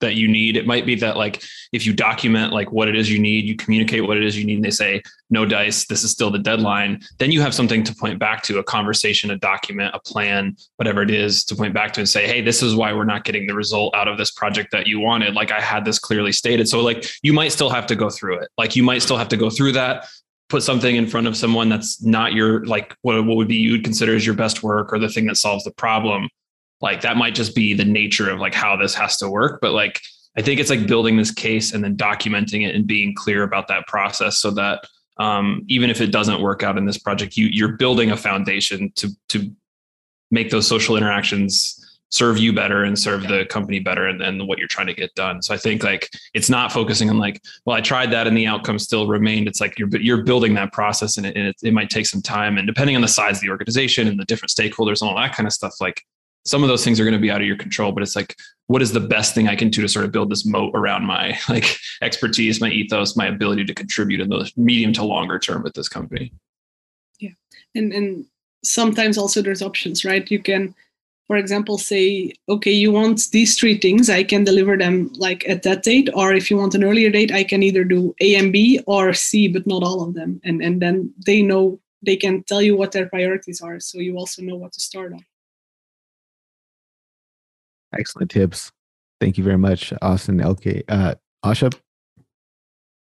that 0.02 0.16
you 0.16 0.28
need. 0.28 0.56
It 0.56 0.66
might 0.66 0.86
be 0.86 0.96
that 0.96 1.18
like 1.18 1.44
if 1.72 1.86
you 1.86 1.94
document 1.94 2.54
like 2.54 2.72
what 2.72 2.88
it 2.88 2.96
is 2.96 3.12
you 3.12 3.20
need, 3.20 3.46
you 3.46 3.56
communicate 3.56 4.08
what 4.08 4.18
it 4.18 4.24
is 4.24 4.38
you 4.38 4.46
need, 4.46 4.56
and 4.56 4.66
they 4.66 4.72
say 4.72 5.02
no 5.30 5.46
dice, 5.46 5.86
this 5.86 6.04
is 6.04 6.12
still 6.12 6.32
the 6.32 6.40
deadline. 6.40 7.02
Then 7.20 7.32
you 7.32 7.42
have 7.42 7.54
something 7.54 7.84
to 7.84 7.96
point 7.96 8.20
back 8.20 8.42
to, 8.44 8.58
a 8.58 8.64
conversation, 8.64 9.32
a 9.32 9.38
document, 9.38 9.94
a 9.94 10.00
plan, 10.00 10.56
whatever 10.78 11.02
it 11.02 11.12
is 11.12 11.44
to 11.46 11.56
point 11.56 11.74
back 11.74 11.94
to 11.94 12.02
and 12.02 12.10
say, 12.10 12.26
hey, 12.26 12.42
this 12.42 12.64
is 12.64 12.76
why 12.76 12.94
we're 12.94 13.04
not 13.04 13.24
getting 13.24 13.46
the 13.46 13.54
result 13.54 13.94
out 13.96 14.08
of 14.08 14.18
this 14.18 14.32
project 14.32 14.72
that 14.72 14.88
you 14.88 15.00
wanted. 15.00 15.36
Like 15.36 15.52
I 15.52 15.62
had 15.62 15.86
this 15.86 16.00
clearly 16.00 16.32
stated. 16.32 16.68
So 16.68 16.82
like 16.82 17.06
you 17.22 17.34
might 17.34 17.52
still 17.52 17.70
have 17.70 17.86
to 17.88 17.96
go 17.96 18.10
through 18.10 18.40
it. 18.40 18.50
Like 18.58 18.76
you 18.76 18.84
might 18.84 19.02
still 19.02 19.18
have 19.18 19.30
to 19.30 19.38
go 19.38 19.50
through 19.50 19.74
that. 19.74 20.08
Put 20.50 20.64
something 20.64 20.96
in 20.96 21.06
front 21.06 21.28
of 21.28 21.38
someone 21.38 21.70
that's 21.70 22.02
not 22.02 22.34
your 22.34 22.66
like 22.66 22.96
what, 23.04 23.24
what 23.24 23.38
would 23.38 23.48
be 23.48 23.58
you 23.58 23.74
would 23.74 23.84
consider 23.84 24.16
as 24.16 24.26
your 24.26 24.34
best 24.36 24.64
work 24.64 24.92
or 24.92 24.98
the 24.98 25.10
thing 25.10 25.28
that 25.28 25.38
solves 25.38 25.64
the 25.64 25.72
problem 25.72 26.28
like 26.82 27.02
that 27.02 27.18
might 27.18 27.36
just 27.36 27.56
be 27.56 27.74
the 27.74 27.86
nature 27.86 28.30
of 28.30 28.40
like 28.40 28.54
how 28.54 28.76
this 28.76 28.94
has 28.94 29.18
to 29.18 29.30
work 29.30 29.60
but 29.62 29.72
like 29.72 30.02
i 30.38 30.42
think 30.42 30.60
it's 30.60 30.70
like 30.70 30.88
building 30.88 31.18
this 31.18 31.32
case 31.32 31.74
and 31.74 31.84
then 31.84 31.96
documenting 31.96 32.68
it 32.68 32.76
and 32.76 32.88
being 32.88 33.14
clear 33.16 33.44
about 33.44 33.68
that 33.68 33.86
process 33.88 34.38
so 34.38 34.52
that 34.52 34.86
um, 35.18 35.66
even 35.68 35.90
if 35.90 36.00
it 36.00 36.14
doesn't 36.14 36.42
work 36.42 36.64
out 36.64 36.78
in 36.78 36.86
this 36.86 36.98
project 36.98 37.36
you 37.36 37.48
you're 37.48 37.76
building 37.76 38.12
a 38.12 38.18
foundation 38.18 38.92
to 38.96 39.10
to 39.28 39.52
make 40.32 40.50
those 40.50 40.68
social 40.68 40.96
interactions 40.96 41.76
serve 42.10 42.38
you 42.38 42.52
better 42.52 42.84
and 42.84 42.98
serve 42.98 43.28
the 43.28 43.46
company 43.46 43.80
better 43.80 44.08
and 44.08 44.20
then 44.20 44.48
what 44.48 44.58
you're 44.58 44.68
trying 44.68 44.88
to 44.88 44.94
get 44.94 45.14
done. 45.16 45.42
So 45.42 45.54
i 45.54 45.58
think 45.58 45.84
like 45.84 46.10
it's 46.34 46.50
not 46.50 46.72
focusing 46.72 47.10
on 47.10 47.18
like 47.18 47.42
well 47.66 47.78
i 47.78 47.82
tried 47.82 48.12
that 48.12 48.28
and 48.28 48.36
the 48.36 48.48
outcome 48.48 48.80
still 48.80 49.08
remained. 49.08 49.48
It's 49.48 49.62
like 49.62 49.78
you're 49.78 49.90
you're 49.98 50.24
building 50.24 50.54
that 50.56 50.74
process 50.74 51.18
and 51.18 51.26
it, 51.26 51.36
and 51.36 51.48
it, 51.48 51.56
it 51.64 51.74
might 51.74 51.90
take 51.90 52.08
some 52.08 52.22
time. 52.22 52.58
And 52.58 52.68
depending 52.68 52.96
on 52.96 53.02
the 53.02 53.08
size 53.08 53.38
of 53.38 53.42
the 53.42 53.50
organization 53.50 54.08
and 54.08 54.20
the 54.20 54.26
different 54.26 54.52
stakeholders 54.52 55.02
and 55.02 55.10
all 55.10 55.16
that 55.16 55.36
kind 55.36 55.48
of 55.48 55.54
stuff 55.54 55.76
like 55.80 56.04
some 56.46 56.64
of 56.64 56.70
those 56.70 56.84
things 56.84 57.00
are 57.00 57.04
going 57.04 57.14
to 57.14 57.20
be 57.20 57.32
out 57.32 57.42
of 57.42 57.48
your 57.48 57.58
control 57.58 57.92
but 57.92 58.04
it's 58.04 58.16
like 58.16 58.36
what 58.68 58.82
is 58.82 58.92
the 58.92 59.00
best 59.00 59.34
thing 59.34 59.48
i 59.48 59.56
can 59.56 59.70
do 59.70 59.82
to 59.82 59.88
sort 59.88 60.06
of 60.06 60.12
build 60.12 60.30
this 60.30 60.46
moat 60.46 60.72
around 60.74 61.06
my 61.06 61.38
like 61.50 61.78
expertise 62.02 62.62
my 62.62 62.70
ethos 62.70 63.16
my 63.16 63.28
ability 63.28 63.66
to 63.66 63.74
contribute 63.74 64.22
in 64.22 64.30
the 64.30 64.52
medium 64.56 64.94
to 64.94 65.04
longer 65.04 65.40
term 65.40 65.64
with 65.64 65.74
this 65.74 65.90
company? 65.90 66.32
Yeah. 67.20 67.32
And 67.76 67.94
and 67.94 68.26
sometimes 68.64 69.18
also 69.18 69.42
there's 69.42 69.62
options 69.62 70.06
right? 70.06 70.30
You 70.30 70.42
can 70.42 70.76
for 71.28 71.38
example 71.38 71.78
say 71.78 72.34
okay 72.48 72.72
you 72.72 72.92
want 72.92 73.30
these 73.32 73.56
three 73.56 73.78
things 73.78 74.10
i 74.10 74.24
can 74.24 74.44
deliver 74.44 74.76
them 74.76 75.12
like 75.16 75.48
at 75.48 75.62
that 75.62 75.84
date 75.84 76.10
or 76.16 76.34
if 76.34 76.50
you 76.50 76.58
want 76.58 76.74
an 76.74 76.84
earlier 76.84 77.12
date 77.12 77.32
i 77.32 77.44
can 77.44 77.62
either 77.62 77.84
do 77.84 78.16
a 78.20 78.34
and 78.34 78.52
b 78.52 78.82
or 78.88 79.14
c 79.14 79.48
but 79.48 79.68
not 79.68 79.84
all 79.84 80.02
of 80.02 80.16
them. 80.16 80.42
And 80.44 80.60
and 80.64 80.82
then 80.82 81.14
they 81.24 81.44
know 81.44 81.80
they 82.02 82.16
can 82.16 82.44
tell 82.44 82.64
you 82.64 82.76
what 82.76 82.92
their 82.94 83.08
priorities 83.08 83.62
are 83.62 83.80
so 83.80 84.00
you 84.00 84.18
also 84.18 84.42
know 84.42 84.56
what 84.56 84.74
to 84.74 84.80
start 84.80 85.14
on 85.14 85.24
Excellent 87.98 88.32
tips. 88.32 88.72
Thank 89.20 89.38
you 89.38 89.44
very 89.44 89.58
much, 89.58 89.94
Austin 90.02 90.40
Elka. 90.40 90.84
Uh, 90.88 91.16
Asha, 91.44 91.74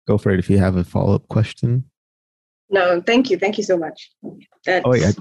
go 0.07 0.19
for 0.19 0.31
it 0.31 0.39
if 0.39 0.49
you 0.49 0.59
have 0.59 0.77
a 0.77 0.85
follow 0.85 1.15
up 1.15 1.29
question. 1.29 1.85
No, 2.71 3.01
thank 3.01 3.31
you. 3.31 3.39
Thank 3.39 3.59
you 3.59 3.65
so 3.65 3.77
much. 3.77 4.11
That's... 4.65 4.85
Oh, 4.87 4.95
yeah. 4.95 5.13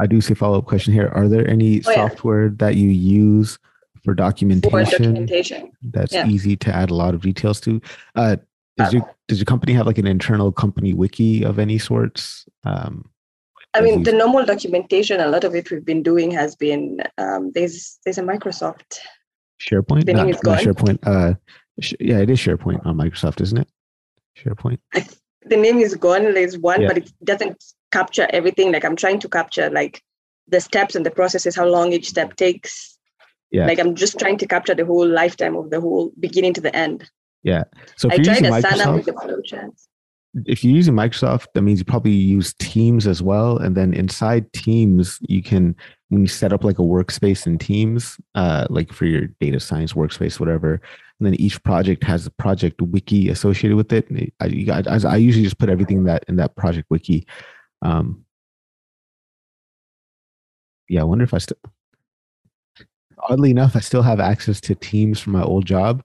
I, 0.00 0.06
do 0.06 0.20
see 0.20 0.32
a 0.32 0.36
follow 0.36 0.58
up 0.58 0.66
question 0.66 0.92
here. 0.92 1.08
Are 1.08 1.28
there 1.28 1.48
any 1.48 1.82
oh, 1.86 1.94
software 1.94 2.46
yeah. 2.46 2.54
that 2.58 2.76
you 2.76 2.88
use 2.88 3.58
for 4.04 4.14
documentation, 4.14 4.88
for 4.88 4.98
documentation. 4.98 5.72
that's 5.82 6.12
yeah. 6.12 6.26
easy 6.26 6.56
to 6.56 6.74
add 6.74 6.90
a 6.90 6.94
lot 6.94 7.14
of 7.14 7.22
details 7.22 7.60
to? 7.62 7.80
Uh, 8.14 8.36
does, 8.76 8.94
um, 8.94 9.00
your, 9.00 9.14
does 9.26 9.38
your 9.38 9.44
company 9.44 9.72
have 9.72 9.86
like 9.86 9.98
an 9.98 10.06
internal 10.06 10.52
company 10.52 10.94
wiki 10.94 11.44
of 11.44 11.58
any 11.58 11.78
sorts? 11.78 12.46
Um, 12.64 13.10
I 13.74 13.80
mean, 13.80 14.02
the 14.02 14.12
normal 14.12 14.44
documentation, 14.44 15.20
a 15.20 15.28
lot 15.28 15.44
of 15.44 15.54
it 15.54 15.70
we've 15.70 15.84
been 15.84 16.02
doing 16.02 16.30
has 16.30 16.56
been 16.56 17.00
um, 17.18 17.52
there's 17.52 17.98
there's 18.04 18.18
a 18.18 18.22
Microsoft 18.22 18.98
SharePoint. 19.60 20.06
The 20.06 20.14
not, 20.14 20.26
not 20.26 20.60
SharePoint. 20.60 20.98
Uh, 21.02 21.34
sh- 21.80 21.94
yeah, 22.00 22.18
it 22.18 22.30
is 22.30 22.38
SharePoint 22.38 22.84
on 22.86 22.96
Microsoft, 22.96 23.40
isn't 23.40 23.58
it? 23.58 23.68
SharePoint. 24.38 24.78
the 25.42 25.56
name 25.56 25.78
is 25.78 25.94
gone. 25.94 26.34
There's 26.34 26.58
one, 26.58 26.82
yeah. 26.82 26.88
but 26.88 26.98
it 26.98 27.12
doesn't 27.24 27.62
capture 27.90 28.26
everything. 28.30 28.72
Like 28.72 28.84
I'm 28.84 28.96
trying 28.96 29.20
to 29.20 29.28
capture 29.28 29.70
like 29.70 30.02
the 30.48 30.60
steps 30.60 30.94
and 30.94 31.04
the 31.04 31.10
processes, 31.10 31.56
how 31.56 31.66
long 31.66 31.92
each 31.92 32.08
step 32.08 32.36
takes. 32.36 32.98
Yeah. 33.50 33.66
Like 33.66 33.78
I'm 33.78 33.94
just 33.94 34.18
trying 34.18 34.38
to 34.38 34.46
capture 34.46 34.74
the 34.74 34.84
whole 34.84 35.06
lifetime 35.06 35.56
of 35.56 35.70
the 35.70 35.80
whole 35.80 36.12
beginning 36.20 36.54
to 36.54 36.60
the 36.60 36.74
end. 36.74 37.08
Yeah. 37.42 37.64
So 37.96 38.10
I 38.10 38.18
tried 38.18 38.40
to 38.40 38.60
sign 38.60 38.80
if 40.46 40.62
you're 40.62 40.74
using 40.74 40.94
Microsoft, 40.94 41.46
that 41.54 41.62
means 41.62 41.78
you 41.78 41.84
probably 41.84 42.12
use 42.12 42.54
Teams 42.54 43.06
as 43.06 43.22
well. 43.22 43.58
And 43.58 43.76
then 43.76 43.94
inside 43.94 44.52
Teams, 44.52 45.18
you 45.22 45.42
can 45.42 45.74
when 46.10 46.22
you 46.22 46.28
set 46.28 46.52
up 46.52 46.64
like 46.64 46.78
a 46.78 46.82
workspace 46.82 47.46
in 47.46 47.58
Teams, 47.58 48.18
uh, 48.34 48.66
like 48.70 48.92
for 48.92 49.04
your 49.04 49.26
data 49.40 49.60
science 49.60 49.92
workspace, 49.92 50.40
whatever. 50.40 50.80
And 51.18 51.26
then 51.26 51.34
each 51.34 51.62
project 51.62 52.04
has 52.04 52.26
a 52.26 52.30
project 52.30 52.80
wiki 52.80 53.28
associated 53.28 53.76
with 53.76 53.92
it. 53.92 54.08
I, 54.40 54.82
I, 54.88 55.12
I 55.12 55.16
usually 55.16 55.44
just 55.44 55.58
put 55.58 55.68
everything 55.68 55.98
in 55.98 56.04
that 56.04 56.24
in 56.28 56.36
that 56.36 56.56
project 56.56 56.88
wiki. 56.90 57.26
Um, 57.82 58.24
yeah, 60.88 61.00
I 61.00 61.04
wonder 61.04 61.24
if 61.24 61.34
I 61.34 61.38
still. 61.38 61.58
Oddly 63.28 63.50
enough, 63.50 63.74
I 63.74 63.80
still 63.80 64.02
have 64.02 64.20
access 64.20 64.60
to 64.62 64.76
Teams 64.76 65.18
from 65.18 65.32
my 65.32 65.42
old 65.42 65.66
job. 65.66 66.04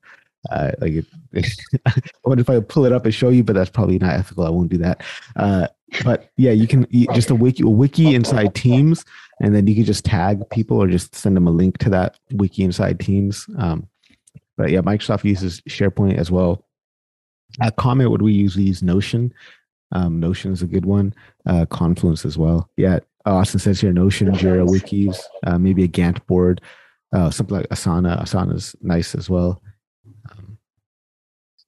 Uh, 0.51 0.71
like, 0.79 0.93
it, 0.93 1.05
I 1.85 1.93
wonder 2.25 2.41
if 2.41 2.49
I 2.49 2.59
pull 2.59 2.85
it 2.85 2.91
up 2.91 3.05
and 3.05 3.13
show 3.13 3.29
you, 3.29 3.43
but 3.43 3.53
that's 3.53 3.69
probably 3.69 3.99
not 3.99 4.13
ethical. 4.13 4.45
I 4.45 4.49
won't 4.49 4.69
do 4.69 4.77
that. 4.79 5.03
Uh, 5.35 5.67
but 6.03 6.29
yeah, 6.37 6.51
you 6.51 6.67
can 6.67 6.87
you, 6.89 7.07
just 7.13 7.29
a 7.29 7.35
wiki, 7.35 7.63
a 7.63 7.67
wiki 7.67 8.15
inside 8.15 8.55
Teams, 8.55 9.05
and 9.41 9.55
then 9.55 9.67
you 9.67 9.75
can 9.75 9.85
just 9.85 10.05
tag 10.05 10.41
people 10.49 10.81
or 10.81 10.87
just 10.87 11.15
send 11.15 11.35
them 11.35 11.47
a 11.47 11.51
link 11.51 11.77
to 11.79 11.89
that 11.89 12.17
wiki 12.31 12.63
inside 12.63 12.99
Teams. 12.99 13.47
Um, 13.57 13.87
but 14.57 14.71
yeah, 14.71 14.81
Microsoft 14.81 15.23
uses 15.23 15.61
SharePoint 15.61 16.17
as 16.17 16.31
well. 16.31 16.65
At 17.61 17.75
Comet, 17.75 18.09
what 18.09 18.21
we 18.21 18.33
use, 18.33 18.55
we 18.55 18.63
use 18.63 18.81
Notion. 18.81 19.33
Um, 19.91 20.19
Notion 20.19 20.51
is 20.51 20.63
a 20.63 20.67
good 20.67 20.85
one. 20.85 21.13
Uh, 21.45 21.65
Confluence 21.67 22.25
as 22.25 22.37
well. 22.37 22.69
Yeah, 22.77 22.99
Austin 23.25 23.59
says 23.59 23.79
here 23.79 23.93
Notion, 23.93 24.31
Jira, 24.31 24.67
wikis, 24.67 25.19
uh, 25.45 25.57
maybe 25.57 25.83
a 25.83 25.87
Gantt 25.87 26.25
board, 26.25 26.61
uh, 27.13 27.29
something 27.29 27.57
like 27.57 27.69
Asana. 27.69 28.21
Asana 28.21 28.55
is 28.55 28.75
nice 28.81 29.13
as 29.13 29.29
well 29.29 29.61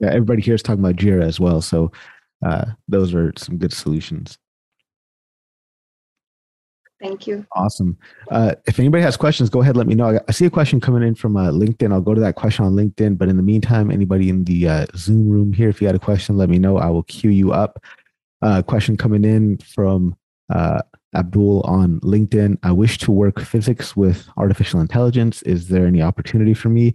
everybody 0.01 0.41
here 0.41 0.55
is 0.55 0.63
talking 0.63 0.83
about 0.83 0.95
Jira 0.95 1.23
as 1.23 1.39
well. 1.39 1.61
So 1.61 1.91
uh, 2.45 2.65
those 2.87 3.13
are 3.13 3.33
some 3.37 3.57
good 3.57 3.73
solutions. 3.73 4.37
Thank 7.01 7.27
you. 7.27 7.45
Awesome. 7.55 7.97
Uh, 8.31 8.55
if 8.65 8.79
anybody 8.79 9.03
has 9.03 9.17
questions, 9.17 9.49
go 9.49 9.61
ahead. 9.61 9.75
Let 9.75 9.85
me 9.85 9.95
know. 9.95 10.19
I 10.27 10.31
see 10.31 10.45
a 10.45 10.49
question 10.49 10.79
coming 10.79 11.03
in 11.03 11.13
from 11.13 11.35
uh, 11.35 11.51
LinkedIn. 11.51 11.91
I'll 11.91 12.01
go 12.01 12.13
to 12.13 12.21
that 12.21 12.35
question 12.35 12.65
on 12.65 12.73
LinkedIn. 12.73 13.17
But 13.17 13.27
in 13.27 13.37
the 13.37 13.43
meantime, 13.43 13.91
anybody 13.91 14.29
in 14.29 14.45
the 14.45 14.67
uh, 14.67 14.85
Zoom 14.95 15.29
room 15.29 15.51
here, 15.51 15.69
if 15.69 15.81
you 15.81 15.87
had 15.87 15.95
a 15.95 15.99
question, 15.99 16.37
let 16.37 16.49
me 16.49 16.57
know. 16.57 16.77
I 16.77 16.89
will 16.89 17.03
queue 17.03 17.31
you 17.31 17.51
up. 17.51 17.83
Uh, 18.41 18.61
question 18.61 18.95
coming 18.95 19.25
in 19.25 19.57
from 19.57 20.15
uh, 20.49 20.81
Abdul 21.13 21.61
on 21.61 21.99
LinkedIn. 21.99 22.57
I 22.63 22.71
wish 22.71 22.97
to 22.99 23.11
work 23.11 23.41
physics 23.41 23.95
with 23.95 24.27
artificial 24.37 24.79
intelligence. 24.79 25.41
Is 25.43 25.67
there 25.67 25.85
any 25.85 26.01
opportunity 26.01 26.53
for 26.53 26.69
me? 26.69 26.93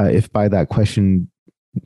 Uh, 0.00 0.04
if 0.04 0.32
by 0.32 0.48
that 0.48 0.68
question 0.68 1.30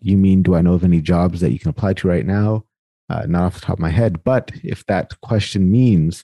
you 0.01 0.16
mean, 0.16 0.43
do 0.43 0.55
I 0.55 0.62
know 0.62 0.74
of 0.74 0.84
any 0.84 1.01
jobs 1.01 1.41
that 1.41 1.53
you 1.53 1.59
can 1.59 1.70
apply 1.70 1.95
to 1.95 2.09
right 2.09 2.26
now? 2.26 2.64
Uh, 3.11 3.24
not 3.26 3.45
off 3.45 3.55
the 3.55 3.61
top 3.61 3.76
of 3.76 3.80
my 3.80 3.91
head. 3.91 4.22
But 4.22 4.53
if 4.62 4.84
that 4.86 5.18
question 5.22 5.70
means 5.70 6.22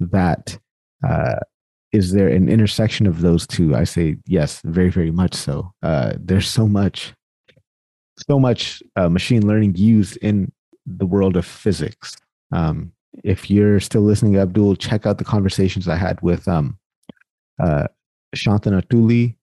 that 0.00 0.58
uh, 1.06 1.40
is 1.92 2.12
there 2.12 2.28
an 2.28 2.48
intersection 2.48 3.06
of 3.06 3.20
those 3.20 3.46
two? 3.46 3.76
I 3.76 3.84
say 3.84 4.16
yes, 4.26 4.62
very, 4.64 4.88
very 4.88 5.10
much 5.10 5.34
so. 5.34 5.72
Uh, 5.82 6.14
there's 6.18 6.48
so 6.48 6.66
much, 6.66 7.12
so 8.26 8.38
much 8.38 8.82
uh, 8.96 9.08
machine 9.08 9.46
learning 9.46 9.74
used 9.76 10.16
in 10.18 10.50
the 10.86 11.06
world 11.06 11.36
of 11.36 11.44
physics. 11.44 12.16
Um, 12.50 12.92
if 13.24 13.50
you're 13.50 13.78
still 13.78 14.02
listening, 14.02 14.38
Abdul, 14.38 14.76
check 14.76 15.04
out 15.04 15.18
the 15.18 15.24
conversations 15.24 15.86
I 15.86 15.96
had 15.96 16.20
with 16.22 16.48
um, 16.48 16.78
uh, 17.62 17.88
Shantanu 18.34 18.88
Tuli. 18.88 19.36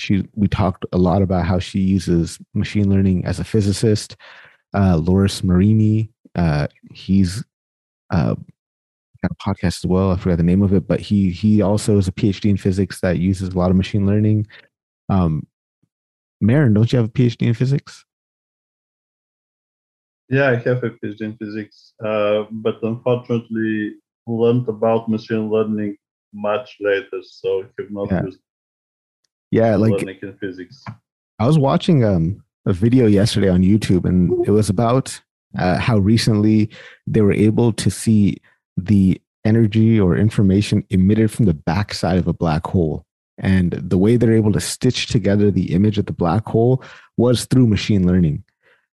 She, 0.00 0.26
we 0.34 0.48
talked 0.48 0.84
a 0.92 0.98
lot 0.98 1.22
about 1.22 1.46
how 1.46 1.58
she 1.58 1.80
uses 1.80 2.38
machine 2.54 2.90
learning 2.90 3.24
as 3.24 3.38
a 3.38 3.44
physicist. 3.44 4.16
Uh, 4.74 4.96
Loris 4.96 5.42
Marini, 5.42 6.10
uh, 6.34 6.68
he's 6.92 7.44
uh, 8.10 8.34
got 9.22 9.30
a 9.30 9.34
podcast 9.34 9.84
as 9.84 9.86
well. 9.86 10.12
I 10.12 10.16
forgot 10.16 10.38
the 10.38 10.42
name 10.42 10.62
of 10.62 10.72
it, 10.72 10.86
but 10.86 11.00
he 11.00 11.30
he 11.30 11.62
also 11.62 11.98
is 11.98 12.08
a 12.08 12.12
PhD 12.12 12.50
in 12.50 12.56
physics 12.56 13.00
that 13.00 13.18
uses 13.18 13.50
a 13.50 13.58
lot 13.58 13.70
of 13.70 13.76
machine 13.76 14.06
learning. 14.06 14.46
Um, 15.08 15.46
Marin, 16.40 16.74
don't 16.74 16.90
you 16.92 16.98
have 16.98 17.08
a 17.08 17.12
PhD 17.12 17.46
in 17.46 17.54
physics? 17.54 18.04
Yeah, 20.28 20.50
I 20.50 20.56
have 20.56 20.84
a 20.84 20.90
PhD 20.90 21.20
in 21.22 21.36
physics, 21.36 21.92
uh, 22.04 22.44
but 22.50 22.76
unfortunately 22.82 23.94
learned 24.26 24.68
about 24.68 25.08
machine 25.08 25.50
learning 25.50 25.96
much 26.32 26.76
later, 26.80 27.20
so 27.22 27.64
have 27.78 27.90
not 27.90 28.10
yeah. 28.10 28.24
used 28.24 28.38
yeah, 29.50 29.76
like 29.76 30.04
physics. 30.40 30.84
I 31.38 31.46
was 31.46 31.58
watching 31.58 32.04
um, 32.04 32.42
a 32.66 32.72
video 32.72 33.06
yesterday 33.06 33.48
on 33.48 33.62
YouTube, 33.62 34.04
and 34.04 34.46
it 34.46 34.50
was 34.50 34.68
about 34.68 35.20
uh, 35.58 35.78
how 35.78 35.98
recently 35.98 36.70
they 37.06 37.20
were 37.20 37.32
able 37.32 37.72
to 37.72 37.90
see 37.90 38.36
the 38.76 39.20
energy 39.44 39.98
or 39.98 40.16
information 40.16 40.84
emitted 40.90 41.30
from 41.30 41.46
the 41.46 41.54
backside 41.54 42.18
of 42.18 42.28
a 42.28 42.32
black 42.32 42.66
hole. 42.66 43.04
And 43.38 43.72
the 43.72 43.96
way 43.96 44.16
they're 44.16 44.34
able 44.34 44.52
to 44.52 44.60
stitch 44.60 45.06
together 45.06 45.50
the 45.50 45.72
image 45.72 45.96
of 45.96 46.06
the 46.06 46.12
black 46.12 46.46
hole 46.46 46.84
was 47.16 47.46
through 47.46 47.66
machine 47.66 48.06
learning. 48.06 48.44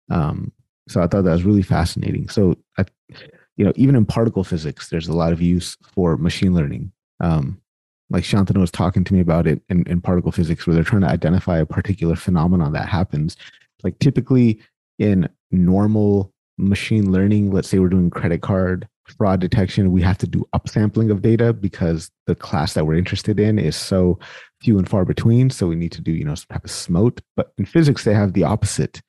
Um, 0.08 0.52
so 0.88 1.02
I 1.02 1.08
thought 1.08 1.24
that 1.24 1.32
was 1.32 1.42
really 1.42 1.62
fascinating. 1.62 2.28
So, 2.28 2.56
I, 2.78 2.84
you 3.56 3.64
know, 3.64 3.72
even 3.74 3.96
in 3.96 4.06
particle 4.06 4.44
physics, 4.44 4.88
there's 4.88 5.08
a 5.08 5.16
lot 5.16 5.32
of 5.32 5.42
use 5.42 5.76
for 5.82 6.16
machine 6.16 6.54
learning. 6.54 6.92
Um, 7.18 7.60
like 8.10 8.24
Shantanu 8.24 8.58
was 8.58 8.70
talking 8.70 9.04
to 9.04 9.14
me 9.14 9.20
about 9.20 9.46
it 9.46 9.62
in, 9.68 9.84
in 9.86 10.00
particle 10.00 10.32
physics, 10.32 10.66
where 10.66 10.74
they're 10.74 10.84
trying 10.84 11.02
to 11.02 11.08
identify 11.08 11.58
a 11.58 11.66
particular 11.66 12.16
phenomenon 12.16 12.72
that 12.72 12.88
happens. 12.88 13.36
Like 13.82 13.98
typically 13.98 14.60
in 14.98 15.28
normal 15.50 16.32
machine 16.58 17.12
learning, 17.12 17.50
let's 17.50 17.68
say 17.68 17.78
we're 17.78 17.88
doing 17.88 18.10
credit 18.10 18.42
card 18.42 18.88
fraud 19.16 19.40
detection, 19.40 19.92
we 19.92 20.02
have 20.02 20.18
to 20.18 20.26
do 20.26 20.46
upsampling 20.54 21.10
of 21.10 21.22
data 21.22 21.52
because 21.52 22.10
the 22.26 22.34
class 22.34 22.74
that 22.74 22.86
we're 22.86 22.94
interested 22.94 23.38
in 23.38 23.58
is 23.58 23.76
so 23.76 24.18
few 24.60 24.78
and 24.78 24.88
far 24.88 25.04
between. 25.04 25.50
So 25.50 25.66
we 25.66 25.76
need 25.76 25.92
to 25.92 26.00
do, 26.00 26.12
you 26.12 26.24
know, 26.24 26.34
some 26.34 26.46
type 26.50 26.64
of 26.64 26.70
smote. 26.70 27.20
But 27.36 27.52
in 27.58 27.66
physics, 27.66 28.04
they 28.04 28.14
have 28.14 28.32
the 28.32 28.44
opposite 28.44 29.02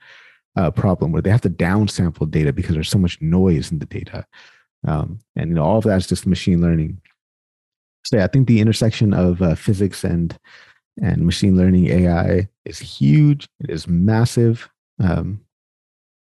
uh, 0.56 0.72
problem 0.72 1.12
where 1.12 1.22
they 1.22 1.30
have 1.30 1.42
to 1.42 1.50
downsample 1.50 2.30
data 2.30 2.54
because 2.54 2.76
there's 2.76 2.90
so 2.90 2.98
much 3.00 3.22
noise 3.22 3.72
in 3.72 3.80
the 3.80 3.86
data. 3.86 4.26
Um, 4.88 5.20
and 5.36 5.50
you 5.50 5.56
know, 5.56 5.64
all 5.64 5.78
of 5.78 5.84
that 5.86 5.98
is 5.98 6.08
just 6.08 6.28
machine 6.28 6.62
learning. 6.62 7.02
So 8.06 8.18
yeah, 8.18 8.24
I 8.24 8.28
think 8.28 8.48
the 8.48 8.62
intersection 8.62 9.14
of 9.14 9.42
uh, 9.42 9.56
physics 9.56 10.04
and 10.04 10.38
and 11.02 11.26
machine 11.26 11.56
learning 11.56 11.88
AI 11.88 12.48
is 12.66 12.80
huge. 12.80 13.48
It 13.60 13.70
is 13.70 13.88
massive. 13.88 14.68
Um, 15.00 15.42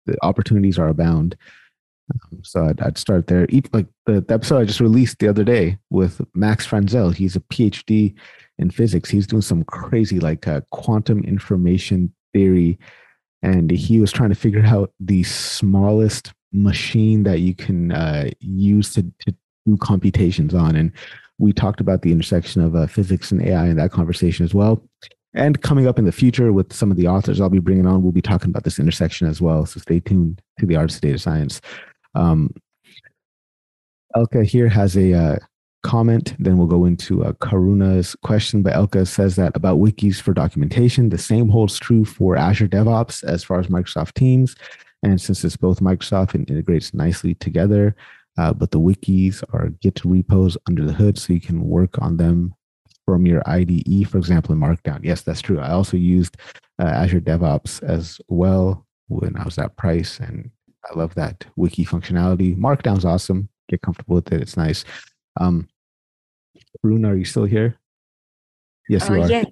the 0.06 0.16
opportunities 0.22 0.78
are 0.78 0.88
abound. 0.88 1.36
Um, 2.12 2.40
so 2.42 2.66
I'd, 2.66 2.80
I'd, 2.80 2.98
start 2.98 3.26
there. 3.26 3.46
like 3.72 3.86
the, 4.06 4.20
the, 4.20 4.34
episode 4.34 4.58
I 4.58 4.64
just 4.64 4.80
released 4.80 5.18
the 5.18 5.28
other 5.28 5.44
day 5.44 5.78
with 5.90 6.20
Max 6.34 6.66
Frenzel. 6.66 7.14
He's 7.14 7.36
a 7.36 7.40
PhD 7.40 8.14
in 8.58 8.70
physics. 8.70 9.10
He's 9.10 9.26
doing 9.26 9.42
some 9.42 9.64
crazy 9.64 10.18
like 10.18 10.48
uh, 10.48 10.62
quantum 10.70 11.22
information 11.24 12.12
theory, 12.32 12.78
and 13.42 13.70
he 13.70 14.00
was 14.00 14.12
trying 14.12 14.30
to 14.30 14.34
figure 14.34 14.64
out 14.64 14.92
the 15.00 15.22
smallest 15.22 16.32
machine 16.52 17.22
that 17.22 17.40
you 17.40 17.54
can 17.54 17.92
uh, 17.92 18.30
use 18.40 18.94
to, 18.94 19.02
to 19.20 19.34
do 19.66 19.76
computations 19.78 20.54
on. 20.54 20.76
And 20.76 20.92
we 21.38 21.52
talked 21.52 21.80
about 21.80 22.02
the 22.02 22.12
intersection 22.12 22.62
of 22.62 22.76
uh, 22.76 22.86
physics 22.86 23.32
and 23.32 23.42
AI 23.42 23.68
in 23.68 23.76
that 23.76 23.92
conversation 23.92 24.44
as 24.44 24.54
well. 24.54 24.82
And 25.34 25.60
coming 25.62 25.86
up 25.86 25.98
in 25.98 26.04
the 26.04 26.12
future 26.12 26.52
with 26.52 26.72
some 26.72 26.90
of 26.90 26.96
the 26.96 27.08
authors 27.08 27.40
I'll 27.40 27.48
be 27.48 27.58
bringing 27.58 27.86
on, 27.86 28.02
we'll 28.02 28.12
be 28.12 28.20
talking 28.20 28.50
about 28.50 28.64
this 28.64 28.78
intersection 28.78 29.26
as 29.26 29.40
well. 29.40 29.64
So 29.64 29.80
stay 29.80 30.00
tuned 30.00 30.42
to 30.58 30.66
the 30.66 30.76
Artists 30.76 30.98
of 30.98 31.02
Data 31.02 31.18
Science. 31.18 31.60
Um, 32.14 32.54
Elka 34.14 34.44
here 34.44 34.68
has 34.68 34.96
a 34.96 35.14
uh, 35.14 35.36
comment. 35.82 36.34
Then 36.38 36.58
we'll 36.58 36.66
go 36.66 36.84
into 36.84 37.24
uh, 37.24 37.32
Karuna's 37.32 38.14
question. 38.22 38.62
But 38.62 38.74
Elka 38.74 39.06
says 39.06 39.36
that 39.36 39.56
about 39.56 39.78
wikis 39.78 40.20
for 40.20 40.34
documentation, 40.34 41.08
the 41.08 41.18
same 41.18 41.48
holds 41.48 41.78
true 41.78 42.04
for 42.04 42.36
Azure 42.36 42.68
DevOps 42.68 43.24
as 43.24 43.42
far 43.42 43.58
as 43.58 43.68
Microsoft 43.68 44.14
Teams. 44.14 44.54
And 45.02 45.20
since 45.20 45.44
it's 45.44 45.56
both 45.56 45.80
Microsoft, 45.80 46.34
and 46.34 46.48
integrates 46.48 46.94
nicely 46.94 47.34
together. 47.34 47.96
Uh, 48.38 48.52
but 48.52 48.70
the 48.70 48.80
wikis 48.80 49.42
are 49.52 49.68
Git 49.80 50.04
repos 50.04 50.56
under 50.66 50.84
the 50.84 50.92
hood, 50.92 51.18
so 51.18 51.32
you 51.32 51.40
can 51.40 51.68
work 51.68 52.00
on 52.00 52.16
them 52.16 52.54
from 53.04 53.26
your 53.26 53.42
IDE, 53.46 54.08
for 54.08 54.18
example, 54.18 54.54
in 54.54 54.60
Markdown. 54.60 55.00
Yes, 55.02 55.22
that's 55.22 55.40
true. 55.40 55.60
I 55.60 55.70
also 55.70 55.96
used 55.96 56.36
uh, 56.78 56.86
Azure 56.86 57.20
DevOps 57.20 57.82
as 57.82 58.20
well 58.28 58.86
when 59.08 59.36
I 59.36 59.44
was 59.44 59.58
at 59.58 59.76
Price, 59.76 60.18
and 60.18 60.50
I 60.90 60.98
love 60.98 61.14
that 61.16 61.44
wiki 61.56 61.84
functionality. 61.84 62.56
Markdown's 62.56 63.04
awesome. 63.04 63.48
Get 63.68 63.82
comfortable 63.82 64.16
with 64.16 64.32
it. 64.32 64.40
It's 64.40 64.56
nice. 64.56 64.84
Um, 65.40 65.68
Karuna, 66.84 67.10
are 67.10 67.16
you 67.16 67.24
still 67.24 67.44
here? 67.44 67.78
Yes, 68.88 69.08
you 69.08 69.22
uh, 69.22 69.26
are. 69.26 69.30
Yeah. 69.30 69.44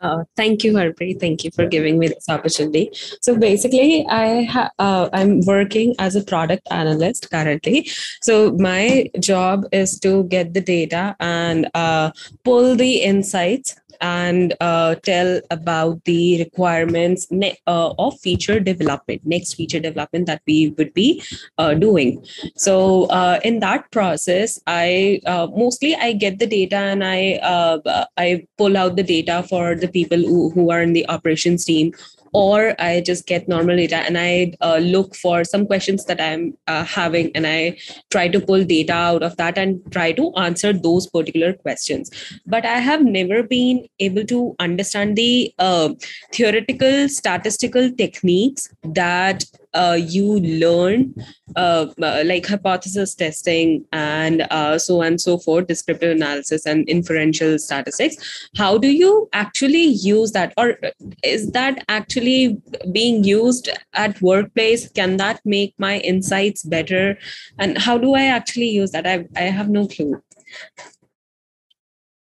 Uh, 0.00 0.22
thank 0.36 0.62
you, 0.62 0.72
Harpreet. 0.74 1.18
Thank 1.18 1.42
you 1.42 1.50
for 1.50 1.66
giving 1.66 1.98
me 1.98 2.06
this 2.06 2.28
opportunity. 2.28 2.90
So 3.20 3.36
basically, 3.36 4.06
I 4.08 4.44
ha- 4.44 4.70
uh, 4.78 5.08
I'm 5.12 5.40
working 5.44 5.94
as 5.98 6.14
a 6.14 6.22
product 6.22 6.68
analyst 6.70 7.30
currently. 7.30 7.90
So 8.22 8.52
my 8.52 9.10
job 9.18 9.64
is 9.72 9.98
to 10.00 10.24
get 10.24 10.54
the 10.54 10.60
data 10.60 11.16
and 11.18 11.68
uh, 11.74 12.12
pull 12.44 12.76
the 12.76 13.02
insights 13.02 13.74
and 14.00 14.54
uh, 14.60 14.94
tell 14.96 15.40
about 15.50 16.04
the 16.04 16.38
requirements 16.38 17.26
ne- 17.30 17.58
uh, 17.66 17.94
of 17.98 18.18
feature 18.20 18.60
development, 18.60 19.22
next 19.24 19.54
feature 19.54 19.80
development 19.80 20.26
that 20.26 20.42
we 20.46 20.70
would 20.78 20.92
be 20.94 21.22
uh, 21.58 21.74
doing. 21.74 22.24
So 22.56 23.04
uh, 23.06 23.40
in 23.44 23.60
that 23.60 23.90
process, 23.90 24.60
I 24.66 25.20
uh, 25.26 25.48
mostly 25.54 25.94
I 25.94 26.12
get 26.12 26.38
the 26.38 26.46
data 26.46 26.76
and 26.76 27.04
I 27.04 27.34
uh, 27.42 28.04
I 28.16 28.46
pull 28.56 28.76
out 28.76 28.96
the 28.96 29.02
data 29.02 29.42
for 29.48 29.74
the 29.74 29.88
people 29.88 30.18
who, 30.18 30.50
who 30.50 30.70
are 30.70 30.82
in 30.82 30.92
the 30.92 31.08
operations 31.08 31.64
team 31.64 31.92
or 32.32 32.74
I 32.80 33.00
just 33.00 33.26
get 33.26 33.48
normal 33.48 33.76
data 33.76 33.96
and 33.96 34.18
I 34.18 34.54
uh, 34.60 34.78
look 34.78 35.14
for 35.14 35.44
some 35.44 35.66
questions 35.66 36.04
that 36.06 36.20
I'm 36.20 36.56
uh, 36.66 36.84
having 36.84 37.30
and 37.34 37.46
I 37.46 37.78
try 38.10 38.28
to 38.28 38.40
pull 38.40 38.64
data 38.64 38.92
out 38.92 39.22
of 39.22 39.36
that 39.36 39.58
and 39.58 39.80
try 39.92 40.12
to 40.12 40.32
answer 40.34 40.72
those 40.72 41.06
particular 41.06 41.52
questions. 41.52 42.10
But 42.46 42.64
I 42.64 42.78
have 42.78 43.02
never 43.02 43.42
been 43.42 43.86
able 43.98 44.24
to 44.26 44.54
understand 44.58 45.16
the 45.16 45.52
uh, 45.58 45.94
theoretical 46.32 47.08
statistical 47.08 47.90
techniques 47.92 48.68
that 48.82 49.44
uh, 49.78 49.94
you 49.94 50.40
learn 50.40 51.14
uh, 51.56 51.86
uh, 52.02 52.22
like 52.26 52.46
hypothesis 52.46 53.14
testing 53.14 53.84
and 53.92 54.46
uh, 54.50 54.76
so 54.78 55.00
on 55.00 55.06
and 55.06 55.20
so 55.20 55.38
forth, 55.38 55.68
descriptive 55.68 56.10
analysis 56.16 56.66
and 56.66 56.88
inferential 56.88 57.58
statistics. 57.58 58.50
How 58.56 58.76
do 58.76 58.88
you 58.88 59.28
actually 59.32 59.84
use 59.84 60.32
that, 60.32 60.52
or 60.56 60.76
is 61.22 61.52
that 61.52 61.84
actually 61.88 62.58
being 62.92 63.22
used 63.22 63.70
at 63.94 64.20
workplace? 64.20 64.88
Can 64.90 65.16
that 65.18 65.40
make 65.44 65.74
my 65.78 65.98
insights 65.98 66.64
better? 66.64 67.16
And 67.58 67.78
how 67.78 67.98
do 67.98 68.14
I 68.14 68.24
actually 68.24 68.68
use 68.68 68.90
that? 68.90 69.06
I 69.06 69.26
I 69.36 69.44
have 69.58 69.70
no 69.70 69.86
clue. 69.86 70.20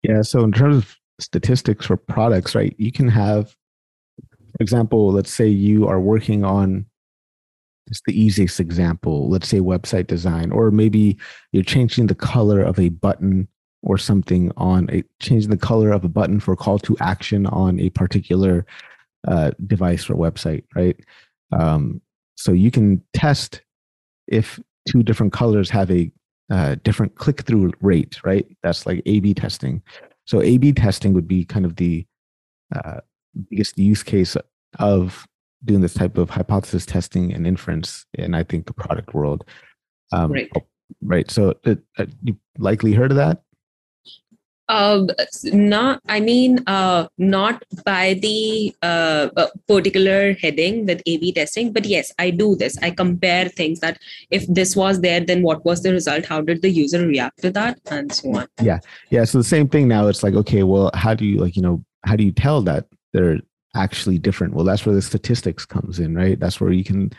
Yeah. 0.03 0.23
So 0.23 0.43
in 0.43 0.53
terms 0.53 0.77
of 0.77 0.97
statistics 1.21 1.87
for 1.87 1.97
products, 1.97 2.55
right? 2.55 2.75
You 2.79 2.91
can 2.91 3.09
have, 3.09 3.51
for 4.19 4.61
example, 4.61 5.13
let's 5.13 5.33
say 5.33 5.47
you 5.47 5.87
are 5.87 6.01
working 6.01 6.45
on 6.45 6.87
it's 7.87 8.03
the 8.07 8.19
easiest 8.19 8.61
example. 8.61 9.29
Let's 9.29 9.49
say 9.49 9.61
website 9.61 10.07
design, 10.07 10.51
or 10.53 10.71
maybe 10.71 11.19
you're 11.53 11.63
changing 11.63 12.07
the 12.07 12.15
color 12.15 12.63
of 12.63 12.79
a 12.79 12.89
button 12.89 13.49
or 13.83 13.99
something 13.99 14.51
on 14.57 14.89
a 14.91 15.05
changing 15.21 15.51
the 15.51 15.57
color 15.57 15.91
of 15.93 16.05
a 16.05 16.09
button 16.09 16.41
for 16.41 16.57
call 16.57 16.79
to 16.79 16.97
action 17.01 17.47
on 17.47 17.79
a 17.79 17.91
particular 17.91 18.65
uh, 19.29 19.51
device 19.67 20.09
or 20.09 20.15
website, 20.15 20.65
right? 20.75 20.99
Um, 21.53 22.01
so 22.37 22.53
you 22.53 22.71
can 22.71 23.03
test 23.13 23.61
if 24.27 24.59
two 24.89 25.03
different 25.03 25.33
colors 25.33 25.71
have 25.71 25.91
a 25.91 26.11
uh, 26.51 26.77
different 26.83 27.15
click 27.17 27.43
through 27.43 27.73
rate, 27.81 28.19
right? 28.25 28.47
That's 28.63 28.87
like 28.87 29.03
A 29.07 29.21
B 29.21 29.35
testing. 29.35 29.83
So 30.27 30.41
A 30.41 30.57
B 30.59 30.73
testing 30.73 31.13
would 31.13 31.29
be 31.29 31.45
kind 31.45 31.65
of 31.65 31.77
the 31.77 32.07
uh, 32.75 33.01
biggest 33.51 33.79
use 33.79 34.03
case 34.03 34.37
of 34.79 35.27
doing 35.65 35.81
this 35.81 35.95
type 35.95 36.19
of 36.19 36.31
hypothesis 36.31 36.87
testing 36.87 37.33
and 37.33 37.47
inference 37.47 38.07
in, 38.15 38.35
I 38.35 38.43
think, 38.43 38.67
the 38.67 38.75
product 38.75 39.15
world. 39.15 39.45
Um, 40.13 40.33
right. 40.33 40.51
Right. 41.03 41.31
So 41.31 41.55
uh, 41.67 41.77
you 42.23 42.37
likely 42.59 42.93
heard 42.93 43.11
of 43.11 43.17
that? 43.17 43.43
uh, 44.69 45.07
not 45.53 46.01
i 46.09 46.21
mean 46.21 46.63
uh, 46.67 47.07
not 47.19 47.63
by 47.85 48.15
the 48.15 48.75
uh, 48.83 49.29
uh 49.37 49.49
particular 49.69 50.35
heading 50.35 50.87
with 50.87 51.03
a 51.07 51.17
b 51.19 51.33
testing 51.33 51.73
but 51.73 51.85
yes 51.85 52.13
i 52.19 52.31
do 52.31 52.57
this 52.57 52.79
i 52.79 52.91
compare 52.91 53.49
things 53.49 53.81
that 53.81 53.99
if 54.31 54.47
this 54.47 54.75
was 54.75 55.01
there 55.01 55.21
then 55.21 55.43
what 55.43 55.65
was 55.65 55.83
the 55.83 55.93
result 55.93 56.25
how 56.25 56.41
did 56.41 56.63
the 56.63 56.71
user 56.71 57.07
react 57.07 57.41
to 57.43 57.51
that 57.51 57.79
and 57.91 58.13
so 58.13 58.35
on 58.37 58.47
yeah 58.63 58.79
yeah 59.11 59.25
so 59.25 59.39
the 59.39 59.45
same 59.45 59.69
thing 59.69 59.87
now 59.87 60.07
it's 60.07 60.23
like 60.23 60.35
okay 60.35 60.63
well 60.63 60.91
how 60.95 61.15
do 61.15 61.27
you 61.27 61.39
like 61.39 61.57
you 61.57 61.63
know 61.63 61.85
how 62.07 62.17
do 62.17 62.25
you 62.25 62.33
tell 62.33 62.63
that 62.63 62.87
they're 63.13 63.39
actually 63.75 64.19
different 64.19 64.55
well 64.55 64.65
that's 64.65 64.87
where 64.87 64.95
the 64.95 65.03
statistics 65.03 65.67
comes 65.67 65.99
in 65.99 66.15
right 66.15 66.39
that's 66.39 66.61
where 66.61 66.73
you 66.73 66.85
can 66.85 67.11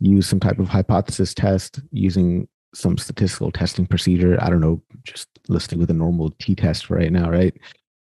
use 0.00 0.26
some 0.26 0.40
type 0.40 0.58
of 0.58 0.68
hypothesis 0.68 1.34
test 1.34 1.80
using 1.90 2.46
some 2.74 2.98
statistical 2.98 3.50
testing 3.50 3.86
procedure. 3.86 4.36
I 4.40 4.50
don't 4.50 4.60
know, 4.60 4.82
just 5.04 5.28
listing 5.48 5.78
with 5.78 5.90
a 5.90 5.94
normal 5.94 6.30
t 6.38 6.54
test 6.54 6.90
right 6.90 7.10
now, 7.10 7.30
right? 7.30 7.54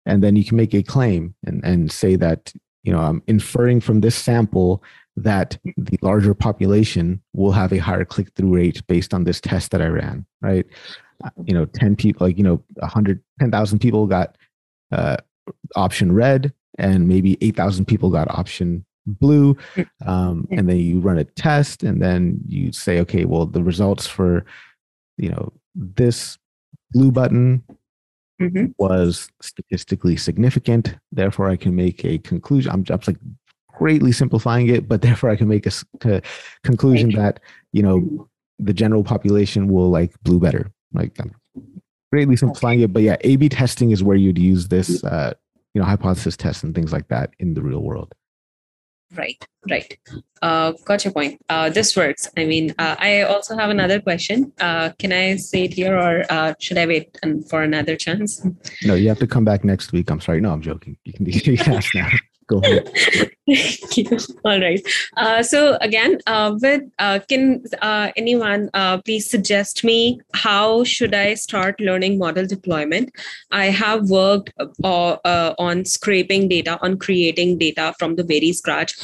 And 0.06 0.24
then 0.24 0.36
you 0.36 0.44
can 0.44 0.58
make 0.58 0.74
a 0.74 0.84
claim 0.84 1.36
and, 1.46 1.64
and 1.64 1.92
say 1.92 2.16
that, 2.16 2.52
you 2.84 2.92
know, 2.92 3.00
I'm 3.00 3.22
inferring 3.28 3.82
from 3.82 4.02
this 4.02 4.16
sample 4.16 4.84
that 5.18 5.58
the 5.78 5.98
larger 6.02 6.34
population 6.34 7.22
will 7.34 7.52
have 7.52 7.72
a 7.72 7.78
higher 7.78 8.06
click 8.06 8.30
through 8.36 8.56
rate 8.56 8.86
based 8.88 9.14
on 9.14 9.24
this 9.24 9.40
test 9.40 9.72
that 9.72 9.82
I 9.82 9.88
ran, 9.88 10.26
right? 10.42 10.66
Uh, 11.24 11.30
you 11.46 11.54
know, 11.54 11.66
10 11.66 11.96
people, 11.96 12.28
like, 12.28 12.38
you 12.38 12.44
know, 12.44 12.64
100, 12.76 13.22
10,000 13.40 13.80
people 13.80 14.06
got 14.08 14.38
uh, 14.92 15.18
option 15.76 16.12
red 16.12 16.54
and 16.78 17.08
maybe 17.08 17.38
8,000 17.42 17.86
people 17.86 18.10
got 18.10 18.30
option 18.30 18.86
blue 19.06 19.56
mm. 19.76 19.88
um, 20.08 20.48
and 20.52 20.68
then 20.68 20.78
you 20.78 21.00
run 21.00 21.18
a 21.18 21.24
test 21.24 21.84
and 21.84 22.02
then 22.02 22.40
you 22.48 22.72
say 22.72 23.00
okay 23.00 23.26
well 23.26 23.46
the 23.46 23.64
results 23.64 24.08
for 24.08 24.44
you 25.18 25.30
know 25.30 25.54
this 25.76 26.38
blue 26.92 27.12
button 27.12 27.64
mm-hmm. 28.42 28.68
was 28.78 29.30
statistically 29.42 30.18
significant. 30.18 30.96
Therefore 31.12 31.50
i 31.50 31.56
can 31.56 31.76
make 31.76 32.04
a 32.06 32.18
conclusion. 32.20 32.72
I'm 32.72 32.84
just 32.84 33.08
like 33.08 33.18
greatly 33.78 34.12
simplifying 34.12 34.70
it 34.70 34.88
but 34.88 35.02
therefore 35.08 35.30
i 35.30 35.36
can 35.36 35.48
make 35.48 35.66
a, 35.66 35.72
a 36.06 36.22
conclusion 36.64 37.12
that 37.12 37.40
you 37.74 37.84
know 37.84 38.28
the 38.58 38.74
general 38.74 39.04
population 39.04 39.68
will 39.68 39.90
like 39.90 40.14
blue 40.24 40.40
better. 40.40 40.72
Like 40.94 41.20
i'm 41.20 41.36
greatly 42.12 42.38
simplifying 42.38 42.80
it 42.80 42.94
but 42.94 43.02
yeah 43.04 43.18
a 43.22 43.36
b 43.36 43.50
testing 43.50 43.92
is 43.92 44.02
where 44.02 44.16
you'd 44.16 44.38
use 44.38 44.70
this 44.70 45.04
uh, 45.04 45.34
you 45.76 45.82
know 45.82 45.86
hypothesis 45.86 46.36
tests 46.36 46.64
and 46.64 46.74
things 46.74 46.92
like 46.92 47.08
that 47.10 47.30
in 47.38 47.54
the 47.54 47.62
real 47.62 47.84
world 47.84 48.16
Right, 49.14 49.48
right. 49.70 49.98
Uh, 50.42 50.74
got 50.84 51.06
your 51.06 51.14
point. 51.14 51.40
Uh, 51.48 51.70
this 51.70 51.96
works. 51.96 52.28
I 52.38 52.46
mean, 52.46 52.74
uh, 52.78 52.96
I 53.00 53.22
also 53.22 53.56
have 53.56 53.70
another 53.70 54.02
question. 54.02 54.52
Uh, 54.60 54.92
can 55.00 55.14
I 55.14 55.36
say 55.36 55.66
it 55.66 55.74
here 55.74 55.98
or 55.98 56.24
uh, 56.30 56.54
should 56.60 56.78
I 56.78 56.86
wait 56.86 57.18
and 57.24 57.48
for 57.48 57.62
another 57.62 57.96
chance? 57.96 58.46
No, 58.84 58.96
you 58.96 59.08
have 59.10 59.20
to 59.20 59.28
come 59.28 59.46
back 59.46 59.64
next 59.64 59.92
week. 59.92 60.10
I'm 60.10 60.22
sorry. 60.22 60.42
No, 60.42 60.52
I'm 60.52 60.62
joking. 60.62 60.98
You 61.06 61.14
can, 61.14 61.26
you 61.28 61.58
can 61.58 61.74
ask 61.74 61.94
now. 61.96 62.10
Go 62.48 62.60
ahead. 62.60 62.92
Thank 63.48 63.98
you. 63.98 64.18
All 64.44 64.60
right. 64.60 64.82
Uh, 65.18 65.44
so 65.44 65.78
again, 65.82 66.20
uh, 66.26 66.58
with 66.60 66.82
uh, 66.98 67.20
can 67.30 67.64
uh, 67.80 68.12
anyone 68.18 68.72
uh, 68.74 68.98
please 69.02 69.30
suggest 69.30 69.84
me 69.84 70.20
how 70.34 70.84
should 70.84 71.14
I 71.14 71.36
start 71.36 71.80
learning 71.80 72.18
model 72.18 72.48
deployment? 72.48 73.12
I 73.52 73.66
have 73.66 74.10
worked 74.10 74.52
uh, 74.84 75.54
on 75.60 75.86
scraping 75.86 76.48
data, 76.48 76.80
on 76.82 76.98
creating 76.98 77.60
data 77.60 77.94
from 78.00 78.16
the 78.16 78.24
very 78.24 78.52
scratch, 78.52 78.96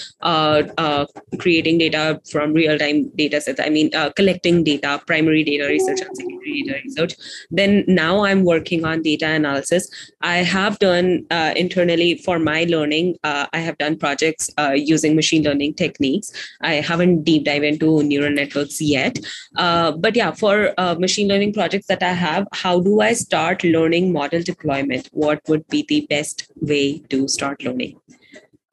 creating 1.37 1.77
data 1.77 2.19
from 2.31 2.53
real-time 2.53 3.09
data 3.09 3.41
sets. 3.41 3.59
I 3.59 3.69
mean, 3.69 3.91
collecting 4.15 4.63
data, 4.63 5.01
primary 5.05 5.43
data 5.43 5.67
research 5.67 6.01
and 6.01 6.17
secondary 6.17 6.63
data 6.63 6.79
research. 6.83 7.13
Then 7.51 7.83
now 7.87 8.23
I'm 8.23 8.43
working 8.43 8.85
on 8.85 9.03
data 9.03 9.27
analysis. 9.27 9.87
I 10.21 10.37
have 10.37 10.79
done 10.79 11.27
internally 11.55 12.15
for 12.15 12.39
my 12.39 12.63
learning. 12.63 13.17
I 13.23 13.59
have 13.59 13.77
done 13.77 13.97
projects 13.97 14.30
projects 14.31 14.49
uh, 14.57 14.73
using 14.75 15.15
machine 15.15 15.43
learning 15.43 15.73
techniques. 15.73 16.31
I 16.61 16.75
haven't 16.75 17.23
deep 17.23 17.45
dive 17.45 17.63
into 17.63 18.03
neural 18.03 18.31
networks 18.31 18.81
yet. 18.81 19.19
Uh, 19.55 19.91
but 19.91 20.15
yeah, 20.15 20.31
for 20.31 20.73
uh, 20.77 20.95
machine 20.95 21.27
learning 21.27 21.53
projects 21.53 21.87
that 21.87 22.03
I 22.03 22.13
have, 22.13 22.47
how 22.53 22.79
do 22.79 23.01
I 23.01 23.13
start 23.13 23.63
learning 23.63 24.11
model 24.11 24.41
deployment? 24.41 25.09
What 25.11 25.41
would 25.47 25.67
be 25.67 25.85
the 25.87 26.05
best 26.09 26.51
way 26.61 26.99
to 27.09 27.27
start 27.27 27.63
learning? 27.63 27.99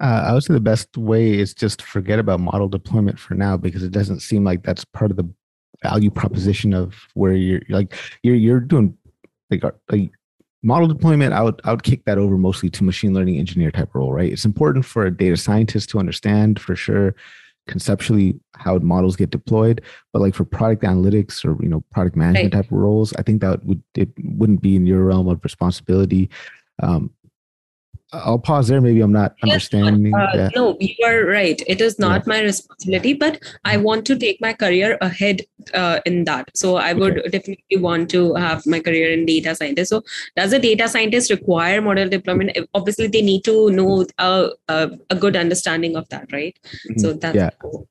Uh, 0.01 0.27
I 0.29 0.33
would 0.33 0.45
say 0.45 0.55
the 0.55 0.61
best 0.61 0.97
way 0.97 1.39
is 1.39 1.55
just 1.55 1.83
forget 1.83 2.19
about 2.21 2.41
model 2.41 2.69
deployment 2.69 3.19
for 3.19 3.35
now 3.35 3.57
because 3.57 3.83
it 3.83 3.91
doesn't 3.91 4.21
seem 4.21 4.45
like 4.45 4.63
that's 4.63 4.85
part 4.85 5.11
of 5.11 5.17
the 5.17 5.29
value 5.83 6.11
proposition 6.11 6.73
of 6.73 6.95
where 7.15 7.33
you're 7.33 7.63
like 7.69 7.95
you're 8.23 8.35
you're 8.35 8.61
doing 8.61 8.97
like, 9.51 9.63
like 9.91 10.11
model 10.63 10.89
deployment 10.89 11.33
I 11.33 11.43
would, 11.43 11.61
I 11.65 11.71
would 11.71 11.83
kick 11.83 12.05
that 12.05 12.19
over 12.19 12.37
mostly 12.37 12.69
to 12.71 12.85
machine 12.85 13.15
learning 13.15 13.39
engineer 13.39 13.71
type 13.71 13.95
role 13.95 14.13
right 14.13 14.33
it's 14.33 14.45
important 14.45 14.85
for 14.85 15.07
a 15.07 15.17
data 15.17 15.37
scientist 15.37 15.91
to 15.91 15.99
understand 15.99 16.61
for 16.61 16.75
sure 16.75 17.15
conceptually 17.69 18.35
how 18.57 18.79
models 18.79 19.15
get 19.15 19.31
deployed 19.31 19.83
but 20.13 20.21
like 20.21 20.35
for 20.35 20.45
product 20.45 20.83
analytics 20.83 21.45
or 21.45 21.63
you 21.63 21.69
know 21.69 21.85
product 21.93 22.17
management 22.17 22.55
right. 22.55 22.63
type 22.63 22.73
of 22.73 22.79
roles 22.79 23.13
i 23.15 23.23
think 23.23 23.41
that 23.41 23.65
would 23.65 23.83
it 23.95 24.09
wouldn't 24.25 24.63
be 24.63 24.75
in 24.75 24.87
your 24.87 25.05
realm 25.05 25.29
of 25.29 25.43
responsibility 25.45 26.29
um, 26.83 27.11
I'll 28.13 28.39
pause 28.39 28.69
there. 28.69 28.81
Maybe 28.81 29.01
I'm 29.03 29.13
not 29.13 29.35
yes, 29.45 29.53
understanding. 29.53 30.15
Uh, 30.15 30.49
no, 30.57 30.77
you 30.81 30.95
are 31.05 31.27
right. 31.27 31.63
It 31.67 31.83
is 31.83 31.99
not 31.99 32.23
yeah. 32.23 32.29
my 32.29 32.41
responsibility, 32.41 33.13
but 33.13 33.39
I 33.67 33.77
want 33.77 34.07
to 34.07 34.17
take 34.17 34.41
my 34.41 34.55
career 34.55 34.97
ahead 35.03 35.43
uh, 35.75 36.01
in 36.07 36.25
that. 36.25 36.51
So 36.57 36.77
I 36.77 36.95
would 36.95 37.19
okay. 37.19 37.29
definitely 37.29 37.77
want 37.77 38.09
to 38.11 38.35
have 38.35 38.67
my 38.67 38.81
career 38.81 39.13
in 39.13 39.27
data 39.27 39.55
scientist. 39.55 39.91
So 39.91 40.03
does 40.37 40.55
a 40.55 40.59
data 40.59 40.89
scientist 40.89 41.31
require 41.31 41.83
model 41.83 42.09
deployment? 42.09 42.57
Obviously, 42.73 43.09
they 43.09 43.21
need 43.21 43.45
to 43.45 43.71
know 43.71 44.07
a, 44.17 44.51
a, 44.69 44.91
a 45.11 45.15
good 45.15 45.37
understanding 45.37 45.95
of 45.95 46.09
that, 46.09 46.33
right? 46.33 46.59
Mm-hmm. 46.65 47.01
So 47.01 47.13
that's 47.13 47.37
yeah, 47.37 47.51
cool. 47.61 47.87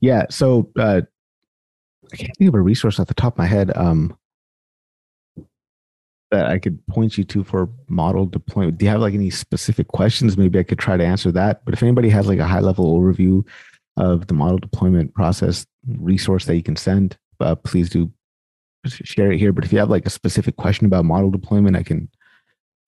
yeah. 0.00 0.26
So 0.28 0.72
uh, 0.76 1.02
I 2.12 2.16
can't 2.16 2.36
think 2.36 2.48
of 2.48 2.54
a 2.54 2.60
resource 2.60 2.98
off 2.98 3.06
the 3.06 3.14
top 3.14 3.34
of 3.34 3.38
my 3.38 3.46
head. 3.46 3.70
Um, 3.76 4.16
that 6.32 6.46
I 6.46 6.58
could 6.58 6.84
point 6.86 7.16
you 7.16 7.24
to 7.24 7.44
for 7.44 7.68
model 7.88 8.26
deployment? 8.26 8.78
Do 8.78 8.86
you 8.86 8.90
have 8.90 9.00
like 9.00 9.14
any 9.14 9.30
specific 9.30 9.88
questions? 9.88 10.36
Maybe 10.36 10.58
I 10.58 10.64
could 10.64 10.78
try 10.78 10.96
to 10.96 11.04
answer 11.04 11.30
that. 11.32 11.64
But 11.64 11.74
if 11.74 11.82
anybody 11.82 12.08
has 12.08 12.26
like 12.26 12.40
a 12.40 12.46
high 12.46 12.60
level 12.60 12.98
overview 12.98 13.46
of 13.98 14.26
the 14.26 14.34
model 14.34 14.58
deployment 14.58 15.14
process 15.14 15.66
resource 15.86 16.46
that 16.46 16.56
you 16.56 16.62
can 16.62 16.76
send, 16.76 17.16
uh, 17.38 17.54
please 17.54 17.90
do 17.90 18.10
share 18.86 19.30
it 19.30 19.38
here. 19.38 19.52
But 19.52 19.64
if 19.64 19.72
you 19.72 19.78
have 19.78 19.90
like 19.90 20.06
a 20.06 20.10
specific 20.10 20.56
question 20.56 20.86
about 20.86 21.04
model 21.04 21.30
deployment, 21.30 21.76
I 21.76 21.82
can 21.82 22.08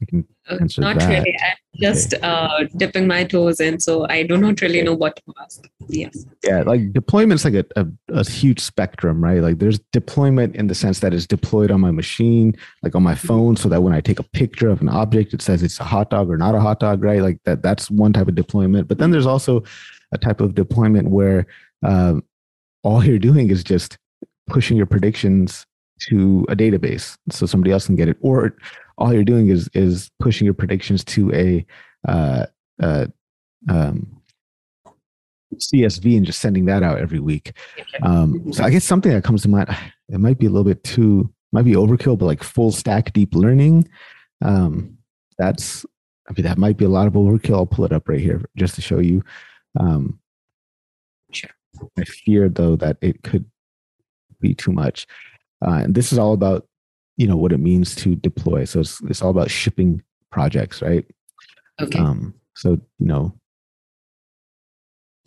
I 0.05 0.11
can 0.11 0.27
uh, 0.51 0.59
answer 0.61 0.81
not 0.81 0.99
that. 0.99 1.09
really. 1.09 1.37
I'm 1.43 1.57
just 1.81 2.15
okay. 2.15 2.27
uh, 2.27 2.65
dipping 2.77 3.07
my 3.07 3.25
toes 3.25 3.61
in, 3.61 3.81
so 3.81 4.07
I 4.09 4.23
do 4.23 4.37
not 4.37 4.61
really 4.61 4.83
know 4.83 4.95
what 4.95 5.17
to 5.17 5.23
ask. 5.43 5.67
Yes. 5.89 6.25
Yeah, 6.43 6.63
like 6.63 6.93
deployment's 6.93 7.45
like 7.45 7.55
a, 7.55 7.65
a, 7.77 7.87
a, 8.09 8.29
huge 8.29 8.61
spectrum, 8.61 9.23
right? 9.23 9.41
Like 9.41 9.59
there's 9.59 9.79
deployment 9.93 10.57
in 10.57 10.67
the 10.67 10.75
sense 10.75 11.01
that 11.01 11.15
it's 11.15 11.27
deployed 11.27 11.71
on 11.71 11.81
my 11.81 11.91
machine, 11.91 12.55
like 12.83 12.95
on 12.95 13.03
my 13.03 13.15
mm-hmm. 13.15 13.27
phone, 13.27 13.57
so 13.57 13.69
that 13.69 13.83
when 13.83 13.95
I 13.95 14.01
take 14.01 14.19
a 14.19 14.25
picture 14.25 14.69
of 14.69 14.81
an 14.81 14.89
object, 14.89 15.33
it 15.35 15.43
says 15.43 15.63
it's 15.63 15.81
a 15.81 15.85
hot 15.85 16.11
dog 16.11 16.31
or 16.31 16.37
not 16.37 16.55
a 16.55 16.61
hot 16.61 16.81
dog, 16.81 17.03
right? 17.03 17.23
Like 17.23 17.39
that. 17.45 17.63
That's 17.63 17.91
one 17.91 18.13
type 18.13 18.29
of 18.29 18.35
deployment. 18.35 18.89
But 18.89 18.99
then 18.99 19.11
there's 19.11 19.27
also 19.27 19.65
a 20.13 20.19
type 20.19 20.41
of 20.41 20.55
deployment 20.55 21.09
where 21.09 21.47
um, 21.83 22.23
all 22.83 23.05
you're 23.05 23.19
doing 23.19 23.51
is 23.51 23.65
just 23.65 23.99
pushing 24.47 24.77
your 24.77 24.87
predictions 24.87 25.67
to 26.09 26.45
a 26.49 26.57
database 26.57 27.17
so 27.31 27.47
somebody 27.47 27.73
else 27.73 27.87
can 27.87 27.97
get 27.97 28.09
it 28.09 28.17
or 28.21 28.57
all 28.99 29.13
you're 29.13 29.25
doing 29.25 29.49
is 29.49 29.69
is 29.75 30.11
pushing 30.21 30.45
your 30.45 30.55
predictions 30.55 31.05
to 31.05 31.33
a 31.33 31.67
uh, 32.07 32.47
uh, 32.83 33.07
um, 33.69 34.21
CSV 35.55 36.17
and 36.17 36.27
just 36.27 36.41
sending 36.41 36.65
that 36.67 36.83
out 36.83 36.99
every 36.99 37.21
week. 37.21 37.53
Um, 38.03 38.53
so 38.53 38.65
I 38.65 38.71
guess 38.71 38.85
something 38.85 39.13
that 39.13 39.25
comes 39.25 39.43
to 39.43 39.49
mind, 39.49 39.69
it 40.09 40.19
might 40.19 40.39
be 40.39 40.47
a 40.47 40.51
little 40.51 40.65
bit 40.65 40.85
too, 40.85 41.33
might 41.53 41.65
be 41.65 41.73
overkill, 41.73 42.19
but 42.19 42.27
like 42.27 42.43
full 42.43 42.73
stack 42.73 43.13
deep 43.13 43.35
learning, 43.35 43.89
um, 44.43 44.99
that's, 45.39 45.87
I 46.29 46.33
mean, 46.33 46.45
that 46.45 46.59
might 46.59 46.77
be 46.77 46.85
a 46.85 46.89
lot 46.89 47.07
of 47.07 47.15
overkill. 47.15 47.55
I'll 47.55 47.67
pull 47.67 47.85
it 47.85 47.93
up 47.93 48.09
right 48.09 48.21
here 48.21 48.43
just 48.57 48.75
to 48.77 48.83
show 48.83 48.99
you. 48.99 49.23
Um. 49.79 50.19
I 51.99 52.05
fear 52.05 52.49
though 52.49 52.77
that 52.77 52.99
it 53.01 53.23
could 53.23 53.47
be 54.41 54.55
too 54.55 54.73
much. 54.73 55.07
Uh, 55.67 55.81
and 55.85 55.95
this 55.95 56.13
is 56.13 56.19
all 56.19 56.33
about 56.33 56.67
you 57.17 57.27
know 57.27 57.37
what 57.37 57.53
it 57.53 57.61
means 57.61 57.95
to 57.97 58.17
deploy. 58.17 58.65
So 58.65 58.81
it's 58.81 59.01
it's 59.03 59.23
all 59.23 59.31
about 59.31 59.51
shipping 59.51 60.03
projects, 60.31 60.83
right? 60.83 61.05
Okay. 61.81 61.99
Um, 61.99 62.35
so 62.55 62.73
you 62.99 63.07
know, 63.07 63.35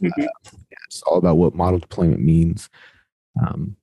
mm-hmm. 0.01 0.21
uh, 0.21 0.25
yeah, 0.69 0.77
it's 0.87 1.01
all 1.03 1.17
about 1.17 1.37
what 1.37 1.55
model 1.55 1.79
deployment 1.79 2.21
means. 2.21 2.69
Um, 3.41 3.75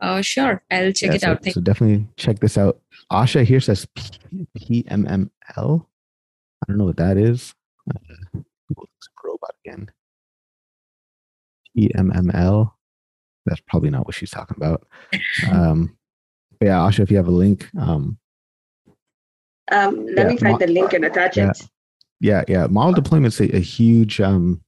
oh, 0.00 0.22
sure. 0.22 0.62
I'll 0.70 0.92
check 0.92 1.10
yeah, 1.10 1.14
it 1.14 1.20
so, 1.22 1.30
out. 1.30 1.42
Thank 1.42 1.54
so 1.54 1.60
definitely 1.60 2.06
check 2.16 2.40
this 2.40 2.58
out. 2.58 2.80
Asha 3.10 3.44
here 3.44 3.60
says 3.60 3.86
P- 3.94 4.46
PMML. 4.58 5.30
I 5.56 6.64
don't 6.68 6.78
know 6.78 6.84
what 6.84 6.96
that 6.96 7.16
is. 7.16 7.54
Uh, 7.90 8.40
robot 9.22 9.54
again. 9.64 9.90
PMML. 11.76 12.72
That's 13.46 13.60
probably 13.68 13.90
not 13.90 14.06
what 14.06 14.14
she's 14.14 14.30
talking 14.30 14.56
about. 14.56 14.86
Um, 15.50 15.96
yeah, 16.60 16.78
Asha, 16.78 17.00
if 17.00 17.10
you 17.10 17.16
have 17.16 17.28
a 17.28 17.32
link. 17.32 17.68
Um, 17.78 18.18
um, 19.72 20.06
let 20.06 20.26
yeah, 20.26 20.28
me 20.28 20.36
find 20.36 20.52
mo- 20.52 20.58
the 20.58 20.66
link 20.66 20.92
and 20.92 21.04
attach 21.04 21.36
yeah, 21.36 21.50
it. 21.50 21.68
Yeah, 22.20 22.44
yeah. 22.48 22.66
Model 22.66 22.94
deployment's 22.94 23.40
a, 23.40 23.56
a 23.56 23.60
huge, 23.60 24.20
um, 24.20 24.62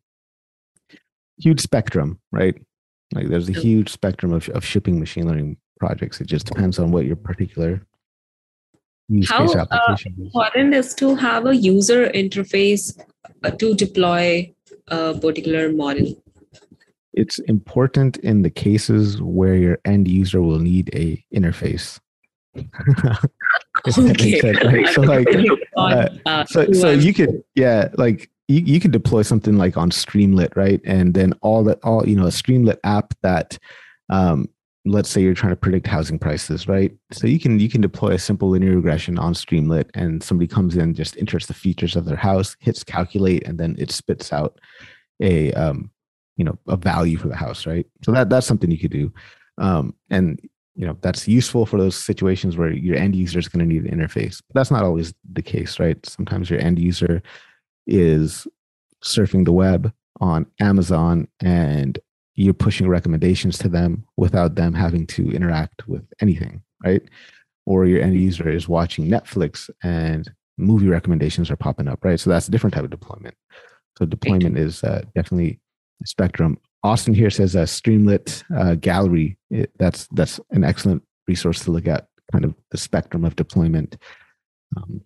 huge 1.39 1.61
spectrum, 1.61 2.19
right? 2.33 2.55
Like 3.15 3.29
there's 3.29 3.49
a 3.49 3.53
huge 3.53 3.91
spectrum 3.91 4.33
of, 4.33 4.49
of 4.51 4.65
shipping 4.65 4.99
machine 4.99 5.27
learning 5.27 5.59
projects. 5.79 6.21
It 6.21 6.27
just 6.27 6.47
depends 6.47 6.79
on 6.79 6.91
what 6.91 7.07
your 7.07 7.17
particular 7.17 7.81
use 9.09 9.31
How, 9.31 9.47
case 9.47 9.55
uh, 9.55 9.61
application 9.71 10.15
uh, 10.19 10.23
is. 10.23 10.27
important 10.27 10.75
is 10.75 10.95
to 10.95 11.15
have 11.15 11.47
a 11.47 11.55
user 11.55 12.09
interface 12.09 12.99
uh, 13.45 13.51
to 13.51 13.75
deploy 13.75 14.53
a 14.89 15.15
particular 15.15 15.71
model 15.73 16.15
it's 17.17 17.39
important 17.41 18.19
in 18.19 18.43
the 18.43 18.51
cases 18.51 19.21
where 19.21 19.57
your 19.57 19.79
end 19.85 20.07
user 20.07 20.43
will 20.43 20.59
need 20.59 20.91
a 20.95 21.25
interface. 21.35 21.99
okay. 23.99 24.53
right? 24.65 24.89
So 24.89 25.03
like, 25.03 25.29
uh, 25.77 26.09
uh, 26.25 26.45
so 26.45 26.73
so 26.73 26.91
you 26.91 27.13
could 27.13 27.43
yeah 27.55 27.89
like 27.97 28.31
you, 28.49 28.61
you 28.61 28.81
could 28.81 28.93
deploy 28.93 29.23
something 29.23 29.59
like 29.59 29.77
on 29.77 29.91
Streamlit, 29.91 30.57
right? 30.57 30.81
And 30.85 31.15
then 31.15 31.33
all 31.43 31.65
that 31.65 31.79
all 31.83 32.07
you 32.09 32.17
know 32.17 32.27
a 32.27 32.31
Streamlit 32.31 32.79
app 32.85 33.15
that 33.23 33.59
um, 34.09 34.49
let's 34.87 35.11
say 35.11 35.21
you're 35.21 35.35
trying 35.35 35.53
to 35.53 35.57
predict 35.57 35.87
housing 35.87 36.19
prices, 36.19 36.69
right? 36.69 36.93
So 37.13 37.27
you 37.27 37.39
can 37.39 37.59
you 37.59 37.69
can 37.69 37.81
deploy 37.81 38.13
a 38.13 38.19
simple 38.19 38.51
linear 38.51 38.77
regression 38.77 39.19
on 39.19 39.35
Streamlit, 39.35 39.91
and 39.95 40.23
somebody 40.23 40.49
comes 40.49 40.77
in, 40.77 40.95
just 40.95 41.17
enters 41.17 41.47
the 41.47 41.55
features 41.55 41.97
of 41.97 42.05
their 42.05 42.17
house, 42.17 42.57
hits 42.61 42.85
calculate, 42.85 43.47
and 43.47 43.59
then 43.59 43.75
it 43.79 43.91
spits 43.91 44.33
out 44.33 44.59
a 45.21 45.53
um, 45.53 45.91
you 46.37 46.45
know 46.45 46.59
a 46.69 46.77
value 46.77 47.17
for 47.19 47.29
the 47.29 47.37
house 47.37 47.67
right? 47.67 47.87
So 48.05 48.13
that 48.13 48.31
that's 48.31 48.47
something 48.47 48.71
you 48.71 48.79
could 48.79 48.91
do. 48.91 49.13
Um, 49.59 49.95
and 50.11 50.41
you 50.75 50.87
know 50.87 50.97
that's 51.01 51.27
useful 51.27 51.67
for 51.67 51.79
those 51.79 51.97
situations 51.97 52.57
where 52.57 52.71
your 52.71 52.97
end 52.97 53.17
user 53.17 53.39
is 53.39 53.49
going 53.49 53.67
to 53.67 53.75
need 53.75 53.91
an 53.91 53.99
interface. 53.99 54.43
But 54.47 54.55
that's 54.55 54.71
not 54.71 54.85
always 54.85 55.15
the 55.33 55.43
case 55.43 55.81
right? 55.81 56.05
Sometimes 56.07 56.51
your 56.51 56.61
end 56.61 56.79
user 56.79 57.23
is 57.87 58.47
surfing 59.03 59.45
the 59.45 59.53
web 59.53 59.93
on 60.21 60.47
amazon 60.61 61.29
and 61.41 61.99
you're 62.35 62.55
pushing 62.55 62.89
recommendations 62.89 63.59
to 63.59 63.69
them 63.69 64.05
without 64.17 64.55
them 64.55 64.75
having 64.75 65.07
to 65.07 65.31
interact 65.31 65.87
with 65.89 66.05
anything 66.21 66.63
right? 66.85 67.03
Or 67.65 67.87
your 67.87 68.03
end 68.03 68.15
user 68.15 68.49
is 68.49 68.69
watching 68.69 69.09
netflix 69.09 69.71
and 69.83 70.31
movie 70.59 70.89
recommendations 70.89 71.51
are 71.51 71.57
popping 71.57 71.89
up 71.89 72.05
right? 72.05 72.19
So 72.19 72.31
that's 72.31 72.49
a 72.49 72.51
different 72.51 72.75
type 72.75 72.85
of 72.85 72.91
deployment. 72.91 73.35
So 73.99 74.05
deployment 74.05 74.59
is 74.59 74.85
uh, 74.85 75.03
definitely 75.15 75.61
spectrum. 76.05 76.59
Austin 76.83 77.15
here 77.15 77.31
says 77.31 77.55
a 77.55 77.63
Streamlit 77.63 78.45
uh, 78.57 78.75
gallery. 78.75 79.37
It, 79.51 79.71
that's 79.79 80.07
that's 80.13 80.41
an 80.51 80.65
excellent 80.65 81.03
resource 81.27 81.65
to 81.65 81.71
look 81.71 81.87
at, 81.87 82.09
kind 82.33 82.45
of 82.45 82.55
the 82.71 82.79
spectrum 82.79 83.25
of 83.25 83.37
deployment. 83.37 83.97
Um, 84.77 85.01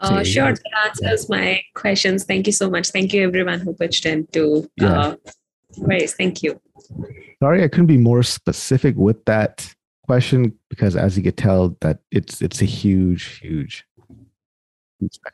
uh, 0.00 0.24
sure, 0.24 0.52
that 0.52 0.60
answers 0.86 1.26
yeah. 1.28 1.36
my 1.36 1.62
questions. 1.74 2.24
Thank 2.24 2.46
you 2.46 2.52
so 2.52 2.68
much. 2.68 2.90
Thank 2.90 3.12
you, 3.12 3.22
everyone 3.22 3.60
who 3.60 3.74
pitched 3.74 4.06
in 4.06 4.26
to 4.28 4.68
uh, 4.80 5.16
yeah. 5.76 6.06
Thank 6.06 6.42
you. 6.42 6.60
Sorry, 7.42 7.62
I 7.62 7.68
couldn't 7.68 7.86
be 7.86 7.96
more 7.96 8.22
specific 8.22 8.96
with 8.96 9.24
that 9.24 9.74
question 10.06 10.56
because, 10.68 10.96
as 10.96 11.16
you 11.16 11.22
could 11.22 11.36
tell, 11.36 11.76
that 11.80 12.00
it's 12.10 12.42
it's 12.42 12.62
a 12.62 12.66
huge, 12.66 13.38
huge 13.38 13.84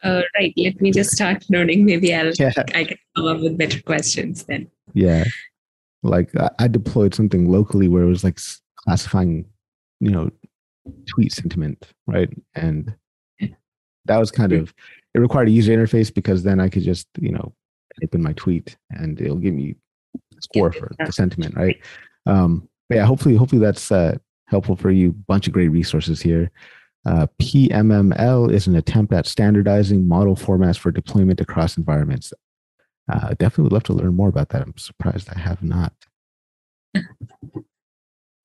uh, 0.02 0.22
right. 0.36 0.52
Let 0.56 0.80
me 0.80 0.90
just 0.90 1.10
start 1.10 1.44
learning. 1.50 1.84
Maybe 1.84 2.14
I'll 2.14 2.32
yeah. 2.38 2.52
I 2.74 2.84
can 2.84 2.98
come 3.16 3.26
up 3.26 3.40
with 3.40 3.58
better 3.58 3.80
questions 3.82 4.44
then. 4.44 4.70
Yeah, 4.94 5.24
like 6.02 6.30
I 6.58 6.68
deployed 6.68 7.14
something 7.14 7.50
locally 7.50 7.88
where 7.88 8.02
it 8.02 8.08
was 8.08 8.24
like 8.24 8.38
classifying, 8.76 9.46
you 10.00 10.10
know, 10.10 10.30
tweet 11.06 11.32
sentiment, 11.32 11.92
right? 12.06 12.30
And 12.54 12.94
that 14.06 14.18
was 14.18 14.30
kind 14.30 14.52
of 14.52 14.74
it 15.14 15.18
required 15.18 15.48
a 15.48 15.52
user 15.52 15.76
interface 15.76 16.12
because 16.12 16.42
then 16.42 16.60
I 16.60 16.68
could 16.68 16.82
just 16.82 17.06
you 17.20 17.32
know 17.32 17.52
type 18.00 18.14
in 18.14 18.22
my 18.22 18.32
tweet 18.34 18.76
and 18.90 19.20
it'll 19.20 19.36
give 19.36 19.54
me 19.54 19.74
a 20.14 20.42
score 20.42 20.72
for 20.72 20.90
the 20.98 21.12
sentiment, 21.12 21.54
right? 21.56 21.78
Um, 22.26 22.68
but 22.88 22.96
yeah, 22.96 23.04
hopefully, 23.04 23.36
hopefully 23.36 23.60
that's 23.60 23.92
uh, 23.92 24.16
helpful 24.46 24.76
for 24.76 24.90
you. 24.90 25.12
Bunch 25.12 25.46
of 25.46 25.52
great 25.52 25.68
resources 25.68 26.20
here. 26.20 26.50
Uh, 27.06 27.26
PMML 27.40 28.52
is 28.52 28.66
an 28.66 28.76
attempt 28.76 29.12
at 29.12 29.26
standardizing 29.26 30.06
model 30.06 30.36
formats 30.36 30.78
for 30.78 30.90
deployment 30.90 31.40
across 31.40 31.78
environments. 31.78 32.32
Uh, 33.10 33.30
definitely 33.30 33.64
would 33.64 33.72
love 33.72 33.82
to 33.84 33.92
learn 33.92 34.14
more 34.14 34.28
about 34.28 34.50
that. 34.50 34.62
I'm 34.62 34.76
surprised 34.76 35.28
I 35.34 35.38
have 35.38 35.62
not. 35.62 35.92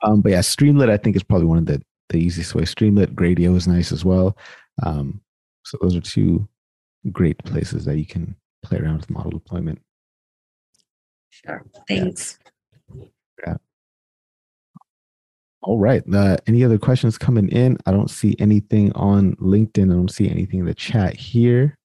um, 0.01 0.21
but 0.21 0.31
yeah, 0.31 0.39
Streamlit 0.39 0.89
I 0.89 0.97
think 0.97 1.15
is 1.15 1.23
probably 1.23 1.47
one 1.47 1.57
of 1.57 1.65
the 1.65 1.81
the 2.09 2.17
easiest 2.17 2.55
way. 2.55 2.63
Streamlit, 2.63 3.13
Gradio 3.15 3.55
is 3.55 3.67
nice 3.67 3.91
as 3.91 4.05
well. 4.05 4.37
Um, 4.83 5.21
so 5.63 5.77
those 5.81 5.95
are 5.95 6.01
two 6.01 6.47
great 7.11 7.37
places 7.39 7.85
that 7.85 7.97
you 7.97 8.05
can 8.05 8.35
play 8.63 8.77
around 8.77 8.97
with 8.97 9.09
model 9.09 9.31
deployment. 9.31 9.79
Sure. 11.29 11.63
Thanks. 11.87 12.39
Yeah. 13.45 13.57
All 15.65 15.79
right. 15.79 16.03
Uh, 16.13 16.37
any 16.45 16.63
other 16.63 16.77
questions 16.77 17.17
coming 17.17 17.49
in? 17.49 17.77
I 17.87 17.91
don't 17.91 18.09
see 18.09 18.35
anything 18.37 18.91
on 18.93 19.35
LinkedIn. 19.37 19.91
I 19.91 19.95
don't 19.95 20.11
see 20.11 20.29
anything 20.29 20.59
in 20.59 20.65
the 20.67 20.75
chat 20.75 21.15
here. 21.15 21.75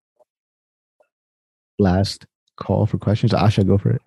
Last 1.78 2.26
call 2.58 2.84
for 2.84 2.98
questions. 2.98 3.32
Asha, 3.32 3.66
go 3.66 3.78
for 3.78 3.90
it. 3.90 4.02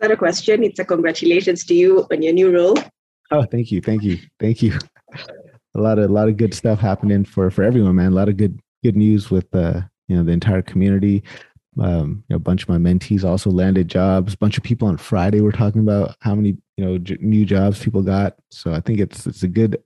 Not 0.00 0.10
a 0.10 0.16
question. 0.16 0.64
It's 0.64 0.78
a 0.78 0.86
congratulations 0.86 1.66
to 1.66 1.74
you 1.74 2.06
on 2.10 2.22
your 2.22 2.32
new 2.32 2.50
role. 2.50 2.78
Oh, 3.30 3.42
thank 3.42 3.70
you, 3.70 3.82
thank 3.82 4.02
you, 4.02 4.16
thank 4.40 4.62
you. 4.62 4.78
A 5.74 5.80
lot 5.80 5.98
of 5.98 6.08
a 6.08 6.12
lot 6.12 6.28
of 6.28 6.38
good 6.38 6.54
stuff 6.54 6.80
happening 6.80 7.24
for 7.24 7.50
for 7.50 7.62
everyone, 7.62 7.96
man. 7.96 8.12
A 8.12 8.14
lot 8.14 8.30
of 8.30 8.38
good 8.38 8.58
good 8.82 8.96
news 8.96 9.30
with 9.30 9.54
uh, 9.54 9.82
you 10.06 10.16
know 10.16 10.24
the 10.24 10.32
entire 10.32 10.62
community 10.62 11.22
um, 11.80 12.24
you 12.28 12.34
know, 12.34 12.36
a 12.36 12.40
bunch 12.40 12.62
of 12.62 12.68
my 12.68 12.76
mentees 12.76 13.24
also 13.24 13.50
landed 13.50 13.88
jobs. 13.88 14.34
A 14.34 14.38
bunch 14.38 14.56
of 14.56 14.64
people 14.64 14.88
on 14.88 14.96
Friday 14.96 15.40
were 15.40 15.52
talking 15.52 15.80
about 15.80 16.16
how 16.20 16.34
many 16.34 16.56
you 16.76 16.84
know 16.84 16.98
j- 16.98 17.18
new 17.20 17.44
jobs 17.44 17.82
people 17.82 18.02
got. 18.02 18.36
So 18.50 18.72
I 18.72 18.80
think 18.80 18.98
it's 18.98 19.26
it's 19.26 19.42
a 19.42 19.48
good 19.48 19.82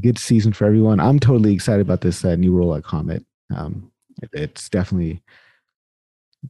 good 0.00 0.18
season 0.18 0.52
for 0.52 0.66
everyone. 0.66 1.00
I'm 1.00 1.18
totally 1.18 1.52
excited 1.52 1.80
about 1.80 2.00
this 2.00 2.24
uh, 2.24 2.36
new 2.36 2.52
role 2.52 2.74
at 2.74 2.84
Comet. 2.84 3.24
Um, 3.54 3.90
it, 4.22 4.30
it's 4.32 4.68
definitely 4.68 5.22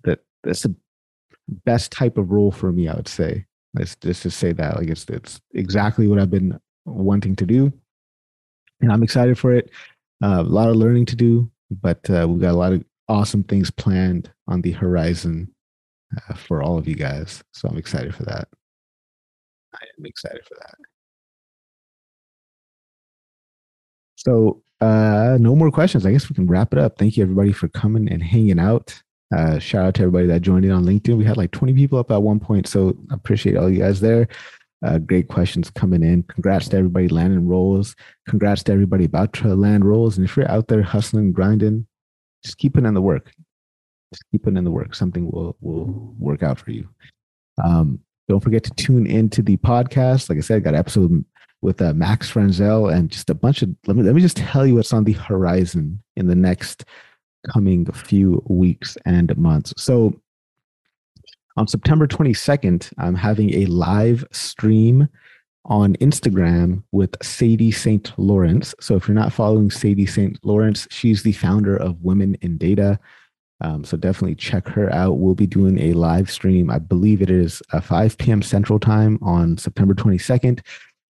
that 0.05 0.21
that's 0.45 0.63
the 0.63 0.75
best 1.65 1.91
type 1.91 2.19
of 2.19 2.31
role 2.31 2.53
for 2.53 2.73
me. 2.73 2.89
I 2.89 2.95
would 2.95 3.09
say. 3.09 3.47
Let's 3.75 3.97
just 3.97 4.23
to 4.23 4.31
say 4.31 4.53
that 4.53 4.77
like 4.77 4.89
it's 4.89 5.05
it's 5.09 5.41
exactly 5.55 6.07
what 6.07 6.19
I've 6.19 6.31
been 6.31 6.59
wanting 6.85 7.37
to 7.37 7.45
do, 7.47 7.73
and 8.81 8.93
I'm 8.93 9.03
excited 9.03 9.39
for 9.39 9.53
it. 9.53 9.71
Uh, 10.23 10.41
a 10.41 10.43
lot 10.43 10.71
of 10.71 10.77
learning 10.77 11.07
to 11.07 11.17
do, 11.17 11.51
but 11.71 12.09
uh, 12.09 12.27
we've 12.29 12.41
got 12.41 12.53
a 12.53 12.57
lot 12.57 12.73
of 12.73 12.83
awesome 13.09 13.45
things 13.45 13.71
planned 13.71 14.31
on 14.49 14.63
the 14.63 14.73
horizon 14.73 15.53
uh, 16.17 16.35
for 16.35 16.63
all 16.63 16.79
of 16.79 16.89
you 16.89 16.95
guys. 16.95 17.43
So 17.53 17.69
I'm 17.69 17.79
excited 17.79 18.15
for 18.15 18.25
that. 18.25 18.49
I 19.75 19.85
am 19.99 20.07
excited 20.07 20.43
for 20.47 20.55
that. 20.61 20.75
So, 24.17 24.63
uh, 24.81 25.39
no 25.41 25.55
more 25.55 25.71
questions. 25.71 26.05
I 26.05 26.13
guess 26.13 26.29
we 26.29 26.35
can 26.35 26.47
wrap 26.47 26.73
it 26.73 26.79
up. 26.79 26.99
Thank 26.99 27.17
you, 27.17 27.23
everybody, 27.23 27.53
for 27.53 27.69
coming 27.69 28.11
and 28.11 28.23
hanging 28.23 28.59
out. 28.59 29.01
Uh, 29.35 29.59
shout 29.59 29.87
out 29.87 29.95
to 29.95 30.03
everybody 30.03 30.27
that 30.27 30.43
joined 30.43 30.65
in 30.65 30.71
on 30.71 30.85
LinkedIn. 30.85 31.17
We 31.17 31.25
had 31.25 31.37
like 31.37 31.51
20 31.51 31.75
people 31.75 31.99
up 31.99 32.11
at 32.11 32.23
one 32.23 32.41
point. 32.41 32.67
So, 32.67 32.97
appreciate 33.11 33.57
all 33.57 33.71
you 33.71 33.81
guys 33.81 34.01
there. 34.01 34.29
Uh, 34.85 34.99
great 34.99 35.29
questions 35.29 35.71
coming 35.71 36.03
in. 36.03 36.23
Congrats 36.25 36.69
to 36.69 36.77
everybody 36.77 37.09
landing 37.09 37.47
roles. 37.47 37.97
Congrats 38.29 38.63
to 38.65 38.73
everybody 38.73 39.05
about 39.05 39.33
to 39.35 39.55
land 39.55 39.85
roles. 39.85 40.17
And 40.17 40.27
if 40.27 40.37
you're 40.37 40.51
out 40.51 40.69
there 40.69 40.83
hustling, 40.83 41.33
grinding, 41.33 41.87
just 42.47 42.59
keep 42.59 42.75
putting 42.75 42.87
in 42.87 42.95
the 42.95 43.03
work. 43.03 43.33
Just 44.13 44.23
keep 44.31 44.47
in 44.47 44.65
the 44.65 44.71
work. 44.71 44.95
Something 44.95 45.31
will 45.31 45.57
will 45.61 46.15
work 46.19 46.43
out 46.43 46.59
for 46.59 46.71
you. 46.71 46.89
Um, 47.63 48.01
don't 48.29 48.43
forget 48.43 48.63
to 48.65 48.71
tune 48.75 49.07
into 49.07 49.43
the 49.43 49.57
podcast. 49.59 50.29
Like 50.29 50.39
I 50.39 50.41
said, 50.41 50.57
I 50.57 50.61
got 50.61 50.75
an 50.75 50.81
episode 50.81 51.25
with 51.61 51.83
uh, 51.83 51.93
Max 51.95 52.31
Frenzel 52.31 52.93
and 52.93 53.11
just 53.11 53.31
a 53.31 53.35
bunch 53.35 53.63
of. 53.63 53.71
Let 53.87 53.97
me 53.97 54.05
let 54.05 54.15
me 54.15 54.21
just 54.21 54.37
tell 54.37 54.67
you 54.67 54.77
what's 54.77 54.93
on 54.93 55.05
the 55.05 55.13
horizon 55.13 56.03
in 56.17 56.29
the 56.29 56.35
next 56.37 56.85
coming 57.53 57.85
few 57.93 58.43
weeks 58.49 58.97
and 59.05 59.37
months. 59.37 59.75
So 59.77 60.15
on 61.57 61.67
September 61.67 62.07
22nd, 62.07 62.93
I'm 62.99 63.15
having 63.15 63.55
a 63.55 63.67
live 63.67 64.25
stream 64.31 65.09
on 65.67 65.95
Instagram 65.97 66.83
with 66.93 67.17
Sadie 67.23 67.73
St. 67.73 68.13
Lawrence. 68.17 68.75
So 68.81 68.97
if 68.97 69.07
you're 69.09 69.15
not 69.15 69.33
following 69.33 69.71
Sadie 69.71 70.07
St. 70.07 70.39
Lawrence, 70.45 70.87
she's 70.91 71.23
the 71.23 71.33
founder 71.33 71.77
of 71.77 72.03
Women 72.03 72.37
in 72.41 72.57
Data. 72.57 72.99
Um, 73.61 73.85
so 73.85 73.97
definitely 73.97 74.35
check 74.35 74.69
her 74.69 74.93
out. 74.93 75.19
We'll 75.19 75.35
be 75.35 75.47
doing 75.47 75.79
a 75.81 75.93
live 75.95 76.31
stream. 76.31 76.71
I 76.71 76.79
believe 76.79 77.23
it 77.23 77.31
is 77.31 77.63
uh, 77.73 77.81
5 77.81 78.19
p.m. 78.19 78.43
Central 78.43 78.79
Time 78.79 79.19
on 79.23 79.57
September 79.59 79.95
22nd. 79.95 80.61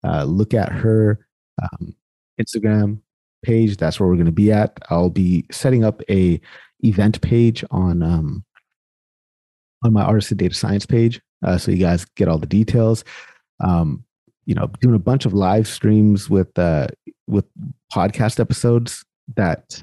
Uh, 0.04 0.26
look 0.26 0.54
at 0.54 0.72
her 0.72 1.26
um, 1.62 1.96
Instagram 2.40 3.00
page. 3.44 3.78
That's 3.78 4.00
where 4.00 4.10
we're 4.10 4.16
going 4.16 4.26
to 4.26 4.32
be 4.32 4.52
at. 4.52 4.78
I'll 4.90 5.10
be 5.10 5.46
setting 5.52 5.84
up 5.84 6.02
a 6.10 6.40
event 6.82 7.22
page 7.22 7.64
on 7.72 8.04
um, 8.04 8.44
on 9.84 9.94
my 9.94 10.04
Artist 10.04 10.32
of 10.32 10.38
Data 10.38 10.56
Science 10.56 10.86
page, 10.86 11.22
uh, 11.46 11.58
so 11.58 11.72
you 11.72 11.78
guys 11.78 12.06
get 12.16 12.28
all 12.28 12.38
the 12.38 12.46
details. 12.46 13.04
Um, 13.60 14.04
you 14.46 14.56
know, 14.56 14.68
doing 14.82 14.96
a 14.96 15.00
bunch 15.00 15.26
of 15.26 15.34
live 15.34 15.68
streams 15.68 16.30
with 16.30 16.58
uh, 16.58 16.88
with 17.28 17.46
podcast 17.94 18.40
episodes 18.40 19.06
that 19.36 19.82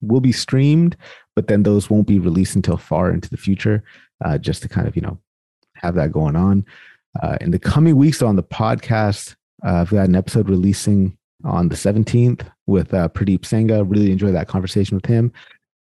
will 0.00 0.20
be 0.20 0.32
streamed, 0.32 0.96
but 1.36 1.46
then 1.46 1.62
those 1.62 1.90
won't 1.90 2.06
be 2.06 2.18
released 2.18 2.56
until 2.56 2.76
far 2.76 3.10
into 3.10 3.30
the 3.30 3.36
future, 3.36 3.82
uh, 4.24 4.38
just 4.38 4.62
to 4.62 4.68
kind 4.68 4.88
of 4.88 4.96
you 4.96 5.02
know 5.02 5.18
have 5.74 5.94
that 5.94 6.12
going 6.12 6.36
on. 6.36 6.64
Uh, 7.22 7.36
in 7.40 7.50
the 7.50 7.58
coming 7.58 7.96
weeks 7.96 8.22
on 8.22 8.36
the 8.36 8.42
podcast, 8.42 9.34
uh, 9.64 9.80
I've 9.80 9.90
got 9.90 10.08
an 10.08 10.16
episode 10.16 10.48
releasing 10.48 11.16
on 11.44 11.68
the 11.68 11.74
17th 11.74 12.46
with 12.66 12.92
uh, 12.94 13.08
Pradeep 13.08 13.40
Sangha. 13.40 13.84
Really 13.88 14.12
enjoyed 14.12 14.34
that 14.34 14.48
conversation 14.48 14.96
with 14.96 15.06
him. 15.06 15.32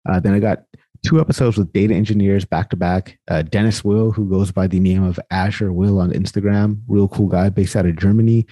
Uh, 0.09 0.21
then 0.21 0.33
I 0.33 0.39
got 0.39 0.65
two 1.05 1.21
episodes 1.21 1.57
with 1.57 1.73
data 1.73 1.95
engineers 1.95 2.45
back 2.45 2.71
to 2.71 2.77
back. 2.77 3.19
Uh, 3.29 3.43
Dennis 3.43 3.85
Will, 3.85 4.11
who 4.11 4.29
goes 4.29 4.51
by 4.51 4.67
the 4.67 4.81
name 4.81 5.03
of 5.03 5.19
Azure 5.31 5.73
Will 5.73 6.01
on 6.01 6.13
Instagram, 6.13 6.81
real 6.89 7.09
cool 7.09 7.29
guy 7.29 7.49
based 7.49 7.77
out 7.77 7.87
of 7.87 7.97
Germany. 7.97 8.47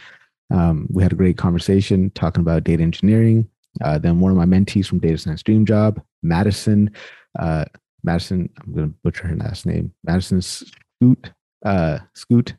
Um, 0.50 0.86
we 0.90 1.02
had 1.02 1.12
a 1.12 1.16
great 1.16 1.36
conversation 1.36 2.10
talking 2.10 2.40
about 2.40 2.64
data 2.64 2.82
engineering. 2.82 3.48
Uh, 3.82 3.98
then 3.98 4.20
one 4.20 4.30
of 4.30 4.38
my 4.38 4.44
mentees 4.44 4.86
from 4.86 5.00
Data 5.00 5.18
Science 5.18 5.42
Dream 5.42 5.66
Job, 5.66 6.00
Madison. 6.22 6.90
Uh, 7.38 7.64
Madison, 8.04 8.48
I'm 8.60 8.72
going 8.72 8.88
to 8.88 8.94
butcher 9.02 9.26
her 9.26 9.36
last 9.36 9.66
name. 9.66 9.92
Madison 10.04 10.40
Scoot. 10.40 11.32
Uh, 11.64 11.98
Scoot. 12.14 12.54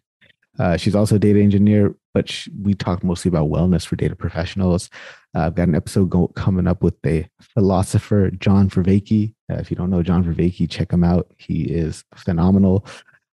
Uh, 0.59 0.75
she's 0.75 0.95
also 0.95 1.15
a 1.15 1.19
data 1.19 1.39
engineer, 1.39 1.95
but 2.17 2.47
we 2.63 2.73
talk 2.73 3.03
mostly 3.03 3.29
about 3.29 3.51
wellness 3.51 3.85
for 3.85 3.95
data 3.95 4.15
professionals. 4.15 4.89
Uh, 5.35 5.41
I've 5.41 5.53
got 5.53 5.67
an 5.67 5.75
episode 5.75 6.09
go, 6.09 6.29
coming 6.29 6.65
up 6.65 6.81
with 6.81 6.95
a 7.05 7.29
philosopher, 7.53 8.31
John 8.31 8.71
Vervaeke. 8.71 9.35
Uh, 9.51 9.57
if 9.57 9.69
you 9.69 9.77
don't 9.77 9.91
know 9.91 10.01
John 10.01 10.23
Vervaeke, 10.23 10.67
check 10.67 10.91
him 10.91 11.03
out. 11.03 11.31
He 11.37 11.65
is 11.65 12.03
phenomenal. 12.15 12.87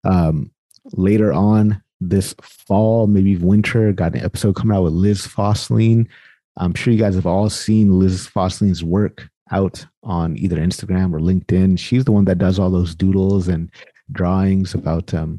Um, 0.02 0.50
later 0.94 1.32
on 1.32 1.80
this 2.00 2.34
fall, 2.42 3.06
maybe 3.06 3.36
winter, 3.36 3.92
got 3.92 4.16
an 4.16 4.24
episode 4.24 4.56
coming 4.56 4.76
out 4.76 4.82
with 4.82 4.94
Liz 4.94 5.28
Fosslien. 5.28 6.08
I'm 6.56 6.74
sure 6.74 6.92
you 6.92 6.98
guys 6.98 7.14
have 7.14 7.26
all 7.26 7.48
seen 7.50 8.00
Liz 8.00 8.26
Fosslien's 8.26 8.82
work 8.82 9.28
out 9.52 9.86
on 10.02 10.36
either 10.38 10.56
Instagram 10.56 11.14
or 11.14 11.20
LinkedIn. 11.20 11.78
She's 11.78 12.04
the 12.04 12.10
one 12.10 12.24
that 12.24 12.38
does 12.38 12.58
all 12.58 12.70
those 12.70 12.96
doodles 12.96 13.46
and 13.46 13.70
drawings 14.10 14.74
about 14.74 15.14
um, 15.14 15.38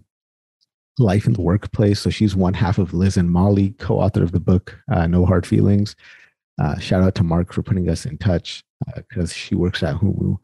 life 1.00 1.26
in 1.26 1.34
the 1.34 1.42
workplace. 1.42 2.00
So 2.00 2.10
she's 2.10 2.36
one 2.36 2.54
half 2.54 2.78
of 2.78 2.94
Liz 2.94 3.18
and 3.18 3.32
Molly, 3.32 3.72
co-author 3.80 4.24
of 4.24 4.32
the 4.32 4.40
book 4.40 4.78
uh, 4.92 5.08
No 5.08 5.26
Hard 5.26 5.46
Feelings. 5.46 5.96
Uh, 6.62 6.78
shout 6.78 7.04
out 7.04 7.16
to 7.16 7.24
Mark 7.24 7.52
for 7.52 7.64
putting 7.64 7.90
us 7.90 8.06
in 8.06 8.18
touch 8.18 8.64
because 8.96 9.32
uh, 9.32 9.34
she 9.34 9.56
works 9.56 9.82
at 9.82 9.96
Humu. 9.96 10.38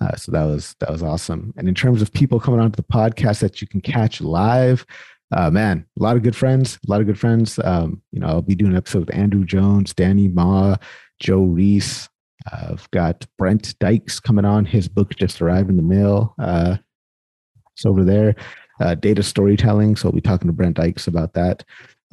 Uh, 0.00 0.16
so 0.16 0.32
that 0.32 0.44
was 0.44 0.74
that 0.80 0.90
was 0.90 1.02
awesome. 1.02 1.52
And 1.56 1.68
in 1.68 1.74
terms 1.74 2.02
of 2.02 2.12
people 2.12 2.40
coming 2.40 2.60
onto 2.60 2.76
the 2.76 2.82
podcast 2.82 3.40
that 3.40 3.60
you 3.60 3.68
can 3.68 3.80
catch 3.80 4.20
live, 4.20 4.84
uh, 5.32 5.50
man, 5.50 5.86
a 5.98 6.02
lot 6.02 6.16
of 6.16 6.22
good 6.22 6.36
friends, 6.36 6.78
a 6.86 6.90
lot 6.90 7.00
of 7.00 7.06
good 7.06 7.18
friends. 7.18 7.58
Um, 7.62 8.02
you 8.12 8.20
know, 8.20 8.26
I'll 8.26 8.42
be 8.42 8.54
doing 8.54 8.72
an 8.72 8.76
episode 8.76 9.06
with 9.06 9.14
Andrew 9.14 9.44
Jones, 9.44 9.94
Danny 9.94 10.28
Ma, 10.28 10.76
Joe 11.20 11.44
Reis. 11.44 12.08
I've 12.52 12.90
got 12.90 13.26
Brent 13.38 13.78
Dykes 13.78 14.18
coming 14.18 14.44
on. 14.44 14.64
His 14.64 14.88
book 14.88 15.14
just 15.16 15.40
arrived 15.40 15.70
in 15.70 15.76
the 15.76 15.82
mail. 15.82 16.34
Uh, 16.38 16.78
it's 17.74 17.86
over 17.86 18.04
there. 18.04 18.34
Uh, 18.82 18.96
data 18.96 19.22
storytelling. 19.22 19.94
So 19.94 20.08
I'll 20.08 20.12
be 20.12 20.20
talking 20.20 20.48
to 20.48 20.52
Brent 20.52 20.76
Dykes 20.76 21.06
about 21.06 21.34
that. 21.34 21.64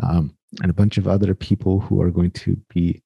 Um, 0.04 0.36
and 0.62 0.70
a 0.70 0.74
bunch 0.74 0.98
of 1.00 1.08
other 1.08 1.34
people 1.34 1.80
who 1.80 2.00
are 2.00 2.12
going 2.12 2.32
to 2.32 2.56
be 2.74 3.02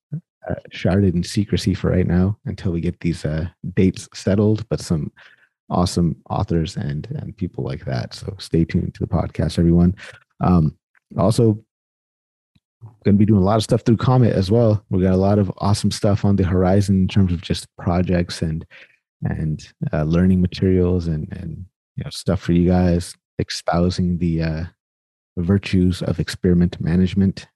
uh, 0.50 0.56
sharded 0.72 1.14
in 1.14 1.24
secrecy 1.24 1.74
for 1.74 1.92
right 1.92 2.08
now 2.08 2.38
until 2.46 2.74
we 2.74 2.82
get 2.82 3.00
these 3.00 3.24
uh, 3.24 3.48
dates 3.74 4.10
settled. 4.14 4.68
But 4.68 4.82
some 4.82 5.12
awesome 5.70 6.16
authors 6.30 6.76
and 6.76 7.08
and 7.12 7.38
people 7.38 7.64
like 7.64 7.86
that. 7.86 8.14
So 8.14 8.36
stay 8.38 8.66
tuned 8.66 8.94
to 8.96 9.00
the 9.00 9.08
podcast, 9.08 9.58
everyone. 9.58 9.96
Um, 10.42 10.78
also, 11.18 11.64
going 13.06 13.16
to 13.16 13.20
be 13.20 13.26
doing 13.26 13.42
a 13.42 13.46
lot 13.46 13.58
of 13.58 13.64
stuff 13.64 13.84
through 13.84 13.98
Comet 13.98 14.34
as 14.34 14.52
well. 14.52 14.84
We 14.90 15.02
got 15.02 15.14
a 15.14 15.18
lot 15.18 15.40
of 15.40 15.52
awesome 15.60 15.92
stuff 15.92 16.26
on 16.26 16.36
the 16.36 16.44
horizon 16.44 17.04
in 17.04 17.08
terms 17.08 17.32
of 17.32 17.42
just 17.42 17.68
projects 17.78 18.42
and 18.42 18.66
and 19.24 19.74
uh, 19.94 20.04
learning 20.04 20.42
materials 20.42 21.08
and 21.08 21.32
and 21.32 21.66
you 21.96 22.04
know 22.04 22.10
stuff 22.10 22.42
for 22.42 22.52
you 22.52 22.68
guys, 22.68 23.16
espousing 23.40 24.18
the 24.18 24.42
uh, 24.42 24.64
virtues 25.38 26.02
of 26.02 26.20
experiment 26.20 26.80
management 26.80 27.48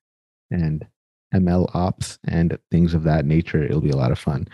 and 0.51 0.87
ML 1.33 1.73
ops 1.75 2.17
and 2.27 2.57
things 2.71 2.93
of 2.93 3.03
that 3.03 3.25
nature. 3.25 3.63
It'll 3.63 3.81
be 3.81 3.89
a 3.89 3.97
lot 3.97 4.11
of 4.11 4.19
fun. 4.19 4.47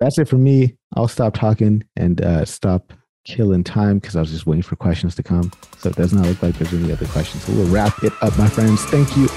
That's 0.00 0.18
it 0.18 0.28
for 0.28 0.38
me. 0.38 0.76
I'll 0.96 1.08
stop 1.08 1.34
talking 1.34 1.84
and 1.96 2.20
uh, 2.20 2.44
stop 2.44 2.92
killing 3.24 3.64
time 3.64 3.98
because 3.98 4.16
I 4.16 4.20
was 4.20 4.30
just 4.30 4.46
waiting 4.46 4.62
for 4.62 4.76
questions 4.76 5.14
to 5.14 5.22
come. 5.22 5.50
So 5.78 5.90
it 5.90 5.96
does 5.96 6.12
not 6.12 6.26
look 6.26 6.42
like 6.42 6.58
there's 6.58 6.74
any 6.74 6.92
other 6.92 7.06
questions. 7.06 7.44
So 7.44 7.52
we'll 7.52 7.68
wrap 7.68 8.02
it 8.02 8.12
up, 8.20 8.36
my 8.36 8.48
friends. 8.48 8.84
Thank 8.86 9.16
you 9.16 9.28